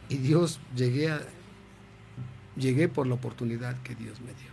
Y 0.10 0.18
Dios 0.18 0.60
llegué 0.76 1.12
a, 1.12 1.22
Llegué 2.60 2.90
por 2.90 3.08
la 3.08 3.14
oportunidad 3.14 3.82
que 3.84 3.96
Dios 3.96 4.20
me 4.20 4.28
dio. 4.28 4.52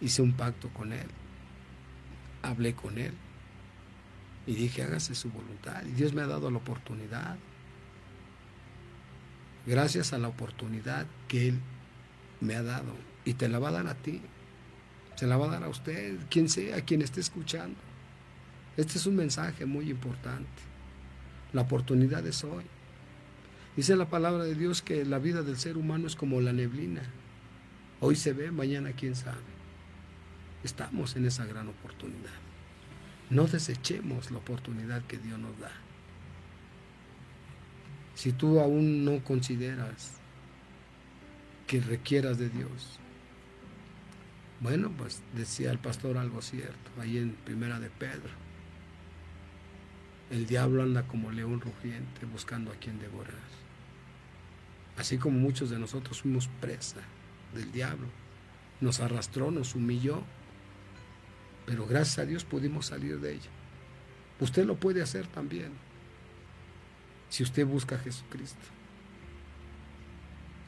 Hice 0.00 0.22
un 0.22 0.32
pacto 0.32 0.70
con 0.70 0.92
Él. 0.92 1.06
Hablé 2.42 2.74
con 2.74 2.98
Él. 2.98 3.12
Y 4.46 4.54
dije, 4.54 4.82
hágase 4.82 5.14
su 5.14 5.30
voluntad. 5.30 5.84
Y 5.84 5.92
Dios 5.92 6.12
me 6.12 6.22
ha 6.22 6.26
dado 6.26 6.50
la 6.50 6.58
oportunidad. 6.58 7.36
Gracias 9.66 10.12
a 10.12 10.18
la 10.18 10.28
oportunidad 10.28 11.06
que 11.26 11.48
Él 11.48 11.58
me 12.40 12.54
ha 12.54 12.62
dado. 12.62 12.94
Y 13.24 13.34
te 13.34 13.48
la 13.48 13.58
va 13.58 13.70
a 13.70 13.72
dar 13.72 13.86
a 13.88 13.94
ti. 13.94 14.20
Se 15.16 15.26
la 15.26 15.36
va 15.36 15.46
a 15.46 15.50
dar 15.50 15.64
a 15.64 15.68
usted, 15.68 16.18
quien 16.30 16.48
sea, 16.48 16.80
quien 16.82 17.02
esté 17.02 17.20
escuchando. 17.20 17.78
Este 18.76 18.98
es 18.98 19.06
un 19.06 19.16
mensaje 19.16 19.64
muy 19.64 19.90
importante. 19.90 20.46
La 21.52 21.62
oportunidad 21.62 22.24
es 22.26 22.44
hoy. 22.44 22.64
Dice 23.76 23.96
la 23.96 24.08
palabra 24.08 24.44
de 24.44 24.54
Dios 24.54 24.82
que 24.82 25.04
la 25.04 25.18
vida 25.18 25.42
del 25.42 25.56
ser 25.56 25.76
humano 25.76 26.06
es 26.06 26.16
como 26.16 26.40
la 26.40 26.52
neblina. 26.52 27.02
Hoy 28.00 28.14
se 28.14 28.32
ve, 28.32 28.50
mañana 28.50 28.92
quién 28.92 29.16
sabe. 29.16 29.55
Estamos 30.66 31.14
en 31.14 31.26
esa 31.26 31.46
gran 31.46 31.68
oportunidad. 31.68 32.34
No 33.30 33.44
desechemos 33.46 34.32
la 34.32 34.38
oportunidad 34.38 35.00
que 35.04 35.16
Dios 35.16 35.38
nos 35.38 35.56
da. 35.60 35.70
Si 38.16 38.32
tú 38.32 38.58
aún 38.58 39.04
no 39.04 39.22
consideras 39.22 40.14
que 41.68 41.80
requieras 41.80 42.38
de 42.38 42.48
Dios, 42.48 42.98
bueno, 44.58 44.90
pues 44.90 45.22
decía 45.36 45.70
el 45.70 45.78
pastor 45.78 46.18
algo 46.18 46.42
cierto, 46.42 46.90
ahí 47.00 47.18
en 47.18 47.36
Primera 47.44 47.78
de 47.78 47.88
Pedro. 47.88 48.34
El 50.32 50.48
diablo 50.48 50.82
anda 50.82 51.06
como 51.06 51.30
león 51.30 51.60
rugiente 51.60 52.26
buscando 52.26 52.72
a 52.72 52.74
quien 52.74 52.98
devorar. 52.98 53.34
Así 54.96 55.16
como 55.16 55.38
muchos 55.38 55.70
de 55.70 55.78
nosotros 55.78 56.22
fuimos 56.22 56.48
presa 56.60 57.02
del 57.54 57.70
diablo. 57.70 58.08
Nos 58.80 58.98
arrastró, 58.98 59.52
nos 59.52 59.76
humilló, 59.76 60.24
pero 61.66 61.86
gracias 61.86 62.18
a 62.20 62.26
Dios 62.26 62.44
pudimos 62.44 62.86
salir 62.86 63.20
de 63.20 63.34
ella. 63.34 63.50
Usted 64.40 64.64
lo 64.64 64.76
puede 64.76 65.02
hacer 65.02 65.26
también, 65.26 65.72
si 67.28 67.42
usted 67.42 67.66
busca 67.66 67.96
a 67.96 67.98
Jesucristo. 67.98 68.60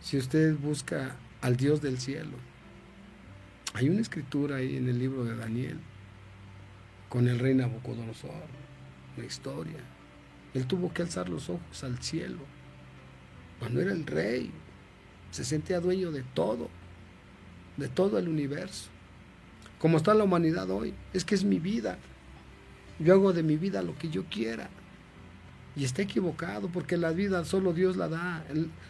Si 0.01 0.17
usted 0.17 0.57
busca 0.57 1.17
al 1.41 1.57
Dios 1.57 1.81
del 1.81 1.99
cielo. 1.99 2.37
Hay 3.75 3.89
una 3.89 4.01
escritura 4.01 4.57
ahí 4.57 4.77
en 4.77 4.89
el 4.89 4.99
libro 4.99 5.25
de 5.25 5.37
Daniel 5.37 5.79
con 7.09 7.29
el 7.29 7.39
rey 7.39 7.55
Nabucodonosor, 7.55 8.47
la 9.17 9.25
historia. 9.25 9.79
Él 10.55 10.67
tuvo 10.67 10.93
que 10.93 11.03
alzar 11.03 11.29
los 11.29 11.49
ojos 11.49 11.85
al 11.85 12.03
cielo. 12.03 12.41
Cuando 13.59 13.81
era 13.81 13.93
el 13.93 14.07
rey, 14.07 14.51
se 15.31 15.45
sentía 15.45 15.81
dueño 15.81 16.11
de 16.11 16.23
todo, 16.23 16.69
de 17.77 17.89
todo 17.89 18.19
el 18.19 18.29
universo. 18.29 18.91
Como 19.79 19.97
está 19.97 20.15
la 20.15 20.25
humanidad 20.25 20.71
hoy, 20.71 20.95
es 21.13 21.25
que 21.25 21.35
es 21.35 21.45
mi 21.45 21.59
vida. 21.59 21.99
Yo 22.99 23.15
hago 23.15 23.33
de 23.33 23.43
mi 23.43 23.57
vida 23.57 23.83
lo 23.83 23.97
que 23.97 24.09
yo 24.09 24.25
quiera. 24.25 24.69
Y 25.77 25.85
está 25.85 26.03
equivocado 26.03 26.69
porque 26.69 26.97
la 26.97 27.13
vida 27.13 27.45
solo 27.45 27.73
Dios 27.73 27.97
la 27.97 28.09
da, 28.09 28.45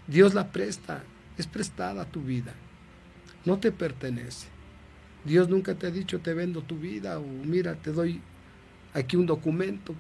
Dios 0.07 0.33
la 0.33 0.51
presta, 0.53 1.03
es 1.37 1.47
prestada 1.47 2.07
tu 2.07 2.23
vida, 2.23 2.55
no 3.45 3.59
te 3.59 3.73
pertenece. 3.73 4.49
Dios 5.25 5.51
nunca 5.51 5.75
te 5.75 5.87
ha 5.87 5.91
dicho 5.91 6.21
te 6.21 6.33
vendo 6.33 6.63
tu 6.63 6.79
vida 6.79 7.19
o 7.19 7.27
mira, 7.27 7.75
te 7.75 7.93
doy 7.93 8.23
aquí 8.95 9.17
un 9.17 9.27
documento. 9.27 9.95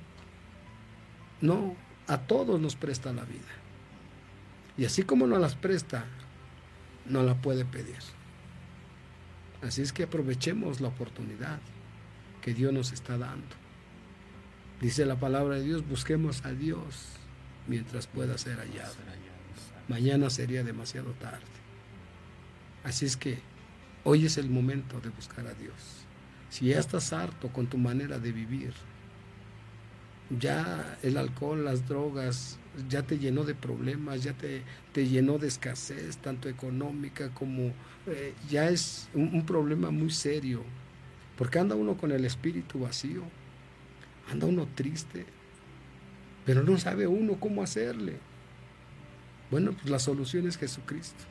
No, 1.42 1.76
a 2.06 2.18
todos 2.18 2.58
nos 2.58 2.74
presta 2.74 3.12
la 3.12 3.24
vida. 3.24 3.52
Y 4.78 4.86
así 4.86 5.02
como 5.02 5.26
nos 5.26 5.40
las 5.40 5.56
presta, 5.56 6.06
no 7.04 7.22
la 7.22 7.34
puede 7.34 7.64
pedir. 7.64 7.98
Así 9.62 9.82
es 9.82 9.92
que 9.92 10.04
aprovechemos 10.04 10.80
la 10.80 10.88
oportunidad 10.88 11.58
que 12.42 12.54
Dios 12.54 12.72
nos 12.72 12.92
está 12.92 13.18
dando. 13.18 13.56
Dice 14.80 15.04
la 15.04 15.18
palabra 15.18 15.56
de 15.56 15.64
Dios, 15.64 15.86
busquemos 15.88 16.44
a 16.44 16.52
Dios 16.52 17.08
mientras 17.66 18.06
pueda 18.06 18.38
ser 18.38 18.58
hallado. 18.58 18.94
Mañana 19.88 20.30
sería 20.30 20.62
demasiado 20.62 21.12
tarde. 21.12 21.42
Así 22.84 23.06
es 23.06 23.16
que 23.16 23.38
Hoy 24.10 24.24
es 24.24 24.38
el 24.38 24.48
momento 24.48 25.00
de 25.00 25.10
buscar 25.10 25.46
a 25.46 25.52
Dios. 25.52 25.74
Si 26.48 26.68
ya 26.68 26.78
estás 26.78 27.12
harto 27.12 27.48
con 27.48 27.66
tu 27.66 27.76
manera 27.76 28.18
de 28.18 28.32
vivir, 28.32 28.72
ya 30.30 30.98
el 31.02 31.18
alcohol, 31.18 31.64
las 31.64 31.86
drogas, 31.86 32.58
ya 32.88 33.02
te 33.02 33.18
llenó 33.18 33.44
de 33.44 33.54
problemas, 33.54 34.22
ya 34.22 34.32
te, 34.32 34.62
te 34.92 35.06
llenó 35.06 35.38
de 35.38 35.48
escasez, 35.48 36.18
tanto 36.18 36.48
económica 36.48 37.30
como 37.34 37.72
eh, 38.06 38.34
ya 38.48 38.68
es 38.68 39.08
un, 39.14 39.34
un 39.34 39.46
problema 39.46 39.90
muy 39.90 40.10
serio, 40.10 40.62
porque 41.36 41.58
anda 41.58 41.74
uno 41.74 41.96
con 41.96 42.12
el 42.12 42.24
espíritu 42.24 42.80
vacío, 42.80 43.22
anda 44.30 44.46
uno 44.46 44.68
triste, 44.74 45.26
pero 46.44 46.62
no 46.62 46.78
sabe 46.78 47.06
uno 47.06 47.38
cómo 47.38 47.62
hacerle. 47.62 48.16
Bueno, 49.50 49.72
pues 49.72 49.88
la 49.88 49.98
solución 49.98 50.46
es 50.46 50.58
Jesucristo. 50.58 51.24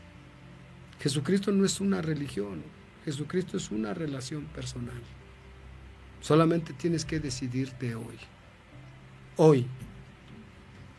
Jesucristo 0.99 1.51
no 1.51 1.65
es 1.65 1.79
una 1.79 2.01
religión, 2.01 2.63
Jesucristo 3.05 3.57
es 3.57 3.71
una 3.71 3.93
relación 3.93 4.45
personal. 4.45 5.01
Solamente 6.21 6.73
tienes 6.73 7.05
que 7.05 7.19
decidirte 7.19 7.95
hoy. 7.95 8.17
Hoy, 9.37 9.67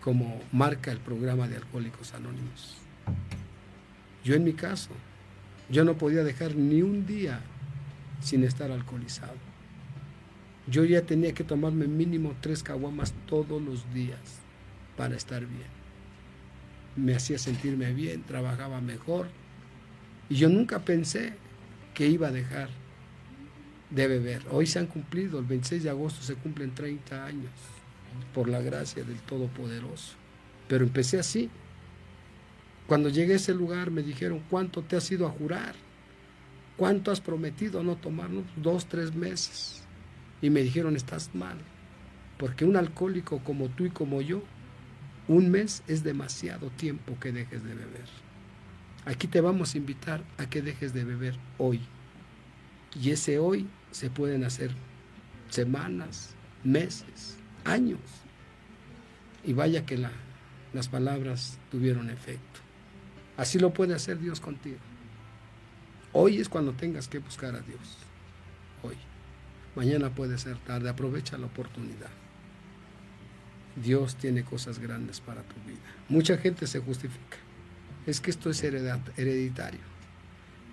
como 0.09 0.41
marca 0.53 0.91
el 0.91 1.01
programa 1.01 1.49
de 1.49 1.57
Alcohólicos 1.57 2.15
Anónimos. 2.15 2.79
Yo 4.25 4.35
en 4.37 4.43
mi 4.43 4.55
caso, 4.55 4.89
yo 5.69 5.85
no 5.85 5.99
podía 5.99 6.25
dejar 6.25 6.55
ni 6.55 6.81
un 6.81 7.07
día 7.07 7.41
sin 8.23 8.43
estar 8.43 8.71
alcoholizado. 8.71 9.37
Yo 10.67 10.87
ya 10.87 11.03
tenía 11.03 11.35
que 11.35 11.45
tomarme 11.45 11.89
mínimo 11.89 12.35
tres 12.41 12.63
caguamas 12.63 13.13
todos 13.27 13.61
los 13.61 13.93
días 13.93 14.19
para 14.97 15.15
estar 15.15 15.41
bien. 15.41 15.69
Me 16.97 17.15
hacía 17.15 17.39
sentirme 17.39 17.93
bien, 17.93 18.23
trabajaba 18.23 18.81
mejor, 18.81 19.27
y 20.31 20.37
yo 20.37 20.49
nunca 20.49 20.79
pensé 20.87 21.35
que 21.93 22.07
iba 22.07 22.29
a 22.29 22.33
dejar 22.33 22.71
de 23.91 24.09
beber. 24.09 24.41
Hoy 24.51 24.65
se 24.65 24.79
han 24.79 24.87
cumplido, 24.87 25.39
el 25.39 25.45
26 25.45 25.83
de 25.83 25.91
agosto 25.91 26.23
se 26.23 26.35
cumplen 26.35 26.75
30 26.75 27.27
años, 27.27 27.53
por 28.35 28.49
la 28.49 28.61
gracia 28.61 29.05
del 29.05 29.19
Todopoderoso. 29.21 30.15
Pero 30.69 30.85
empecé 30.85 31.19
así. 31.19 31.51
Cuando 32.87 33.09
llegué 33.09 33.35
a 33.35 33.37
ese 33.37 33.55
lugar 33.55 33.91
me 33.91 34.03
dijeron, 34.03 34.43
¿cuánto 34.49 34.83
te 34.83 34.97
has 34.97 35.11
ido 35.11 35.27
a 35.27 35.31
jurar? 35.31 35.75
¿Cuánto 36.77 37.11
has 37.11 37.21
prometido 37.21 37.83
no 37.83 37.97
tomarnos? 37.97 38.45
Dos, 38.57 38.87
tres 38.87 39.15
meses. 39.15 39.83
Y 40.41 40.51
me 40.51 40.63
dijeron, 40.63 40.95
estás 40.97 41.35
mal. 41.35 41.59
Porque 42.39 42.65
un 42.65 42.77
alcohólico 42.77 43.41
como 43.43 43.69
tú 43.69 43.85
y 43.87 43.91
como 43.91 44.23
yo, 44.23 44.43
un 45.27 45.51
mes 45.51 45.83
es 45.89 46.05
demasiado 46.05 46.71
tiempo 46.71 47.19
que 47.21 47.33
dejes 47.33 47.65
de 47.65 47.75
beber. 47.75 48.07
Aquí 49.05 49.27
te 49.27 49.41
vamos 49.41 49.75
a 49.75 49.79
invitar 49.79 50.23
a 50.39 50.49
que 50.49 50.63
dejes 50.63 50.95
de 50.95 51.05
beber 51.05 51.37
hoy. 51.59 51.81
Y 52.95 53.11
ese 53.11 53.39
hoy 53.39 53.67
se 53.91 54.11
pueden 54.11 54.45
hacer 54.45 54.71
semanas, 55.51 56.35
meses, 56.63 57.37
años. 57.69 58.01
Y 59.45 59.53
vaya 59.53 59.87
que 59.87 59.97
la, 59.97 60.11
las 60.73 60.89
palabras 60.89 61.59
tuvieron 61.71 62.11
efecto. 62.11 62.61
Así 63.37 63.59
lo 63.59 63.73
puede 63.73 63.95
hacer 63.95 64.19
Dios 64.19 64.41
contigo. 64.41 64.79
Hoy 66.12 66.39
es 66.39 66.49
cuando 66.49 66.73
tengas 66.73 67.09
que 67.09 67.19
buscar 67.19 67.55
a 67.55 67.61
Dios. 67.61 67.99
Hoy. 68.83 68.97
Mañana 69.77 70.11
puede 70.11 70.39
ser 70.39 70.57
tarde. 70.59 70.89
Aprovecha 70.89 71.39
la 71.39 71.47
oportunidad. 71.47 72.11
Dios 73.77 74.16
tiene 74.16 74.43
cosas 74.43 74.81
grandes 74.81 75.21
para 75.21 75.43
tu 75.43 75.55
vida. 75.69 75.79
Mucha 76.09 76.37
gente 76.37 76.66
se 76.66 76.81
justifica 76.81 77.37
es 78.11 78.21
que 78.23 78.31
esto 78.31 78.49
es 78.49 78.64
hereditario. 78.64 79.81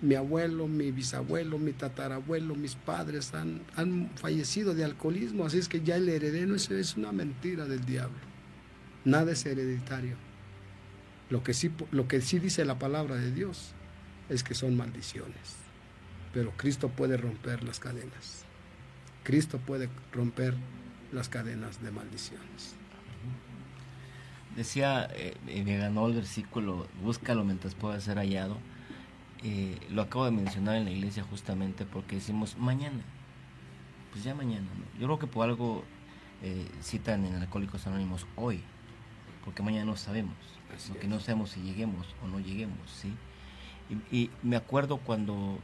Mi 0.02 0.14
abuelo, 0.14 0.68
mi 0.68 0.90
bisabuelo, 0.92 1.58
mi 1.58 1.72
tatarabuelo, 1.72 2.54
mis 2.54 2.74
padres 2.74 3.32
han, 3.34 3.62
han 3.76 4.10
fallecido 4.16 4.74
de 4.74 4.84
alcoholismo, 4.84 5.46
así 5.46 5.58
es 5.58 5.68
que 5.68 5.80
ya 5.80 5.96
el 5.96 6.08
heredero 6.08 6.54
eso 6.54 6.74
es 6.74 6.96
una 6.96 7.12
mentira 7.12 7.64
del 7.64 7.84
diablo. 7.84 8.18
Nada 9.04 9.32
es 9.32 9.46
hereditario. 9.46 10.16
Lo 11.30 11.42
que, 11.42 11.54
sí, 11.54 11.70
lo 11.90 12.06
que 12.08 12.20
sí 12.20 12.38
dice 12.38 12.64
la 12.64 12.78
palabra 12.78 13.16
de 13.16 13.32
Dios 13.32 13.72
es 14.28 14.44
que 14.44 14.54
son 14.54 14.76
maldiciones. 14.76 15.56
Pero 16.32 16.52
Cristo 16.56 16.88
puede 16.88 17.16
romper 17.16 17.64
las 17.64 17.80
cadenas. 17.80 18.44
Cristo 19.24 19.58
puede 19.58 19.88
romper 20.12 20.54
las 21.12 21.28
cadenas 21.28 21.82
de 21.82 21.90
maldiciones. 21.90 22.74
Decía, 24.54 25.08
eh, 25.14 25.34
me 25.64 25.78
ganó 25.78 26.06
el 26.06 26.14
versículo, 26.14 26.86
búscalo 27.02 27.44
mientras 27.44 27.74
pueda 27.74 28.00
ser 28.00 28.18
hallado. 28.18 28.58
Eh, 29.42 29.78
lo 29.90 30.02
acabo 30.02 30.24
de 30.24 30.30
mencionar 30.30 30.76
en 30.76 30.84
la 30.84 30.90
iglesia 30.90 31.24
justamente 31.28 31.84
porque 31.84 32.16
decimos 32.16 32.56
mañana. 32.56 33.02
Pues 34.12 34.24
ya 34.24 34.34
mañana, 34.34 34.66
¿no? 34.78 35.00
Yo 35.00 35.06
creo 35.06 35.18
que 35.18 35.26
por 35.26 35.44
algo 35.44 35.84
eh, 36.42 36.66
citan 36.82 37.24
en 37.24 37.34
Alcohólicos 37.34 37.86
Anónimos 37.86 38.26
hoy, 38.36 38.60
porque 39.44 39.62
mañana 39.62 39.84
no 39.84 39.96
sabemos. 39.96 40.34
Lo 40.92 41.00
que 41.00 41.08
no 41.08 41.20
sabemos 41.20 41.50
si 41.50 41.60
lleguemos 41.60 42.06
o 42.22 42.28
no 42.28 42.40
lleguemos, 42.40 42.78
¿sí? 42.90 43.12
Y, 44.10 44.30
me 44.42 44.56
acuerdo 44.56 44.98
cuando 44.98 45.58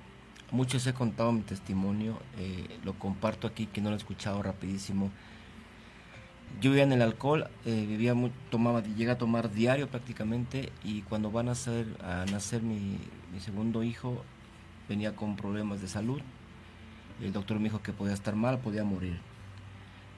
muchos 0.51 0.87
he 0.87 0.95
contado 0.95 1.33
mi 1.33 1.43
testimonio, 1.43 2.19
eh, 2.39 2.79
lo 2.85 2.95
comparto 2.95 3.47
aquí 3.47 3.67
que 3.67 3.81
no 3.81 3.91
lo 3.91 3.97
he 3.97 3.99
escuchado 3.99 4.43
rapidísimo. 4.43 5.11
Yo 6.61 6.71
vivía 6.71 6.85
en 6.85 6.93
el 6.93 7.03
alcohol, 7.03 7.49
eh, 7.65 7.87
vivía 7.89 8.15
tomaba, 8.51 8.83
llegué 8.83 9.11
a 9.11 9.19
tomar 9.19 9.51
diario 9.53 9.89
prácticamente 9.89 10.71
y 10.85 11.03
cuando 11.03 11.31
van 11.31 11.47
a 11.47 11.51
nacer, 11.51 11.87
a 12.03 12.25
nacer 12.31 12.63
mi, 12.63 12.99
mi 13.33 13.41
segundo 13.41 13.83
hijo 13.83 14.23
venía 14.89 15.17
con 15.17 15.37
problemas 15.37 15.81
de 15.81 15.89
salud. 15.89 16.21
El 17.21 17.33
doctor 17.33 17.59
me 17.59 17.65
dijo 17.65 17.83
que 17.83 17.93
podía 17.93 18.15
estar 18.15 18.37
mal, 18.37 18.61
podía 18.61 18.85
morir. 18.85 19.19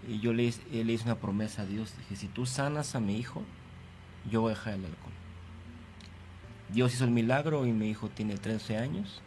Y 0.08 0.20
yo 0.20 0.32
le, 0.32 0.42
hice 0.44 1.04
una 1.04 1.14
promesa 1.14 1.62
a 1.62 1.66
Dios, 1.66 1.96
dije, 1.96 2.16
si 2.16 2.28
tú 2.28 2.44
sanas 2.44 2.94
a 2.94 3.00
mi 3.00 3.16
hijo, 3.16 3.42
yo 4.30 4.40
voy 4.40 4.52
a 4.52 4.54
dejar 4.54 4.74
el 4.74 4.84
alcohol. 4.84 5.12
Dios 6.70 6.94
hizo 6.94 7.04
el 7.04 7.10
milagro 7.10 7.66
y 7.66 7.72
mi 7.72 7.88
hijo 7.88 8.08
tiene 8.08 8.36
13 8.36 8.78
años. 8.78 9.22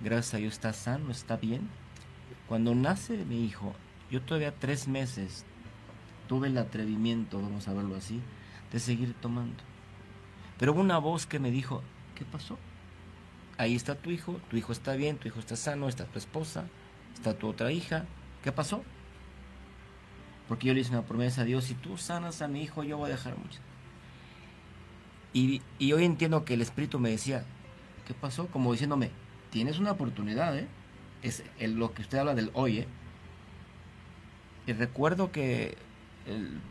Gracias 0.00 0.34
a 0.34 0.38
Dios 0.38 0.54
está 0.54 0.72
sano, 0.72 1.10
está 1.10 1.36
bien. 1.36 1.68
Cuando 2.48 2.74
nace 2.74 3.24
mi 3.24 3.44
hijo, 3.44 3.74
yo 4.10 4.22
todavía 4.22 4.54
tres 4.54 4.88
meses 4.88 5.44
tuve 6.28 6.48
el 6.48 6.58
atrevimiento, 6.58 7.40
vamos 7.40 7.68
a 7.68 7.74
verlo 7.74 7.96
así, 7.96 8.20
de 8.72 8.78
seguir 8.78 9.14
tomando. 9.14 9.62
Pero 10.58 10.72
hubo 10.72 10.80
una 10.80 10.98
voz 10.98 11.26
que 11.26 11.38
me 11.38 11.50
dijo, 11.50 11.82
¿qué 12.14 12.24
pasó? 12.24 12.58
Ahí 13.56 13.74
está 13.74 13.94
tu 13.94 14.10
hijo, 14.10 14.40
tu 14.50 14.56
hijo 14.56 14.72
está 14.72 14.94
bien, 14.94 15.16
tu 15.16 15.28
hijo 15.28 15.38
está 15.38 15.56
sano, 15.56 15.88
está 15.88 16.04
tu 16.06 16.18
esposa, 16.18 16.64
está 17.14 17.36
tu 17.36 17.48
otra 17.48 17.70
hija. 17.70 18.04
¿Qué 18.42 18.52
pasó? 18.52 18.82
Porque 20.48 20.66
yo 20.66 20.74
le 20.74 20.80
hice 20.80 20.90
una 20.90 21.02
promesa 21.02 21.42
a 21.42 21.44
Dios, 21.44 21.64
si 21.64 21.74
tú 21.74 21.96
sanas 21.96 22.42
a 22.42 22.48
mi 22.48 22.62
hijo, 22.62 22.82
yo 22.82 22.98
voy 22.98 23.10
a 23.10 23.12
dejar 23.14 23.36
mucho. 23.38 23.60
Y, 25.32 25.62
hoy 25.92 26.04
entiendo 26.04 26.44
que 26.44 26.54
el 26.54 26.62
Espíritu 26.62 27.00
me 27.00 27.10
decía, 27.10 27.44
¿qué 28.06 28.14
pasó? 28.14 28.46
Como 28.46 28.70
diciéndome, 28.70 29.10
tienes 29.50 29.78
una 29.78 29.92
oportunidad, 29.92 30.56
¿eh? 30.56 30.68
Es 31.22 31.42
lo 31.60 31.92
que 31.92 32.02
usted 32.02 32.18
habla 32.18 32.34
del 32.34 32.50
hoy, 32.54 32.80
¿eh? 32.80 32.88
Y 34.66 34.72
recuerdo 34.72 35.32
que 35.32 35.76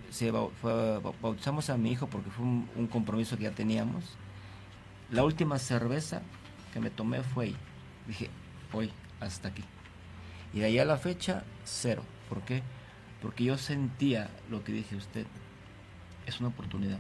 se 0.10 0.32
bautizamos 0.32 1.70
a 1.70 1.78
mi 1.78 1.92
hijo 1.92 2.08
porque 2.08 2.30
fue 2.32 2.46
un, 2.46 2.88
compromiso 2.92 3.38
que 3.38 3.44
ya 3.44 3.52
teníamos. 3.52 4.18
La 5.12 5.24
última 5.24 5.60
cerveza 5.60 6.22
que 6.74 6.80
me 6.80 6.90
tomé 6.90 7.22
fue 7.24 7.46
ahí. 7.46 7.56
Dije, 8.08 8.30
hoy, 8.74 8.92
hasta 9.20 9.50
aquí. 9.50 9.64
Y 10.54 10.60
de 10.60 10.66
ahí 10.66 10.80
a 10.80 10.86
la 10.86 10.98
fecha, 10.98 11.44
cero. 11.64 12.04
¿Por 12.28 12.42
qué? 12.42 12.64
Porque 13.22 13.46
yo 13.46 13.58
sentía 13.58 14.30
lo 14.50 14.64
que 14.64 14.72
dije 14.74 14.96
usted. 14.96 15.26
Es 16.26 16.40
una 16.40 16.50
oportunidad 16.50 17.00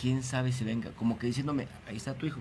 quién 0.00 0.22
sabe 0.22 0.52
si 0.52 0.64
venga, 0.64 0.90
como 0.92 1.18
que 1.18 1.26
diciéndome, 1.26 1.68
ahí 1.86 1.96
está 1.96 2.14
tu 2.14 2.26
hijo. 2.26 2.40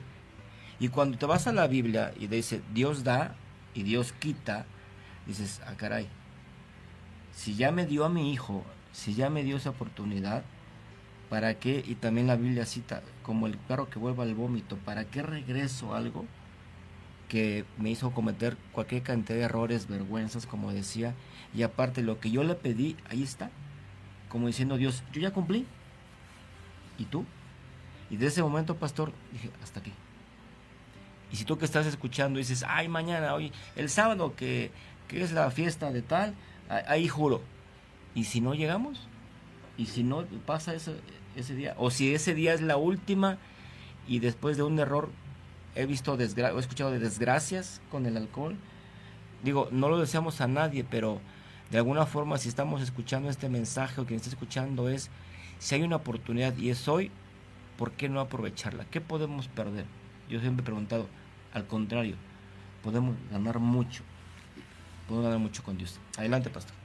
Y 0.80 0.88
cuando 0.88 1.18
te 1.18 1.26
vas 1.26 1.46
a 1.48 1.52
la 1.52 1.68
Biblia 1.68 2.14
y 2.18 2.28
dice, 2.28 2.62
Dios 2.74 3.04
da 3.04 3.36
y 3.74 3.84
Dios 3.84 4.14
quita, 4.14 4.66
dices, 5.28 5.62
ah, 5.68 5.74
caray, 5.76 6.08
si 7.34 7.56
ya 7.56 7.72
me 7.72 7.86
dio 7.86 8.06
a 8.06 8.10
mi 8.10 8.32
hijo, 8.32 8.64
si 8.94 9.14
ya 9.14 9.30
me 9.30 9.44
dio 9.44 9.58
esa 9.58 9.72
oportunidad, 9.72 10.44
¿para 11.30 11.60
qué? 11.60 11.84
Y 11.88 11.96
también 11.96 12.28
la 12.28 12.36
Biblia 12.36 12.66
cita, 12.66 13.02
como 13.24 13.48
el 13.48 13.58
perro 13.58 13.90
que 13.90 14.00
vuelve 14.00 14.24
al 14.24 14.36
vómito, 14.36 14.78
¿para 14.78 15.06
qué 15.06 15.22
regreso 15.22 15.94
algo 15.94 16.26
que 17.28 17.66
me 17.78 17.92
hizo 17.92 18.12
cometer 18.12 18.58
cualquier 18.72 19.04
cantidad 19.04 19.38
de 19.38 19.46
errores, 19.46 19.88
vergüenzas, 19.88 20.46
como 20.46 20.74
decía? 20.74 21.14
Y 21.56 21.64
aparte, 21.64 22.02
lo 22.02 22.20
que 22.20 22.32
yo 22.32 22.44
le 22.44 22.56
pedí, 22.56 22.96
ahí 23.10 23.24
está. 23.24 23.52
Como 24.30 24.48
diciendo 24.48 24.78
Dios, 24.78 25.04
yo 25.12 25.22
ya 25.22 25.32
cumplí. 25.32 25.66
¿Y 26.98 27.06
tú? 27.06 27.26
Y 28.10 28.18
de 28.18 28.28
ese 28.28 28.42
momento, 28.42 28.76
pastor, 28.76 29.14
dije, 29.32 29.52
hasta 29.64 29.80
aquí. 29.80 29.94
Y 31.32 31.36
si 31.36 31.46
tú 31.46 31.58
que 31.58 31.66
estás 31.66 31.86
escuchando 31.86 32.40
dices, 32.40 32.66
ay, 32.68 32.88
mañana, 32.88 33.36
hoy, 33.36 33.52
el 33.76 33.90
sábado 33.90 34.36
que, 34.36 34.72
es 35.10 35.32
la 35.32 35.52
fiesta 35.52 35.92
de 35.92 36.02
tal, 36.02 36.34
ahí 36.88 37.08
juro. 37.08 37.42
¿Y 38.16 38.24
si 38.24 38.42
no 38.42 38.56
llegamos? 38.56 39.08
¿Y 39.78 39.86
si 39.86 40.04
no 40.04 40.26
pasa 40.46 40.74
ese, 40.74 40.96
ese 41.42 41.56
día? 41.56 41.76
O 41.78 41.92
si 41.92 42.14
ese 42.14 42.34
día 42.34 42.54
es 42.54 42.62
la 42.62 42.78
última 42.78 43.38
y 44.08 44.20
después 44.20 44.58
de 44.58 44.64
un 44.64 44.80
error 44.80 45.10
he 45.76 45.86
visto, 45.86 46.18
desgra 46.18 46.52
he 46.52 46.60
escuchado 46.60 46.92
de 46.92 47.00
desgracias 47.00 47.82
con 47.92 48.06
el 48.06 48.18
alcohol. 48.18 48.56
Digo, 49.44 49.70
no 49.72 49.90
lo 49.90 50.00
deseamos 50.00 50.42
a 50.42 50.48
nadie, 50.48 50.84
pero 50.84 51.22
de 51.72 51.78
alguna 51.78 52.06
forma 52.06 52.38
si 52.38 52.50
estamos 52.50 52.82
escuchando 52.82 53.30
este 53.30 53.50
mensaje 53.50 54.02
o 54.02 54.06
quien 54.06 54.18
está 54.18 54.30
escuchando 54.30 54.90
es, 54.90 55.10
si 55.60 55.76
hay 55.76 55.84
una 55.84 55.98
oportunidad 55.98 56.58
y 56.58 56.70
es 56.70 56.88
hoy, 56.88 57.12
¿por 57.78 57.92
qué 57.92 58.10
no 58.10 58.20
aprovecharla? 58.20 58.86
¿Qué 58.86 59.02
podemos 59.02 59.48
perder? 59.48 59.86
Yo 60.30 60.40
siempre 60.40 60.64
he 60.64 60.66
preguntado, 60.66 61.08
al 61.54 61.68
contrario, 61.68 62.16
podemos 62.84 63.16
ganar 63.32 63.60
mucho. 63.60 64.04
Podemos 65.08 65.26
ganar 65.26 65.40
mucho 65.40 65.64
con 65.64 65.78
Dios. 65.78 66.00
Adelante, 66.18 66.50
pastor. 66.50 66.76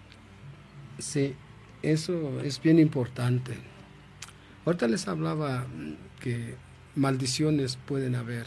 Sí, 0.98 1.34
eso 1.82 2.40
es 2.40 2.60
bien 2.62 2.78
importante. 2.78 3.58
Ahorita 4.64 4.88
les 4.88 5.06
hablaba 5.08 5.66
que 6.20 6.54
maldiciones 6.94 7.76
pueden 7.76 8.14
haber. 8.14 8.46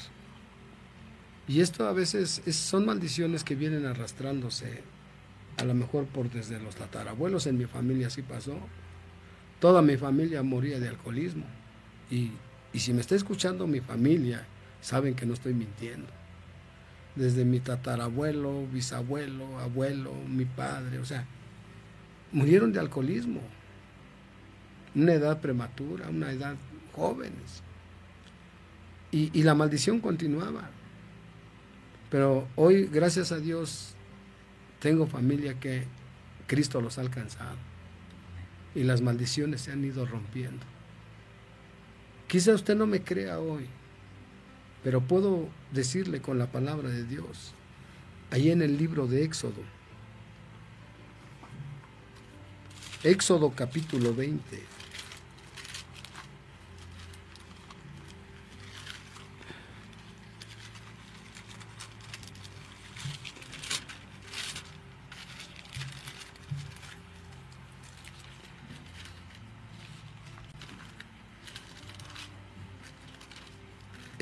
Y 1.47 1.61
esto 1.61 1.87
a 1.87 1.93
veces 1.93 2.41
son 2.51 2.85
maldiciones 2.85 3.43
que 3.43 3.55
vienen 3.55 3.85
arrastrándose, 3.85 4.81
a 5.57 5.63
lo 5.63 5.73
mejor 5.73 6.05
por 6.05 6.29
desde 6.29 6.59
los 6.59 6.75
tatarabuelos. 6.75 7.47
En 7.47 7.57
mi 7.57 7.65
familia 7.65 8.07
así 8.07 8.21
pasó. 8.21 8.57
Toda 9.59 9.81
mi 9.81 9.95
familia 9.97 10.43
moría 10.43 10.79
de 10.79 10.89
alcoholismo. 10.89 11.45
Y, 12.11 12.31
si 12.73 12.93
me 12.93 13.01
está 13.01 13.15
escuchando 13.15 13.65
mi 13.65 13.79
familia, 13.79 14.45
saben 14.81 15.15
que 15.15 15.25
no 15.25 15.33
estoy 15.33 15.53
mintiendo. 15.53 16.09
Desde 17.15 17.45
mi 17.45 17.59
tatarabuelo, 17.59 18.67
bisabuelo, 18.71 19.59
abuelo, 19.59 20.13
mi 20.27 20.45
padre, 20.45 20.99
o 20.99 21.05
sea, 21.05 21.25
murieron 22.31 22.71
de 22.71 22.79
alcoholismo. 22.79 23.41
Una 24.97 25.13
edad 25.13 25.39
prematura, 25.39 26.09
una 26.09 26.31
edad 26.31 26.55
jóvenes. 26.93 27.61
Y, 29.11 29.29
y 29.39 29.43
la 29.43 29.55
maldición 29.55 30.01
continuaba. 30.01 30.69
Pero 32.09 32.47
hoy, 32.55 32.87
gracias 32.87 33.31
a 33.31 33.37
Dios, 33.37 33.93
tengo 34.79 35.07
familia 35.07 35.59
que 35.59 35.83
Cristo 36.47 36.81
los 36.81 36.97
ha 36.97 37.01
alcanzado. 37.01 37.57
Y 38.75 38.83
las 38.83 39.01
maldiciones 39.01 39.61
se 39.61 39.71
han 39.71 39.85
ido 39.85 40.05
rompiendo. 40.05 40.65
Quizá 42.27 42.53
usted 42.53 42.75
no 42.75 42.87
me 42.87 43.01
crea 43.01 43.39
hoy, 43.39 43.65
pero 44.83 44.99
puedo 45.01 45.47
decirle 45.71 46.21
con 46.21 46.37
la 46.37 46.47
palabra 46.47 46.89
de 46.89 47.05
Dios, 47.05 47.53
ahí 48.31 48.51
en 48.51 48.61
el 48.61 48.77
libro 48.77 49.07
de 49.07 49.23
Éxodo, 49.23 49.61
Éxodo 53.03 53.53
capítulo 53.55 54.13
20. 54.13 54.76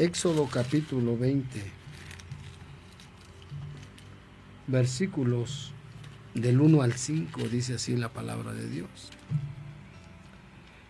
Éxodo 0.05 0.45
capítulo 0.45 1.17
20, 1.17 1.63
versículos 4.67 5.73
del 6.35 6.61
1 6.61 6.83
al 6.83 6.93
5, 6.93 7.41
dice 7.49 7.73
así 7.73 7.95
la 7.95 8.09
palabra 8.09 8.53
de 8.53 8.69
Dios. 8.69 9.09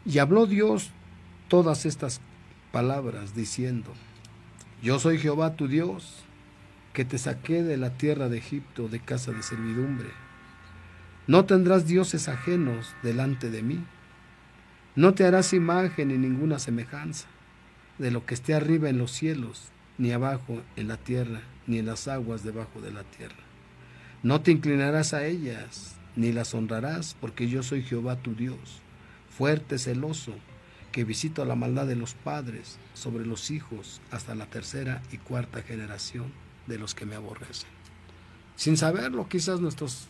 Y 0.05 0.19
habló 0.19 0.47
Dios 0.47 0.89
todas 1.47 1.85
estas 1.85 2.19
palabras 2.73 3.33
diciendo, 3.33 3.93
Yo 4.83 4.99
soy 4.99 5.17
Jehová 5.17 5.55
tu 5.55 5.69
Dios, 5.69 6.25
que 6.91 7.05
te 7.05 7.17
saqué 7.17 7.63
de 7.63 7.77
la 7.77 7.91
tierra 7.91 8.27
de 8.27 8.39
Egipto 8.39 8.89
de 8.89 8.99
casa 8.99 9.31
de 9.31 9.43
servidumbre. 9.43 10.09
No 11.25 11.45
tendrás 11.45 11.87
dioses 11.87 12.27
ajenos 12.27 12.93
delante 13.01 13.49
de 13.49 13.63
mí. 13.63 13.81
No 14.97 15.13
te 15.13 15.23
harás 15.23 15.53
imagen 15.53 16.09
ni 16.09 16.17
ninguna 16.17 16.59
semejanza 16.59 17.29
de 17.97 18.11
lo 18.11 18.25
que 18.25 18.33
esté 18.33 18.53
arriba 18.53 18.89
en 18.89 18.97
los 18.97 19.11
cielos, 19.11 19.69
ni 19.97 20.11
abajo 20.11 20.61
en 20.75 20.87
la 20.87 20.97
tierra, 20.97 21.41
ni 21.67 21.79
en 21.79 21.85
las 21.85 22.07
aguas 22.07 22.43
debajo 22.43 22.81
de 22.81 22.91
la 22.91 23.03
tierra. 23.03 23.35
No 24.23 24.41
te 24.41 24.51
inclinarás 24.51 25.13
a 25.13 25.25
ellas, 25.25 25.95
ni 26.15 26.31
las 26.31 26.53
honrarás, 26.53 27.15
porque 27.19 27.47
yo 27.47 27.63
soy 27.63 27.83
Jehová 27.83 28.17
tu 28.17 28.35
Dios, 28.35 28.81
fuerte, 29.29 29.77
celoso, 29.77 30.33
que 30.91 31.03
visito 31.03 31.43
la 31.43 31.55
maldad 31.55 31.87
de 31.87 31.95
los 31.95 32.13
padres 32.13 32.77
sobre 32.93 33.25
los 33.25 33.51
hijos 33.51 34.01
hasta 34.11 34.33
la 34.33 34.45
tercera 34.45 35.01
y 35.11 35.17
cuarta 35.17 35.61
generación 35.61 36.31
de 36.67 36.79
los 36.79 36.95
que 36.95 37.05
me 37.05 37.15
aborrecen. 37.15 37.69
Sin 38.55 38.77
saberlo, 38.77 39.27
quizás 39.27 39.59
nuestros 39.59 40.07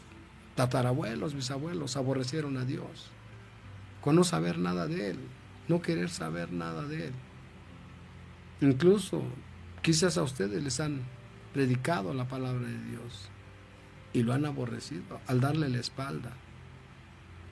tatarabuelos, 0.56 1.34
bisabuelos 1.34 1.98
aborrecieron 1.98 2.58
a 2.58 2.66
Dios, 2.66 3.10
con 4.02 4.16
no 4.16 4.24
saber 4.24 4.60
nada 4.60 4.86
de 4.86 5.10
Él, 5.12 5.20
no 5.68 5.82
querer 5.82 6.10
saber 6.10 6.52
nada 6.52 6.84
de 6.84 7.08
Él. 7.08 7.14
Incluso 8.62 9.24
Quizás 9.86 10.18
a 10.18 10.24
ustedes 10.24 10.64
les 10.64 10.80
han 10.80 11.02
predicado 11.54 12.12
la 12.16 12.28
palabra 12.28 12.66
de 12.68 12.84
Dios 12.86 13.30
y 14.14 14.24
lo 14.24 14.34
han 14.34 14.44
aborrecido 14.44 15.22
al 15.28 15.40
darle 15.40 15.70
la 15.70 15.78
espalda. 15.78 16.32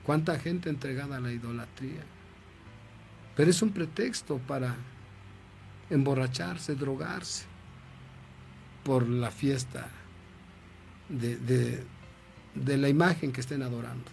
¿Cuánta 0.02 0.40
gente 0.40 0.68
entregada 0.68 1.18
a 1.18 1.20
la 1.20 1.30
idolatría? 1.30 2.02
Pero 3.36 3.50
es 3.50 3.62
un 3.62 3.70
pretexto 3.70 4.38
para 4.38 4.74
emborracharse, 5.90 6.74
drogarse 6.74 7.44
por 8.82 9.08
la 9.08 9.30
fiesta 9.30 9.86
de, 11.08 11.36
de, 11.36 12.76
la 12.76 12.88
imagen 12.88 13.30
que 13.30 13.42
estén 13.42 13.62
adorando. 13.62 14.10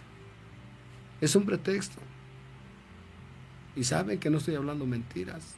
Es 1.20 1.34
un 1.34 1.44
pretexto. 1.44 2.00
Y 3.74 3.82
saben 3.82 4.20
que 4.20 4.30
no 4.30 4.38
estoy 4.38 4.54
hablando 4.54 4.86
mentiras. 4.86 5.56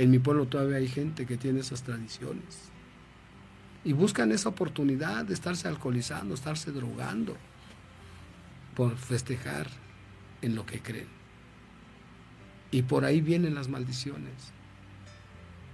En 0.00 0.10
mi 0.10 0.18
pueblo 0.18 0.46
todavía 0.46 0.78
hay 0.78 0.88
gente 0.88 1.26
que 1.26 1.36
tiene 1.36 1.60
esas 1.60 1.82
tradiciones. 1.82 2.70
Y 3.84 3.92
buscan 3.92 4.32
esa 4.32 4.48
oportunidad 4.48 5.26
de 5.26 5.34
estarse 5.34 5.68
alcoholizando, 5.68 6.32
estarse 6.32 6.72
drogando 6.72 7.36
por 8.74 8.96
festejar 8.96 9.68
en 10.40 10.54
lo 10.54 10.64
que 10.64 10.80
creen. 10.80 11.08
Y 12.70 12.80
por 12.80 13.04
ahí 13.04 13.20
vienen 13.20 13.54
las 13.54 13.68
maldiciones. 13.68 14.32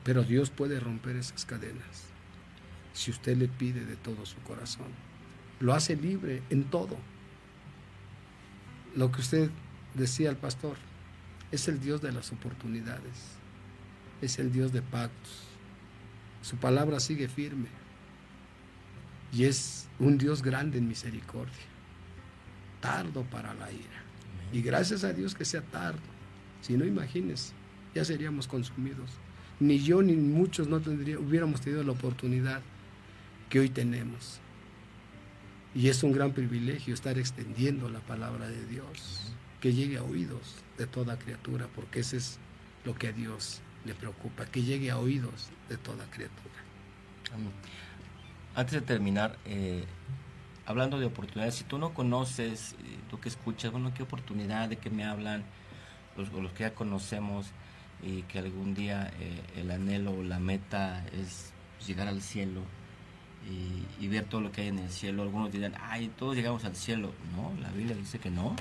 Pero 0.03 0.25
Dios 0.25 0.51
puede 0.51 0.81
romper 0.81 1.15
esas 1.15 1.45
cadenas 1.45 2.07
si 2.95 3.13
usted 3.13 3.37
le 3.37 3.47
pide 3.47 3.85
de 3.85 3.95
todo 3.95 4.27
su 4.27 4.41
corazón. 4.41 4.89
Lo 5.61 5.73
hace 5.73 5.95
libre 5.95 6.43
en 6.51 6.65
todo. 6.65 6.97
Lo 8.97 9.13
que 9.13 9.21
usted 9.21 9.51
decía 9.95 10.31
al 10.31 10.37
pastor, 10.37 10.79
es 11.53 11.69
el 11.69 11.79
Dios 11.79 12.03
de 12.03 12.11
las 12.11 12.33
oportunidades, 12.33 13.36
es 14.23 14.39
el 14.39 14.53
Dios 14.53 14.73
de 14.73 14.83
pactos. 14.83 15.43
Su 16.43 16.57
palabra 16.57 17.01
sigue 17.01 17.29
firme 17.29 17.69
y 19.33 19.45
es 19.45 19.89
un 19.99 20.19
Dios 20.19 20.43
grande 20.43 20.79
en 20.79 20.89
misericordia, 20.89 21.55
tardo 22.81 23.25
para 23.25 23.55
la 23.55 23.71
ira. 23.71 24.03
Y 24.53 24.63
gracias 24.63 25.05
a 25.05 25.13
Dios 25.13 25.35
que 25.35 25.45
sea 25.45 25.63
tardo. 25.63 25.99
Si 26.61 26.77
no 26.77 26.85
imagines, 26.85 27.53
ya 27.95 28.05
seríamos 28.05 28.47
consumidos. 28.47 29.11
Ni 29.59 29.79
yo 29.81 30.03
ni 30.03 30.15
muchos 30.15 30.69
no 30.69 30.81
tendría, 30.81 31.19
hubiéramos 31.19 31.61
tenido 31.61 31.83
la 31.83 31.93
oportunidad 31.93 32.63
que 33.49 33.61
hoy 33.61 33.69
tenemos. 33.69 34.39
Y 35.75 35.89
es 35.89 36.03
un 36.03 36.13
gran 36.13 36.33
privilegio 36.33 36.95
estar 36.95 37.19
extendiendo 37.19 37.89
la 37.89 38.01
palabra 38.01 38.49
de 38.49 38.65
Dios, 38.67 39.33
que 39.61 39.75
llegue 39.75 39.99
a 39.99 40.03
oídos 40.03 40.57
de 40.79 40.87
toda 40.87 41.19
criatura, 41.19 41.69
porque 41.75 42.01
ese 42.01 42.19
es 42.19 42.39
lo 42.85 42.95
que 42.95 43.13
Dios 43.13 43.61
le 43.87 43.95
preocupa, 43.95 44.45
que 44.47 44.63
llegue 44.63 44.91
a 44.91 44.99
oídos 44.99 45.51
de 45.69 45.77
toda 45.77 46.05
criatura. 46.07 46.55
Antes 48.55 48.73
de 48.73 48.81
terminar, 48.81 49.37
eh, 49.45 49.85
hablando 50.67 50.99
de 50.99 51.07
oportunidades, 51.07 51.55
si 51.55 51.65
tú 51.65 51.79
no 51.79 51.95
conoces, 51.95 52.73
eh, 52.73 52.99
tú 53.11 53.21
que 53.21 53.29
escuchas, 53.29 53.71
bueno, 53.71 53.93
qué 53.95 54.03
oportunidad, 54.03 54.69
de 54.69 54.77
qué 54.77 54.91
me 54.91 55.05
hablan, 55.05 55.45
los, 56.17 56.29
que 56.53 56.65
ya 56.65 56.75
conocemos 56.75 57.47
y 58.03 58.23
que 58.23 58.39
algún 58.39 58.75
día 58.75 59.13
eh, 59.21 59.43
el 59.57 59.71
anhelo 59.71 60.13
o 60.13 60.23
la 60.23 60.39
meta 60.39 61.05
es 61.13 61.53
llegar 61.87 62.09
al 62.09 62.23
cielo 62.23 62.63
y, 64.01 64.09
ver 64.09 64.25
todo 64.25 64.41
lo 64.41 64.53
que 64.53 64.63
hay 64.63 64.69
en 64.69 64.79
el 64.79 64.91
cielo. 64.91 65.23
Algunos 65.23 65.53
dirán, 65.53 65.75
ay, 65.81 66.11
todos 66.17 66.35
llegamos 66.35 66.65
al 66.65 66.75
cielo. 66.75 67.13
No, 67.35 67.53
la 67.61 67.71
Biblia 67.71 67.95
dice 67.95 68.19
que 68.19 68.31
no. 68.31 68.57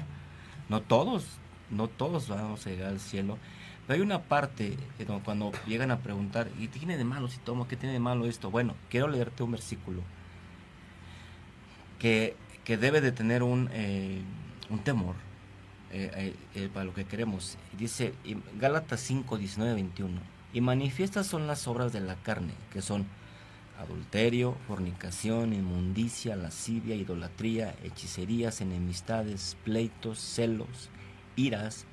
No 0.69 0.81
todos, 0.81 1.25
no 1.69 1.87
todos 1.87 2.27
vamos 2.27 2.65
a 2.65 2.69
llegar 2.69 2.89
al 2.89 2.99
cielo. 2.99 3.37
Pero 3.85 3.95
hay 3.95 4.01
una 4.01 4.23
parte 4.23 4.77
cuando 5.23 5.51
llegan 5.67 5.91
a 5.91 5.99
preguntar, 5.99 6.49
¿y 6.59 6.67
tiene 6.67 6.97
de 6.97 7.03
malo 7.03 7.27
si 7.27 7.37
tomo? 7.37 7.67
¿Qué 7.67 7.75
tiene 7.75 7.93
de 7.93 7.99
malo 7.99 8.25
esto? 8.25 8.49
Bueno, 8.49 8.75
quiero 8.89 9.07
leerte 9.07 9.43
un 9.43 9.51
versículo 9.51 10.01
que, 11.99 12.35
debe 12.67 13.01
de 13.01 13.11
tener 13.11 13.43
un, 13.43 13.69
eh, 13.73 14.21
un 14.69 14.79
temor 14.79 15.15
eh, 15.91 16.35
eh, 16.55 16.69
para 16.73 16.85
lo 16.85 16.93
que 16.93 17.05
queremos. 17.05 17.57
Dice 17.77 18.13
Gálatas 18.59 19.01
5, 19.01 19.37
19, 19.37 19.73
21. 19.73 20.19
Y 20.53 20.61
manifiestas 20.61 21.27
son 21.27 21.47
las 21.47 21.67
obras 21.67 21.93
de 21.93 21.99
la 22.01 22.15
carne, 22.15 22.53
que 22.71 22.81
son 22.81 23.05
adulterio, 23.79 24.55
fornicación, 24.67 25.53
inmundicia, 25.53 26.35
lascivia, 26.35 26.95
idolatría, 26.95 27.75
hechicerías, 27.83 28.61
enemistades, 28.61 29.57
pleitos, 29.63 30.19
celos, 30.19 30.89
iras, 31.35 31.85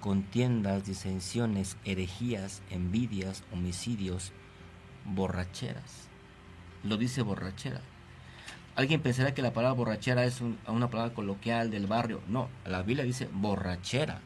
contiendas, 0.00 0.84
disensiones, 0.84 1.76
herejías, 1.84 2.62
envidias, 2.70 3.44
homicidios, 3.52 4.32
borracheras. 5.04 6.08
Lo 6.82 6.96
dice 6.96 7.22
borrachera. 7.22 7.80
Alguien 8.76 9.02
pensará 9.02 9.34
que 9.34 9.42
la 9.42 9.52
palabra 9.52 9.76
borrachera 9.76 10.24
es 10.24 10.40
una 10.66 10.88
palabra 10.88 11.14
coloquial 11.14 11.70
del 11.70 11.86
barrio. 11.86 12.20
No, 12.28 12.48
la 12.64 12.82
Biblia 12.82 13.04
dice 13.04 13.28
borrachera, 13.32 14.20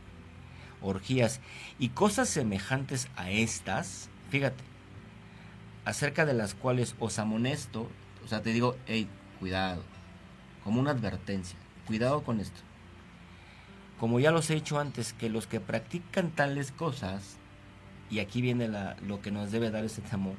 orgías 0.81 1.41
y 1.79 1.89
cosas 1.89 2.29
semejantes 2.29 3.09
a 3.17 3.31
estas. 3.31 4.09
Fíjate, 4.31 4.63
acerca 5.85 6.25
de 6.25 6.35
las 6.35 6.55
cuales 6.55 6.95
os 7.01 7.19
amonesto, 7.19 7.89
o 8.25 8.29
sea, 8.29 8.43
te 8.43 8.53
digo, 8.53 8.77
hey, 8.87 9.09
cuidado, 9.41 9.83
como 10.63 10.81
una 10.81 10.93
advertencia, 10.93 11.59
cuidado 11.87 12.23
con 12.23 12.41
esto. 12.41 12.61
Como 14.05 14.21
ya 14.21 14.33
los 14.33 14.51
he 14.51 14.55
dicho 14.57 14.79
antes, 14.79 15.15
que 15.15 15.31
los 15.31 15.47
que 15.47 15.61
practican 15.61 16.31
tales 16.31 16.73
cosas, 16.73 17.39
y 18.11 18.19
aquí 18.19 18.43
viene 18.43 18.69
la, 18.69 18.99
lo 19.01 19.23
que 19.23 19.31
nos 19.31 19.51
debe 19.51 19.71
dar 19.71 19.83
ese 19.83 20.03
temor, 20.03 20.35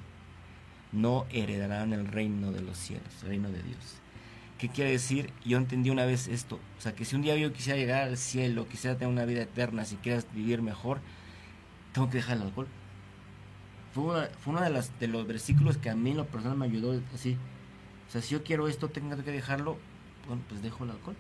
no 0.92 1.26
heredarán 1.32 1.92
el 1.92 2.06
reino 2.06 2.52
de 2.52 2.62
los 2.62 2.78
cielos, 2.78 3.08
el 3.24 3.30
reino 3.30 3.50
de 3.50 3.64
Dios. 3.64 3.96
¿Qué 4.60 4.70
quiere 4.70 4.92
decir? 4.92 5.34
Yo 5.44 5.58
entendí 5.58 5.90
una 5.90 6.06
vez 6.06 6.28
esto, 6.28 6.60
o 6.78 6.80
sea, 6.80 6.94
que 6.94 7.06
si 7.06 7.16
un 7.16 7.24
día 7.24 7.38
yo 7.38 7.54
quisiera 7.54 7.80
llegar 7.80 8.04
al 8.04 8.18
cielo, 8.18 8.68
quisiera 8.68 9.00
tener 9.00 9.12
una 9.12 9.26
vida 9.26 9.42
eterna, 9.42 9.84
si 9.84 9.96
quieras 9.96 10.28
vivir 10.32 10.62
mejor, 10.62 11.00
tengo 11.92 12.08
que 12.12 12.18
dejar 12.18 12.38
el 12.38 12.44
alcohol 12.44 12.68
fue, 13.96 14.30
uno 14.46 14.62
de, 14.62 14.70
las, 14.70 15.00
de 15.00 15.08
los 15.08 15.26
versículos 15.26 15.78
que 15.78 15.90
a 15.90 15.96
mí 15.96 16.14
lo 16.14 16.28
personal 16.28 16.56
me 16.56 16.68
ayudó 16.68 17.02
así. 17.16 17.36
O 18.08 18.12
sea, 18.12 18.22
si 18.22 18.34
yo 18.34 18.44
quiero 18.44 18.68
esto, 18.68 18.90
tengo 18.90 19.18
que 19.24 19.32
dejarlo, 19.32 19.80
bueno, 20.28 20.44
pues 20.48 20.62
dejo 20.62 20.84
el 20.84 20.92
alcohol. 20.92 21.16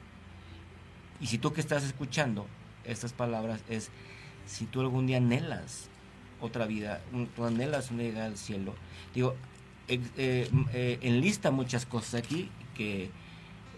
Y 1.21 1.27
si 1.27 1.37
tú 1.37 1.53
que 1.53 1.61
estás 1.61 1.83
escuchando 1.83 2.45
estas 2.83 3.13
palabras 3.13 3.61
es, 3.69 3.89
si 4.45 4.65
tú 4.65 4.81
algún 4.81 5.07
día 5.07 5.17
anhelas 5.17 5.89
otra 6.41 6.65
vida, 6.65 7.01
tú 7.35 7.45
anhelas 7.45 7.91
una 7.91 8.03
llegada 8.03 8.25
al 8.27 8.37
cielo, 8.37 8.75
digo, 9.13 9.35
eh, 9.87 9.99
eh, 10.17 10.99
enlista 11.01 11.51
muchas 11.51 11.85
cosas 11.85 12.15
aquí 12.15 12.49
que, 12.75 13.09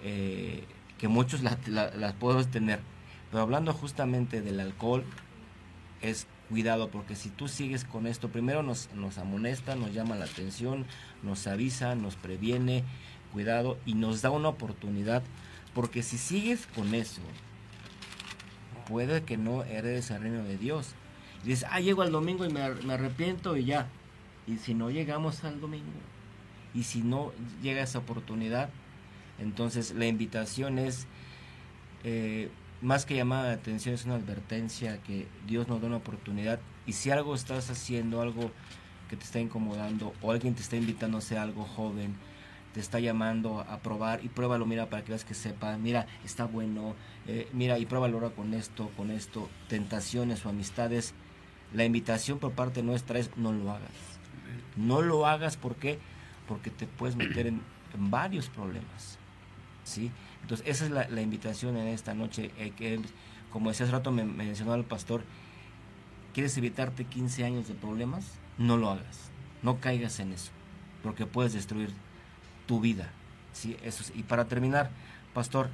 eh, 0.04 0.64
que 0.98 1.08
muchos 1.08 1.42
las 1.44 2.14
podemos 2.14 2.48
tener. 2.48 2.80
Pero 3.30 3.44
hablando 3.44 3.74
justamente 3.74 4.42
del 4.42 4.60
alcohol, 4.60 5.04
es 6.02 6.28
cuidado, 6.50 6.90
porque 6.90 7.16
si 7.16 7.30
tú 7.30 7.48
sigues 7.48 7.84
con 7.84 8.08
esto, 8.08 8.30
primero 8.30 8.64
nos, 8.64 8.90
nos 8.94 9.18
amonesta, 9.18 9.76
nos 9.76 9.94
llama 9.94 10.16
la 10.16 10.26
atención, 10.26 10.86
nos 11.24 11.46
avisa, 11.48 11.96
nos 11.96 12.16
previene, 12.16 12.84
cuidado, 13.34 13.78
y 13.86 13.96
nos 13.96 14.22
da 14.22 14.30
una 14.30 14.50
oportunidad, 14.50 15.24
porque 15.74 16.04
si 16.04 16.18
sigues 16.18 16.68
con 16.68 16.94
eso, 16.94 17.22
puede 18.88 19.24
que 19.24 19.38
no 19.38 19.64
heredes 19.64 20.12
el 20.12 20.22
reino 20.22 20.44
de 20.44 20.58
Dios. 20.58 20.94
Y 21.44 21.50
dices, 21.50 21.68
ah, 21.70 21.80
llego 21.80 22.02
al 22.02 22.12
domingo 22.12 22.46
y 22.46 22.50
me, 22.50 22.62
arrepiento 22.62 23.58
y 23.58 23.66
ya. 23.66 23.88
Y 24.48 24.58
si 24.58 24.74
no 24.74 24.90
llegamos 24.90 25.44
al 25.44 25.60
domingo, 25.60 25.86
y 26.74 26.84
si 26.84 27.02
no 27.02 27.32
llega 27.62 27.82
esa 27.82 28.00
oportunidad, 28.00 28.70
entonces 29.40 29.94
la 29.94 30.06
invitación 30.06 30.80
es... 30.80 31.08
Eh, 32.04 32.50
más 32.82 33.06
que 33.06 33.16
llamada 33.16 33.48
de 33.48 33.54
atención 33.56 33.96
es 33.96 34.06
una 34.06 34.16
advertencia 34.16 35.02
que 35.02 35.28
Dios 35.48 35.68
nos 35.68 35.82
da 35.82 35.88
una 35.88 35.98
oportunidad 35.98 36.60
y 36.86 36.94
si 36.94 37.10
algo 37.10 37.34
estás 37.34 37.72
haciendo, 37.72 38.22
algo 38.22 38.52
que 39.10 39.16
te 39.16 39.24
está 39.24 39.40
incomodando 39.40 40.14
o 40.22 40.32
alguien 40.32 40.54
te 40.54 40.62
está 40.62 40.76
invitando 40.76 41.18
a 41.18 41.20
hacer 41.20 41.40
algo 41.40 41.64
joven, 41.64 42.16
te 42.78 42.82
está 42.82 43.00
llamando 43.00 43.62
a 43.62 43.80
probar 43.80 44.24
y 44.24 44.30
pruébalo, 44.30 44.68
mira, 44.68 44.88
para 44.88 45.04
que 45.04 45.10
veas 45.10 45.26
que 45.26 45.34
sepa, 45.34 45.76
mira, 45.80 46.06
está 46.24 46.46
bueno, 46.46 46.94
eh, 47.26 47.50
mira, 47.52 47.80
y 47.80 47.88
pruébalo 47.88 48.18
ahora 48.18 48.30
con 48.30 48.54
esto, 48.54 48.92
con 48.96 49.10
esto, 49.10 49.50
tentaciones 49.68 50.46
o 50.46 50.50
amistades. 50.50 51.16
La 51.74 51.86
invitación 51.86 52.38
por 52.38 52.52
parte 52.52 52.84
nuestra 52.84 53.18
es 53.18 53.36
no 53.36 53.52
lo 53.52 53.72
hagas. 53.72 53.90
No 54.76 55.02
lo 55.02 55.26
hagas, 55.26 55.58
¿por 55.58 55.76
Porque 56.48 56.70
te 56.70 56.86
puedes 56.86 57.16
meter 57.16 57.48
en, 57.48 57.64
varios 57.98 58.48
problemas. 58.48 59.18
¿sí? 59.84 60.12
Entonces, 60.44 60.68
esa 60.68 60.86
es 60.86 60.92
la, 60.92 61.22
invitación 61.24 61.78
en 61.78 61.88
esta 61.88 62.14
noche, 62.14 62.52
eh, 62.60 63.02
como 63.52 63.70
decía 63.70 63.88
hace 63.88 63.94
rato, 63.94 64.12
me, 64.12 64.24
mencionó 64.24 64.76
el 64.76 64.86
pastor, 64.86 65.24
¿quieres 66.36 66.56
evitarte 66.60 67.06
15 67.06 67.44
años 67.44 67.68
de 67.68 67.74
problemas? 67.74 68.34
No 68.60 68.78
lo 68.78 68.92
hagas, 68.92 69.32
no 69.64 69.80
caigas 69.80 70.20
en 70.20 70.32
eso, 70.32 70.52
porque 71.02 71.26
puedes 71.26 71.54
destruir 71.54 71.92
tu 72.68 72.80
vida. 72.80 73.10
¿sí? 73.54 73.76
Eso 73.84 74.04
y 74.16 74.24
para 74.24 74.46
terminar, 74.46 74.92
pastor, 75.34 75.70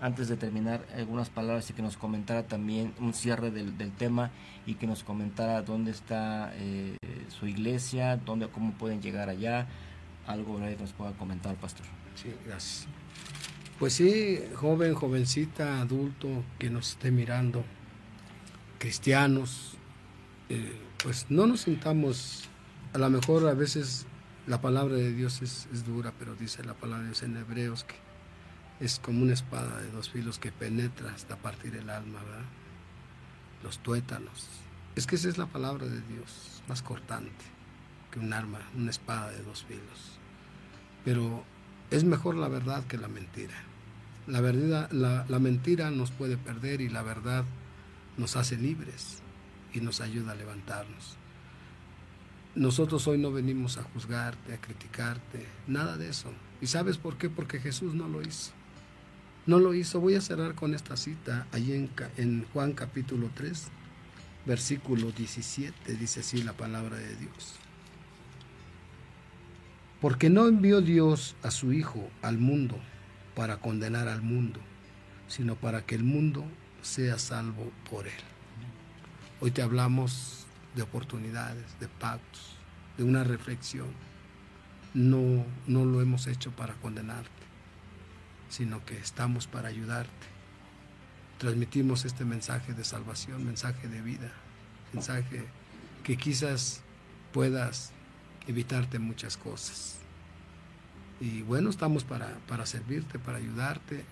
antes 0.00 0.28
de 0.28 0.36
terminar, 0.36 0.86
algunas 0.96 1.28
palabras 1.28 1.68
y 1.70 1.72
que 1.74 1.82
nos 1.82 1.96
comentara 1.96 2.42
también 2.44 2.94
un 2.98 3.12
cierre 3.12 3.50
del, 3.50 3.74
tema 3.92 4.30
y 4.66 4.74
que 4.74 4.86
nos 4.86 5.04
comentara 5.04 5.62
dónde 5.62 5.90
está 5.90 6.52
eh, 6.56 6.96
su 7.28 7.46
iglesia, 7.46 8.16
dónde, 8.16 8.48
cómo 8.48 8.72
pueden 8.72 9.02
llegar 9.02 9.28
allá, 9.28 9.66
algo 10.26 10.58
que 10.58 10.76
nos 10.76 10.92
pueda 10.92 11.12
comentar, 11.12 11.54
pastor. 11.56 11.86
Sí, 12.14 12.34
gracias. 12.46 12.86
Pues 13.78 13.94
sí, 13.94 14.38
joven, 14.54 14.94
jovencita, 14.94 15.80
adulto 15.80 16.28
que 16.58 16.70
nos 16.70 16.90
esté 16.90 17.10
mirando, 17.10 17.64
cristianos, 18.78 19.74
eh, 20.48 20.78
pues 21.02 21.26
no 21.30 21.46
nos 21.46 21.62
sintamos, 21.62 22.48
a 22.92 22.98
lo 22.98 23.08
mejor 23.08 23.48
a 23.48 23.54
veces 23.54 24.06
la 24.50 24.60
palabra 24.60 24.96
de 24.96 25.12
Dios 25.12 25.42
es, 25.42 25.68
dura, 25.86 26.12
pero 26.18 26.34
dice 26.34 26.64
la 26.64 26.74
palabra 26.74 27.02
de 27.02 27.10
Dios 27.10 27.22
en 27.22 27.36
Hebreos 27.36 27.84
que 27.84 27.94
es 28.84 28.98
como 28.98 29.22
una 29.22 29.32
espada 29.32 29.80
de 29.80 29.92
dos 29.92 30.10
filos 30.10 30.40
que 30.40 30.50
penetra 30.50 31.12
hasta 31.14 31.36
partir 31.36 31.76
el 31.76 31.88
alma, 31.88 32.20
¿verdad? 32.24 32.48
Los 33.62 33.78
tuétanos. 33.78 34.48
Es 34.96 35.06
que 35.06 35.14
esa 35.14 35.28
es 35.28 35.38
la 35.38 35.46
palabra 35.46 35.86
de 35.86 36.00
Dios, 36.00 36.64
más 36.66 36.82
cortante 36.82 37.44
que 38.10 38.18
un 38.18 38.32
arma, 38.32 38.58
una 38.74 38.90
espada 38.90 39.30
de 39.30 39.40
dos 39.44 39.62
filos. 39.62 40.18
Pero 41.04 41.44
es 41.92 42.02
mejor 42.02 42.34
la 42.34 42.48
verdad 42.48 42.84
que 42.88 42.98
la 42.98 43.06
mentira. 43.06 43.54
La, 44.26 44.40
verdad, 44.40 44.90
la 44.90 45.38
mentira 45.38 45.92
nos 45.92 46.10
puede 46.10 46.36
perder 46.36 46.80
y 46.80 46.88
la 46.88 47.02
verdad 47.02 47.44
nos 48.16 48.34
hace 48.34 48.56
libres 48.56 49.22
y 49.72 49.80
nos 49.80 50.00
ayuda 50.00 50.32
a 50.32 50.34
levantarnos. 50.34 51.19
Nosotros 52.54 53.06
hoy 53.06 53.16
no 53.16 53.30
venimos 53.30 53.78
a 53.78 53.84
juzgarte, 53.84 54.52
a 54.52 54.60
criticarte, 54.60 55.46
nada 55.68 55.96
de 55.96 56.08
eso. 56.08 56.32
¿Y 56.60 56.66
sabes 56.66 56.98
por 56.98 57.16
qué? 57.16 57.30
Porque 57.30 57.60
Jesús 57.60 57.94
no 57.94 58.08
lo 58.08 58.22
hizo. 58.22 58.50
No 59.46 59.60
lo 59.60 59.72
hizo. 59.72 60.00
Voy 60.00 60.16
a 60.16 60.20
cerrar 60.20 60.54
con 60.56 60.74
esta 60.74 60.96
cita 60.96 61.46
allí 61.52 61.72
en, 61.72 61.90
en 62.16 62.44
Juan 62.52 62.72
capítulo 62.72 63.30
3, 63.34 63.68
versículo 64.46 65.12
17, 65.12 65.94
dice 65.94 66.20
así 66.20 66.42
la 66.42 66.52
palabra 66.52 66.96
de 66.96 67.14
Dios. 67.16 67.54
Porque 70.00 70.28
no 70.28 70.48
envió 70.48 70.80
Dios 70.80 71.36
a 71.42 71.52
su 71.52 71.72
Hijo 71.72 72.08
al 72.20 72.38
mundo 72.38 72.76
para 73.36 73.58
condenar 73.58 74.08
al 74.08 74.22
mundo, 74.22 74.58
sino 75.28 75.54
para 75.54 75.86
que 75.86 75.94
el 75.94 76.02
mundo 76.02 76.44
sea 76.82 77.18
salvo 77.18 77.70
por 77.88 78.08
él. 78.08 78.12
Hoy 79.40 79.52
te 79.52 79.62
hablamos 79.62 80.46
de 80.74 80.82
oportunidades, 80.82 81.78
de 81.80 81.88
pactos, 81.88 82.56
de 82.96 83.04
una 83.04 83.24
reflexión. 83.24 83.88
No, 84.94 85.44
no 85.66 85.84
lo 85.84 86.00
hemos 86.00 86.26
hecho 86.26 86.50
para 86.52 86.74
condenarte 86.74 87.40
sino 88.50 88.84
que 88.84 88.98
estamos 88.98 89.46
para 89.46 89.68
ayudarte. 89.68 90.26
Transmitimos 91.38 92.04
este 92.04 92.26
mensaje 92.26 92.74
de 92.74 92.84
salvación, 92.84 93.46
mensaje 93.46 93.88
de 93.88 94.02
vida, 94.02 94.30
mensaje 94.92 95.46
que 96.04 96.18
quizás 96.18 96.82
puedas 97.32 97.92
evitarte 98.46 98.98
muchas 98.98 99.38
cosas. 99.38 99.96
Y 101.20 101.42
bueno, 101.42 101.70
estamos 101.70 102.04
para, 102.04 102.66
servirte, 102.66 103.18
para 103.18 103.38
ayudarte. 103.38 104.04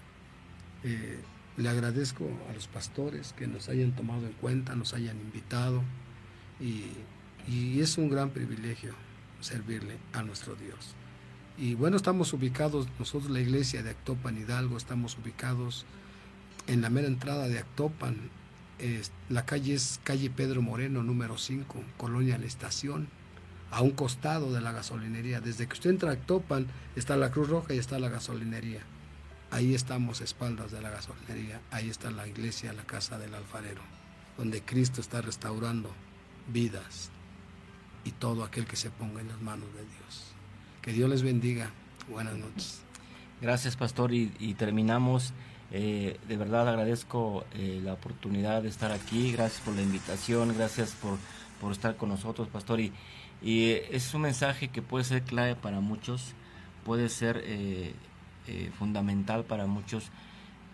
Eh, 0.84 1.20
le 1.56 1.68
agradezco 1.68 2.30
a 2.48 2.52
los 2.52 2.68
pastores 2.68 3.32
que 3.32 3.48
nos 3.48 3.68
hayan 3.68 3.92
tomado 3.92 4.26
en 4.26 4.32
cuenta, 4.34 4.76
nos 4.76 4.94
hayan 4.94 5.20
invitado 5.20 5.82
y, 6.60 7.80
es 7.80 7.96
un 7.96 8.10
gran 8.10 8.30
privilegio 8.30 8.92
servirle 9.40 9.96
a 10.12 10.22
nuestro 10.22 10.54
Dios. 10.54 10.94
Y 11.56 11.74
bueno, 11.74 11.96
estamos 11.96 12.32
ubicados, 12.32 12.88
nosotros 12.98 13.30
la 13.30 13.40
iglesia 13.40 13.82
de 13.82 13.90
Actopan 13.90 14.36
Hidalgo, 14.36 14.76
estamos 14.76 15.16
ubicados 15.16 15.86
en 16.66 16.82
la 16.82 16.90
mera 16.90 17.08
entrada 17.08 17.48
de 17.48 17.58
Actopan. 17.58 18.16
la 19.28 19.46
calle 19.46 19.74
es 19.74 20.00
calle 20.04 20.30
Pedro 20.30 20.60
Moreno, 20.60 21.02
número 21.02 21.38
5, 21.38 21.82
Colonia 21.96 22.36
La 22.36 22.46
Estación, 22.46 23.08
a 23.70 23.80
un 23.80 23.92
costado 23.92 24.52
de 24.52 24.60
la 24.60 24.72
gasolinería. 24.72 25.40
Desde 25.40 25.66
que 25.66 25.72
usted 25.72 25.90
entra 25.90 26.10
a 26.10 26.14
Actopan 26.14 26.66
está 26.96 27.16
la 27.16 27.30
Cruz 27.30 27.48
Roja 27.48 27.74
y 27.74 27.78
está 27.78 27.98
la 27.98 28.08
gasolinería. 28.08 28.82
Ahí 29.50 29.74
estamos, 29.74 30.20
espaldas 30.20 30.70
de 30.70 30.82
la 30.82 30.90
gasolinería. 30.90 31.62
Ahí 31.70 31.88
está 31.88 32.10
la 32.10 32.28
iglesia, 32.28 32.74
la 32.74 32.84
casa 32.84 33.18
del 33.18 33.34
alfarero, 33.34 33.80
donde 34.36 34.60
Cristo 34.60 35.00
está 35.00 35.22
restaurando 35.22 35.90
vidas 36.48 37.10
y 38.04 38.12
todo 38.12 38.44
aquel 38.44 38.66
que 38.66 38.76
se 38.76 38.90
ponga 38.90 39.20
en 39.20 39.28
las 39.28 39.40
manos 39.40 39.72
de 39.74 39.80
Dios. 39.80 40.32
Que 40.82 40.92
Dios 40.92 41.08
les 41.10 41.22
bendiga. 41.22 41.70
Buenas 42.08 42.36
noches. 42.36 42.82
Gracias, 43.40 43.76
pastor. 43.76 44.12
Y, 44.12 44.54
terminamos. 44.54 45.32
Eh, 45.70 46.18
de 46.26 46.36
verdad 46.38 46.66
agradezco 46.66 47.44
eh, 47.52 47.80
la 47.84 47.92
oportunidad 47.92 48.62
de 48.62 48.68
estar 48.68 48.90
aquí. 48.90 49.32
Gracias 49.32 49.60
por 49.60 49.74
la 49.74 49.82
invitación. 49.82 50.54
Gracias 50.56 50.92
por, 50.92 51.18
por 51.60 51.72
estar 51.72 51.96
con 51.96 52.08
nosotros, 52.08 52.48
pastor. 52.48 52.80
Y, 52.80 52.92
eh, 53.42 53.88
es 53.92 54.14
un 54.14 54.22
mensaje 54.22 54.68
que 54.68 54.82
puede 54.82 55.04
ser 55.04 55.22
clave 55.22 55.54
para 55.54 55.80
muchos. 55.80 56.34
Puede 56.84 57.10
ser 57.10 57.44
fundamental 58.78 59.44
para 59.44 59.66
muchos. 59.66 60.10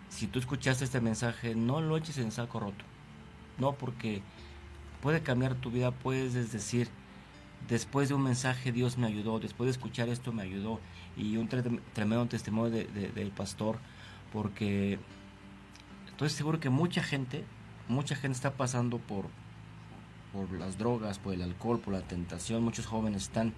Si 0.07 0.27
tú 0.27 0.39
escuchaste 0.39 0.85
este 0.85 1.01
mensaje, 1.01 1.55
no 1.55 1.81
lo 1.81 1.97
eches 1.97 2.17
en 2.19 2.31
saco 2.31 2.61
roto. 2.61 2.85
No, 3.57 3.73
porque 3.73 4.21
puede 5.05 5.21
cambiar 5.21 5.53
tu 5.53 5.69
vida. 5.69 5.91
Puedes 5.91 6.51
decir 6.51 6.89
después 7.69 8.09
de 8.09 8.15
un 8.15 8.23
mensaje 8.23 8.71
Dios 8.71 8.97
me 8.97 9.05
ayudó, 9.05 9.39
después 9.39 9.67
de 9.67 9.71
escuchar 9.71 10.09
esto 10.09 10.33
me 10.33 10.41
ayudó. 10.41 10.79
Y 11.15 11.37
un 11.37 11.47
tremendo 11.47 12.25
testimonio 12.25 12.71
del 12.71 13.29
pastor 13.29 13.77
porque 14.33 14.97
estoy 16.07 16.29
seguro 16.29 16.59
que 16.59 16.71
mucha 16.71 17.03
gente, 17.03 17.43
mucha 17.87 18.15
gente 18.15 18.35
está 18.35 18.53
pasando 18.53 18.97
por, 18.97 19.27
por 20.33 20.51
las 20.57 20.79
drogas, 20.79 21.19
por 21.19 21.35
el 21.35 21.43
alcohol, 21.43 21.79
por 21.79 21.93
la 21.93 22.01
tentación, 22.01 22.63
muchos 22.63 22.87
jóvenes 22.87 23.21
están 23.21 23.53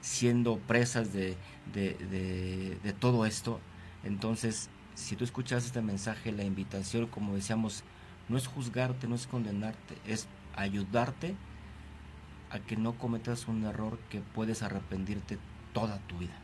siendo 0.00 0.56
presas 0.60 1.12
de, 1.12 1.36
de 1.74 2.94
todo 2.98 3.26
esto, 3.26 3.60
entonces 4.02 4.70
si 4.94 5.14
tú 5.14 5.24
escuchas 5.24 5.66
este 5.66 5.82
mensaje, 5.82 6.32
la 6.32 6.44
invitación, 6.44 7.06
como 7.06 7.34
decíamos, 7.34 7.84
no 8.30 8.38
es 8.38 8.46
juzgarte, 8.46 9.08
no 9.08 9.14
es 9.14 9.26
condenarte, 9.26 9.98
es 10.06 10.26
ayudarte 10.56 11.34
a 12.50 12.58
que 12.58 12.76
no 12.76 12.94
cometas 12.94 13.48
un 13.48 13.64
error 13.64 13.98
que 14.10 14.20
puedes 14.20 14.62
arrepentirte 14.62 15.38
toda 15.72 15.98
tu 16.08 16.18
vida. 16.18 16.36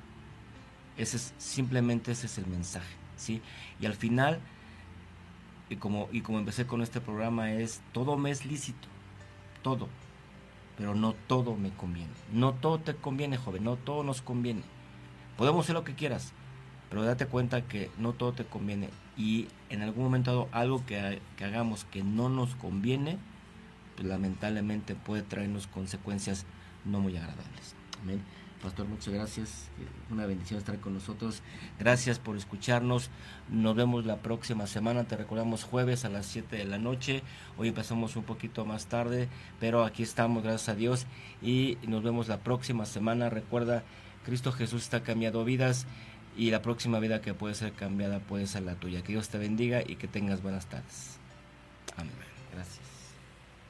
Ese 0.96 1.16
es, 1.16 1.34
simplemente 1.36 2.12
ese 2.12 2.26
es 2.26 2.38
el 2.38 2.46
mensaje, 2.46 2.94
¿sí? 3.16 3.42
Y 3.80 3.86
al 3.86 3.94
final, 3.94 4.40
y 5.68 5.76
como, 5.76 6.08
y 6.12 6.22
como 6.22 6.38
empecé 6.38 6.66
con 6.66 6.80
este 6.80 7.00
programa, 7.00 7.52
es 7.52 7.82
todo 7.92 8.16
me 8.16 8.30
es 8.30 8.46
lícito, 8.46 8.88
todo, 9.62 9.88
pero 10.78 10.94
no 10.94 11.14
todo 11.26 11.54
me 11.54 11.70
conviene. 11.70 12.12
No 12.32 12.54
todo 12.54 12.78
te 12.78 12.94
conviene, 12.94 13.36
joven, 13.36 13.64
no 13.64 13.76
todo 13.76 14.04
nos 14.04 14.22
conviene. 14.22 14.62
Podemos 15.36 15.66
hacer 15.66 15.74
lo 15.74 15.84
que 15.84 15.94
quieras, 15.94 16.32
pero 16.88 17.02
date 17.02 17.26
cuenta 17.26 17.62
que 17.62 17.90
no 17.98 18.12
todo 18.12 18.32
te 18.32 18.44
conviene. 18.44 18.88
Y 19.18 19.48
en 19.68 19.82
algún 19.82 20.04
momento 20.04 20.48
algo 20.52 20.84
que, 20.86 21.20
que 21.36 21.44
hagamos 21.44 21.84
que 21.84 22.02
no 22.02 22.28
nos 22.28 22.54
conviene, 22.54 23.18
pues, 23.96 24.06
lamentablemente 24.06 24.94
puede 24.94 25.22
traernos 25.22 25.66
consecuencias 25.66 26.46
no 26.84 27.00
muy 27.00 27.16
agradables. 27.16 27.74
Amén. 28.02 28.22
Pastor, 28.62 28.88
muchas 28.88 29.12
gracias. 29.12 29.68
Una 30.10 30.26
bendición 30.26 30.58
estar 30.58 30.78
con 30.80 30.94
nosotros. 30.94 31.42
Gracias 31.78 32.18
por 32.18 32.36
escucharnos. 32.36 33.10
Nos 33.50 33.76
vemos 33.76 34.06
la 34.06 34.16
próxima 34.16 34.66
semana. 34.66 35.04
Te 35.04 35.16
recordamos 35.16 35.62
jueves 35.62 36.04
a 36.04 36.08
las 36.08 36.26
7 36.26 36.56
de 36.56 36.64
la 36.64 36.78
noche. 36.78 37.22
Hoy 37.58 37.68
empezamos 37.68 38.16
un 38.16 38.24
poquito 38.24 38.64
más 38.64 38.86
tarde, 38.86 39.28
pero 39.60 39.84
aquí 39.84 40.02
estamos, 40.02 40.42
gracias 40.42 40.70
a 40.70 40.74
Dios. 40.74 41.06
Y 41.42 41.76
nos 41.86 42.02
vemos 42.02 42.28
la 42.28 42.38
próxima 42.38 42.86
semana. 42.86 43.28
Recuerda, 43.28 43.84
Cristo 44.24 44.52
Jesús 44.52 44.82
está 44.82 45.02
cambiando 45.02 45.44
vidas 45.44 45.86
y 46.36 46.50
la 46.50 46.62
próxima 46.62 46.98
vida 46.98 47.20
que 47.20 47.34
puede 47.34 47.54
ser 47.54 47.72
cambiada 47.72 48.20
puede 48.20 48.46
ser 48.46 48.62
la 48.62 48.74
tuya. 48.74 49.02
Que 49.02 49.12
Dios 49.12 49.28
te 49.28 49.38
bendiga 49.38 49.82
y 49.86 49.96
que 49.96 50.08
tengas 50.08 50.42
buenas 50.42 50.66
tardes. 50.66 51.18
Amén. 51.96 52.25